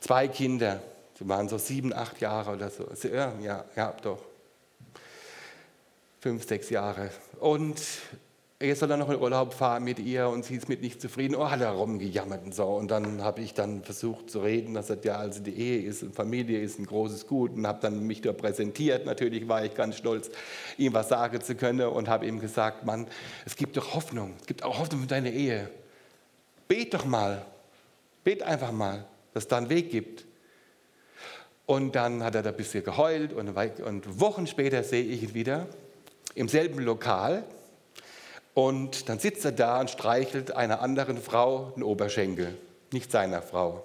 Zwei 0.00 0.28
Kinder, 0.28 0.78
sie 1.18 1.28
waren 1.28 1.48
so 1.48 1.58
sieben, 1.58 1.92
acht 1.92 2.20
Jahre 2.20 2.52
oder 2.52 2.70
so. 2.70 2.86
Ja, 3.12 3.32
ja, 3.42 3.64
ja 3.74 3.92
doch. 4.00 4.20
Fünf, 6.20 6.46
sechs 6.46 6.70
Jahre. 6.70 7.10
Und 7.38 7.80
er 8.60 8.74
soll 8.74 8.88
dann 8.88 8.98
noch 8.98 9.08
in 9.08 9.20
Urlaub 9.20 9.54
fahren 9.54 9.84
mit 9.84 10.00
ihr 10.00 10.28
und 10.28 10.44
sie 10.44 10.56
ist 10.56 10.68
mit 10.68 10.80
nicht 10.80 11.00
zufrieden. 11.00 11.36
Oh, 11.36 11.48
hat 11.48 11.60
er 11.60 11.70
rumgejammert 11.70 12.44
und 12.44 12.52
so. 12.52 12.64
Und 12.64 12.90
dann 12.90 13.22
habe 13.22 13.40
ich 13.40 13.54
dann 13.54 13.84
versucht 13.84 14.30
zu 14.30 14.40
reden, 14.40 14.74
dass 14.74 14.90
er 14.90 14.98
ja 15.04 15.16
also 15.16 15.40
die 15.40 15.56
Ehe 15.56 15.82
ist 15.82 16.02
und 16.02 16.12
Familie 16.12 16.60
ist 16.60 16.80
ein 16.80 16.86
großes 16.86 17.28
Gut 17.28 17.52
und 17.52 17.68
habe 17.68 17.78
dann 17.80 18.04
mich 18.04 18.20
da 18.20 18.32
präsentiert. 18.32 19.06
Natürlich 19.06 19.46
war 19.46 19.64
ich 19.64 19.74
ganz 19.74 19.96
stolz, 19.96 20.28
ihm 20.76 20.92
was 20.92 21.08
sagen 21.08 21.40
zu 21.40 21.54
können 21.54 21.86
und 21.86 22.08
habe 22.08 22.26
ihm 22.26 22.40
gesagt, 22.40 22.84
Mann, 22.84 23.06
es 23.46 23.54
gibt 23.54 23.76
doch 23.76 23.94
Hoffnung. 23.94 24.34
Es 24.40 24.46
gibt 24.48 24.64
auch 24.64 24.80
Hoffnung 24.80 25.02
für 25.02 25.06
deine 25.06 25.32
Ehe. 25.32 25.70
Bet 26.66 26.94
doch 26.94 27.04
mal. 27.04 27.46
Bet 28.24 28.42
einfach 28.42 28.72
mal, 28.72 29.04
dass 29.34 29.44
es 29.44 29.48
da 29.48 29.58
einen 29.58 29.70
Weg 29.70 29.92
gibt. 29.92 30.24
Und 31.64 31.94
dann 31.94 32.24
hat 32.24 32.34
er 32.34 32.42
da 32.42 32.50
ein 32.50 32.56
bisschen 32.56 32.82
geheult 32.82 33.32
und, 33.32 33.50
und 33.50 34.20
Wochen 34.20 34.48
später 34.48 34.82
sehe 34.82 35.04
ich 35.04 35.22
ihn 35.22 35.34
wieder 35.34 35.68
im 36.38 36.48
selben 36.48 36.78
Lokal 36.78 37.42
und 38.54 39.08
dann 39.08 39.18
sitzt 39.18 39.44
er 39.44 39.50
da 39.50 39.80
und 39.80 39.90
streichelt 39.90 40.52
einer 40.52 40.80
anderen 40.80 41.20
Frau 41.20 41.72
den 41.74 41.82
Oberschenkel, 41.82 42.56
nicht 42.92 43.10
seiner 43.10 43.42
Frau. 43.42 43.84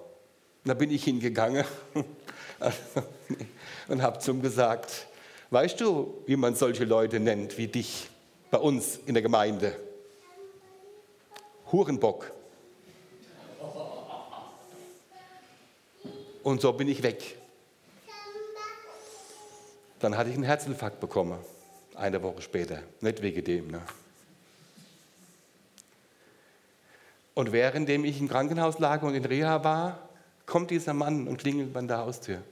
Da 0.64 0.74
bin 0.74 0.92
ich 0.92 1.02
hingegangen 1.02 1.64
und 3.88 4.02
habe 4.02 4.20
zum 4.20 4.40
gesagt, 4.40 5.08
weißt 5.50 5.80
du, 5.80 6.22
wie 6.26 6.36
man 6.36 6.54
solche 6.54 6.84
Leute 6.84 7.18
nennt 7.18 7.58
wie 7.58 7.66
dich 7.66 8.08
bei 8.52 8.58
uns 8.58 9.00
in 9.04 9.14
der 9.14 9.22
Gemeinde? 9.24 9.74
Hurenbock. 11.72 12.30
Und 16.44 16.60
so 16.60 16.72
bin 16.72 16.86
ich 16.86 17.02
weg. 17.02 17.36
Dann 19.98 20.16
hatte 20.16 20.30
ich 20.30 20.36
einen 20.36 20.44
Herzinfarkt 20.44 21.00
bekommen, 21.00 21.38
eine 21.94 22.22
Woche 22.22 22.42
später. 22.42 22.82
Nicht 23.00 23.22
wegen 23.22 23.44
dem. 23.44 23.68
Ne? 23.68 23.80
Und 27.34 27.52
währenddem 27.52 28.04
ich 28.04 28.20
im 28.20 28.28
Krankenhaus 28.28 28.78
lag 28.78 29.02
und 29.02 29.14
in 29.14 29.24
Reha 29.24 29.64
war, 29.64 30.08
kommt 30.46 30.70
dieser 30.70 30.94
Mann 30.94 31.26
und 31.26 31.38
klingelt 31.38 31.76
an 31.76 31.88
der 31.88 31.98
Haustür. 31.98 32.42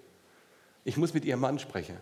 Ich 0.85 0.97
muss 0.97 1.15
mit 1.15 1.25
ihrem 1.25 1.41
Mann 1.41 1.59
sprechen. 1.59 1.97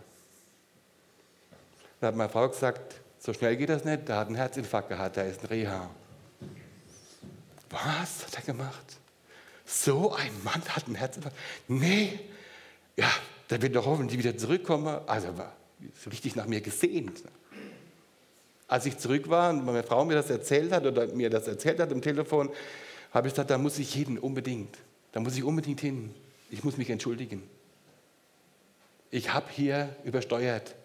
Da 1.99 2.07
hat 2.07 2.15
meine 2.15 2.29
Frau 2.29 2.49
gesagt, 2.49 2.95
so 3.19 3.33
schnell 3.33 3.55
geht 3.55 3.69
das 3.69 3.85
nicht, 3.85 4.07
der 4.07 4.17
hat 4.17 4.27
einen 4.27 4.35
Herzinfarkt 4.35 4.89
gehabt, 4.89 5.15
der 5.15 5.27
ist 5.27 5.43
in 5.43 5.49
Reha. 5.49 5.89
Was 7.69 8.25
hat 8.25 8.35
er 8.35 8.41
gemacht? 8.41 8.97
So 9.65 10.13
ein 10.13 10.31
Mann 10.43 10.63
hat 10.69 10.87
einen 10.87 10.95
Herzinfarkt? 10.95 11.37
Nee, 11.67 12.19
ja, 12.97 13.09
der 13.49 13.61
wird 13.61 13.75
doch 13.75 13.85
hoffentlich 13.85 14.17
wieder 14.17 14.35
zurückkommen. 14.35 15.01
Also 15.05 15.35
so 15.95 16.09
richtig 16.09 16.35
nach 16.35 16.47
mir 16.47 16.61
gesehnt. 16.61 17.23
Als 18.67 18.85
ich 18.85 18.97
zurück 18.97 19.29
war 19.29 19.49
und 19.49 19.65
meine 19.65 19.83
Frau 19.83 20.05
mir 20.05 20.15
das 20.15 20.29
erzählt 20.29 20.71
hat 20.71 20.85
oder 20.85 21.07
mir 21.07 21.29
das 21.29 21.47
erzählt 21.47 21.79
hat 21.79 21.91
am 21.91 22.01
Telefon, 22.01 22.49
habe 23.11 23.27
ich 23.27 23.33
gesagt, 23.33 23.49
da 23.49 23.57
muss 23.57 23.77
ich 23.79 23.93
hin, 23.93 24.17
unbedingt. 24.17 24.77
Da 25.11 25.19
muss 25.19 25.35
ich 25.35 25.43
unbedingt 25.43 25.81
hin. 25.81 26.13
Ich 26.49 26.63
muss 26.63 26.77
mich 26.77 26.89
entschuldigen. 26.89 27.43
Ich 29.09 29.33
habe 29.33 29.47
hier 29.49 29.95
übersteuert. 30.05 30.75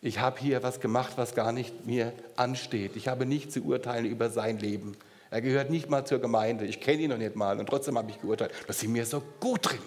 Ich 0.00 0.18
habe 0.18 0.40
hier 0.40 0.62
was 0.62 0.80
gemacht, 0.80 1.12
was 1.16 1.34
gar 1.34 1.52
nicht 1.52 1.86
mir 1.86 2.12
ansteht. 2.36 2.96
Ich 2.96 3.08
habe 3.08 3.26
nicht 3.26 3.52
zu 3.52 3.62
urteilen 3.62 4.06
über 4.06 4.30
sein 4.30 4.58
Leben. 4.58 4.96
Er 5.30 5.42
gehört 5.42 5.70
nicht 5.70 5.88
mal 5.88 6.04
zur 6.06 6.18
Gemeinde. 6.18 6.64
Ich 6.64 6.80
kenne 6.80 7.02
ihn 7.02 7.10
noch 7.10 7.18
nicht 7.18 7.36
mal. 7.36 7.60
Und 7.60 7.66
trotzdem 7.68 7.96
habe 7.96 8.10
ich 8.10 8.20
geurteilt. 8.20 8.52
Das 8.66 8.80
sind 8.80 8.92
mir 8.92 9.06
so 9.06 9.22
gut 9.38 9.70
drin. 9.70 9.78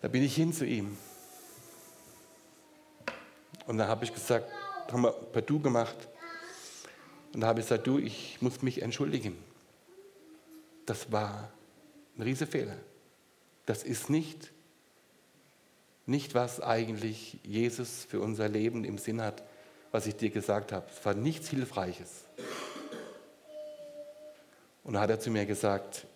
Da 0.00 0.08
bin 0.08 0.22
ich 0.22 0.34
hin 0.34 0.52
zu 0.52 0.64
ihm. 0.64 0.96
Und 3.66 3.78
dann 3.78 3.88
habe 3.88 4.04
ich 4.04 4.12
gesagt, 4.12 4.50
haben 4.90 5.02
wir 5.02 5.12
per 5.12 5.42
Du 5.42 5.60
gemacht. 5.60 5.96
Und 7.32 7.40
da 7.42 7.48
habe 7.48 7.60
ich 7.60 7.66
gesagt, 7.66 7.86
du, 7.86 7.98
ich 7.98 8.40
muss 8.40 8.62
mich 8.62 8.82
entschuldigen. 8.82 9.36
Das 10.86 11.12
war 11.12 11.50
ein 12.16 12.22
riesiger 12.22 12.50
Fehler. 12.50 12.76
Das 13.66 13.84
ist 13.84 14.10
nicht, 14.10 14.50
nicht, 16.06 16.34
was 16.34 16.60
eigentlich 16.60 17.38
Jesus 17.44 18.04
für 18.04 18.20
unser 18.20 18.48
Leben 18.48 18.84
im 18.84 18.98
Sinn 18.98 19.20
hat, 19.20 19.44
was 19.92 20.06
ich 20.06 20.16
dir 20.16 20.30
gesagt 20.30 20.72
habe. 20.72 20.86
Es 20.90 21.04
war 21.04 21.14
nichts 21.14 21.48
Hilfreiches. 21.48 22.24
Und 24.82 24.94
da 24.94 25.00
hat 25.00 25.10
er 25.10 25.20
zu 25.20 25.30
mir 25.30 25.46
gesagt, 25.46 26.06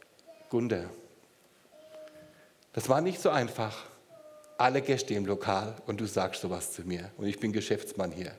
Gunder, 0.51 0.91
das 2.75 2.89
war 2.89 3.01
nicht 3.01 3.21
so 3.21 3.31
einfach 3.31 3.87
alle 4.59 4.83
Gäste 4.83 5.15
im 5.15 5.27
Lokal 5.27 5.75
und 5.87 6.01
du 6.01 6.07
sagst 6.07 6.43
sowas 6.43 6.73
zu 6.73 6.83
mir 6.83 7.11
und 7.17 7.27
ich 7.27 7.41
bin 7.41 7.53
Geschäftsmann 7.53 8.13
hier. 8.13 8.33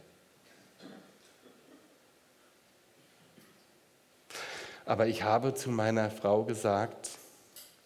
Aber 4.86 5.08
ich 5.08 5.24
habe 5.24 5.56
zu 5.56 5.72
meiner 5.72 6.12
Frau 6.12 6.44
gesagt, 6.44 7.10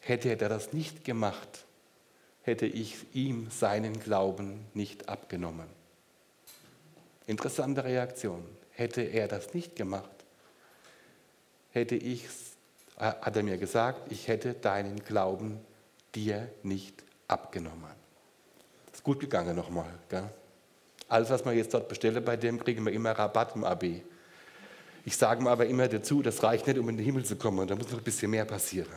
hätte 0.01 0.29
er 0.29 0.49
das 0.49 0.73
nicht 0.73 1.05
gemacht, 1.05 1.65
hätte 2.41 2.65
ich 2.65 2.97
ihm 3.13 3.49
seinen 3.51 3.99
Glauben 3.99 4.65
nicht 4.73 5.07
abgenommen. 5.07 5.67
Interessante 7.25 7.83
Reaktion. 7.83 8.43
Hätte 8.71 9.01
er 9.01 9.27
das 9.27 9.53
nicht 9.53 9.75
gemacht, 9.75 10.09
hätte 11.71 11.95
ich, 11.95 12.27
hat 12.97 13.35
er 13.35 13.43
mir 13.43 13.57
gesagt, 13.57 14.11
ich 14.11 14.27
hätte 14.27 14.53
deinen 14.53 15.03
Glauben 15.03 15.59
dir 16.15 16.51
nicht 16.63 17.03
abgenommen. 17.27 17.91
Ist 18.91 19.03
gut 19.03 19.19
gegangen 19.19 19.55
nochmal. 19.55 19.93
Gell? 20.09 20.29
Alles, 21.07 21.29
was 21.29 21.45
wir 21.45 21.53
jetzt 21.53 21.73
dort 21.73 21.87
bestellen 21.87 22.23
bei 22.23 22.37
dem, 22.37 22.59
kriegen 22.63 22.85
wir 22.85 22.93
immer 22.93 23.11
Rabatt 23.11 23.55
im 23.55 23.63
AB. 23.63 24.01
Ich 25.05 25.17
sage 25.17 25.41
mir 25.41 25.49
aber 25.49 25.65
immer 25.65 25.87
dazu, 25.87 26.21
das 26.21 26.43
reicht 26.43 26.67
nicht, 26.67 26.77
um 26.77 26.87
in 26.89 26.97
den 26.97 27.05
Himmel 27.05 27.25
zu 27.25 27.35
kommen. 27.35 27.67
Da 27.67 27.75
muss 27.75 27.89
noch 27.89 27.97
ein 27.97 28.03
bisschen 28.03 28.29
mehr 28.29 28.45
passieren. 28.45 28.91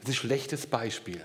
Das 0.00 0.08
ist 0.08 0.08
ein 0.08 0.14
schlechtes 0.14 0.66
Beispiel. 0.66 1.22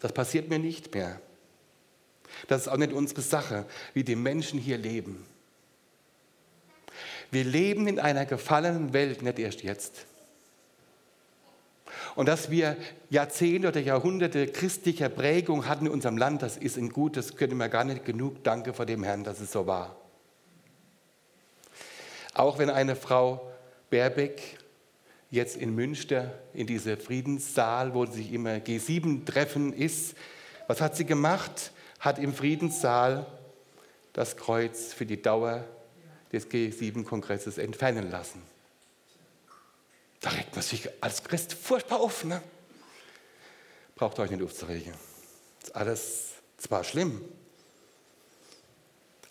Das 0.00 0.12
passiert 0.12 0.48
mir 0.48 0.58
nicht 0.58 0.92
mehr. 0.94 1.20
Das 2.48 2.62
ist 2.62 2.68
auch 2.68 2.78
nicht 2.78 2.92
unsere 2.92 3.20
Sache, 3.20 3.66
wie 3.92 4.02
die 4.02 4.16
Menschen 4.16 4.58
hier 4.58 4.78
leben. 4.78 5.24
Wir 7.30 7.44
leben 7.44 7.86
in 7.86 7.98
einer 7.98 8.26
gefallenen 8.26 8.92
Welt, 8.92 9.22
nicht 9.22 9.38
erst 9.38 9.62
jetzt. 9.62 10.06
Und 12.14 12.26
dass 12.26 12.50
wir 12.50 12.76
Jahrzehnte 13.08 13.68
oder 13.68 13.80
Jahrhunderte 13.80 14.48
christlicher 14.48 15.08
Prägung 15.08 15.68
hatten 15.68 15.86
in 15.86 15.92
unserem 15.92 16.16
Land, 16.16 16.42
das 16.42 16.56
ist 16.56 16.76
ein 16.76 16.90
Gut, 16.90 17.16
das 17.16 17.36
können 17.36 17.56
wir 17.56 17.68
gar 17.68 17.84
nicht 17.84 18.04
genug 18.04 18.42
danke 18.42 18.72
vor 18.72 18.86
dem 18.86 19.04
Herrn, 19.04 19.24
dass 19.24 19.40
es 19.40 19.52
so 19.52 19.66
war. 19.66 19.96
Auch 22.34 22.58
wenn 22.58 22.70
eine 22.70 22.96
Frau 22.96 23.50
Baerbeck 23.90 24.58
jetzt 25.30 25.56
in 25.56 25.74
Münster 25.74 26.32
in 26.52 26.66
diese 26.66 26.96
Friedenssaal, 26.96 27.94
wo 27.94 28.06
sich 28.06 28.32
immer 28.32 28.56
G7-Treffen 28.56 29.72
ist, 29.72 30.16
was 30.66 30.80
hat 30.80 30.96
sie 30.96 31.04
gemacht? 31.04 31.72
Hat 32.00 32.18
im 32.18 32.32
Friedenssaal 32.32 33.26
das 34.12 34.36
Kreuz 34.36 34.92
für 34.92 35.06
die 35.06 35.20
Dauer 35.20 35.64
des 36.32 36.48
G7-Kongresses 36.48 37.58
entfernen 37.58 38.10
lassen. 38.10 38.42
Da 40.20 40.30
regt 40.30 40.54
man 40.54 40.62
sich 40.62 40.88
als 41.02 41.24
Christ 41.24 41.54
furchtbar 41.54 42.00
auf. 42.00 42.24
Ne? 42.24 42.42
Braucht 43.94 44.18
euch 44.18 44.30
nicht 44.30 44.42
aufzuregen. 44.42 44.94
Ist 45.62 45.74
alles 45.74 46.32
zwar 46.56 46.84
schlimm, 46.84 47.24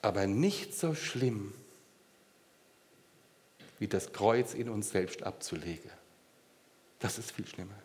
aber 0.02 0.28
nicht 0.28 0.74
so 0.74 0.95
schlimm, 0.95 1.54
wie 3.78 3.88
das 3.88 4.12
Kreuz 4.12 4.54
in 4.54 4.70
uns 4.70 4.89
selbst 4.89 5.24
abzulegen. 5.24 5.91
Das 7.00 7.18
ist 7.18 7.32
viel 7.32 7.47
schlimmer. 7.47 7.80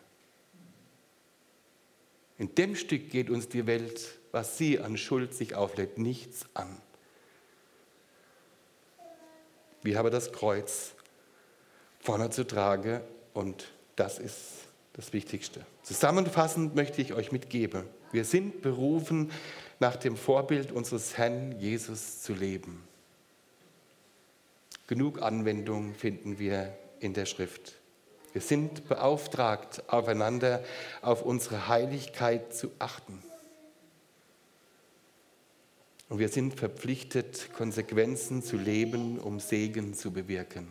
In 2.37 2.53
dem 2.55 2.75
Stück 2.75 3.09
geht 3.09 3.29
uns 3.29 3.47
die 3.47 3.65
Welt, 3.65 4.19
was 4.31 4.57
sie 4.57 4.79
an 4.79 4.97
Schuld 4.97 5.33
sich 5.33 5.55
auflädt, 5.55 5.97
nichts 5.97 6.45
an. 6.53 6.81
Wir 9.85 9.99
haben 9.99 10.09
das 10.09 10.31
Kreuz 10.31 10.95
vorne 11.99 12.31
zu 12.31 12.43
tragen 12.43 13.01
und 13.35 13.71
das 13.95 14.17
ist 14.17 14.39
das 14.93 15.13
Wichtigste. 15.13 15.63
Zusammenfassend 15.83 16.73
möchte 16.73 17.03
ich 17.03 17.13
euch 17.13 17.31
mitgeben, 17.31 17.83
wir 18.11 18.25
sind 18.25 18.63
berufen, 18.63 19.31
nach 19.79 19.95
dem 19.95 20.17
Vorbild 20.17 20.71
unseres 20.71 21.19
Herrn 21.19 21.59
Jesus 21.59 22.23
zu 22.23 22.33
leben. 22.33 22.83
Genug 24.87 25.21
Anwendung 25.21 25.93
finden 25.93 26.39
wir 26.39 26.75
in 26.99 27.13
der 27.13 27.27
Schrift. 27.27 27.75
Wir 28.33 28.41
sind 28.41 28.87
beauftragt, 28.89 29.83
aufeinander, 29.85 30.63
auf 31.03 31.21
unsere 31.21 31.67
Heiligkeit 31.67 32.55
zu 32.55 32.71
achten. 32.79 33.21
Und 36.09 36.19
wir 36.19 36.29
sind 36.29 36.59
verpflichtet, 36.59 37.49
Konsequenzen 37.53 38.43
zu 38.43 38.57
leben, 38.57 39.19
um 39.19 39.39
Segen 39.39 39.93
zu 39.93 40.11
bewirken. 40.11 40.67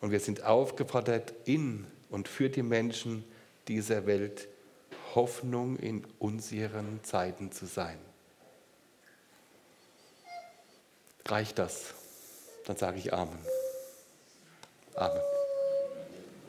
Und 0.00 0.10
wir 0.10 0.20
sind 0.20 0.44
aufgefordert, 0.44 1.32
in 1.44 1.86
und 2.10 2.28
für 2.28 2.50
die 2.50 2.62
Menschen 2.62 3.24
dieser 3.68 4.06
Welt 4.06 4.48
Hoffnung 5.14 5.76
in 5.78 6.04
unsicheren 6.18 7.02
Zeiten 7.02 7.50
zu 7.50 7.66
sein. 7.66 7.98
Reicht 11.24 11.58
das? 11.58 11.94
Dann 12.66 12.76
sage 12.76 12.98
ich 12.98 13.12
Amen. 13.12 13.38
Amen. 14.94 15.35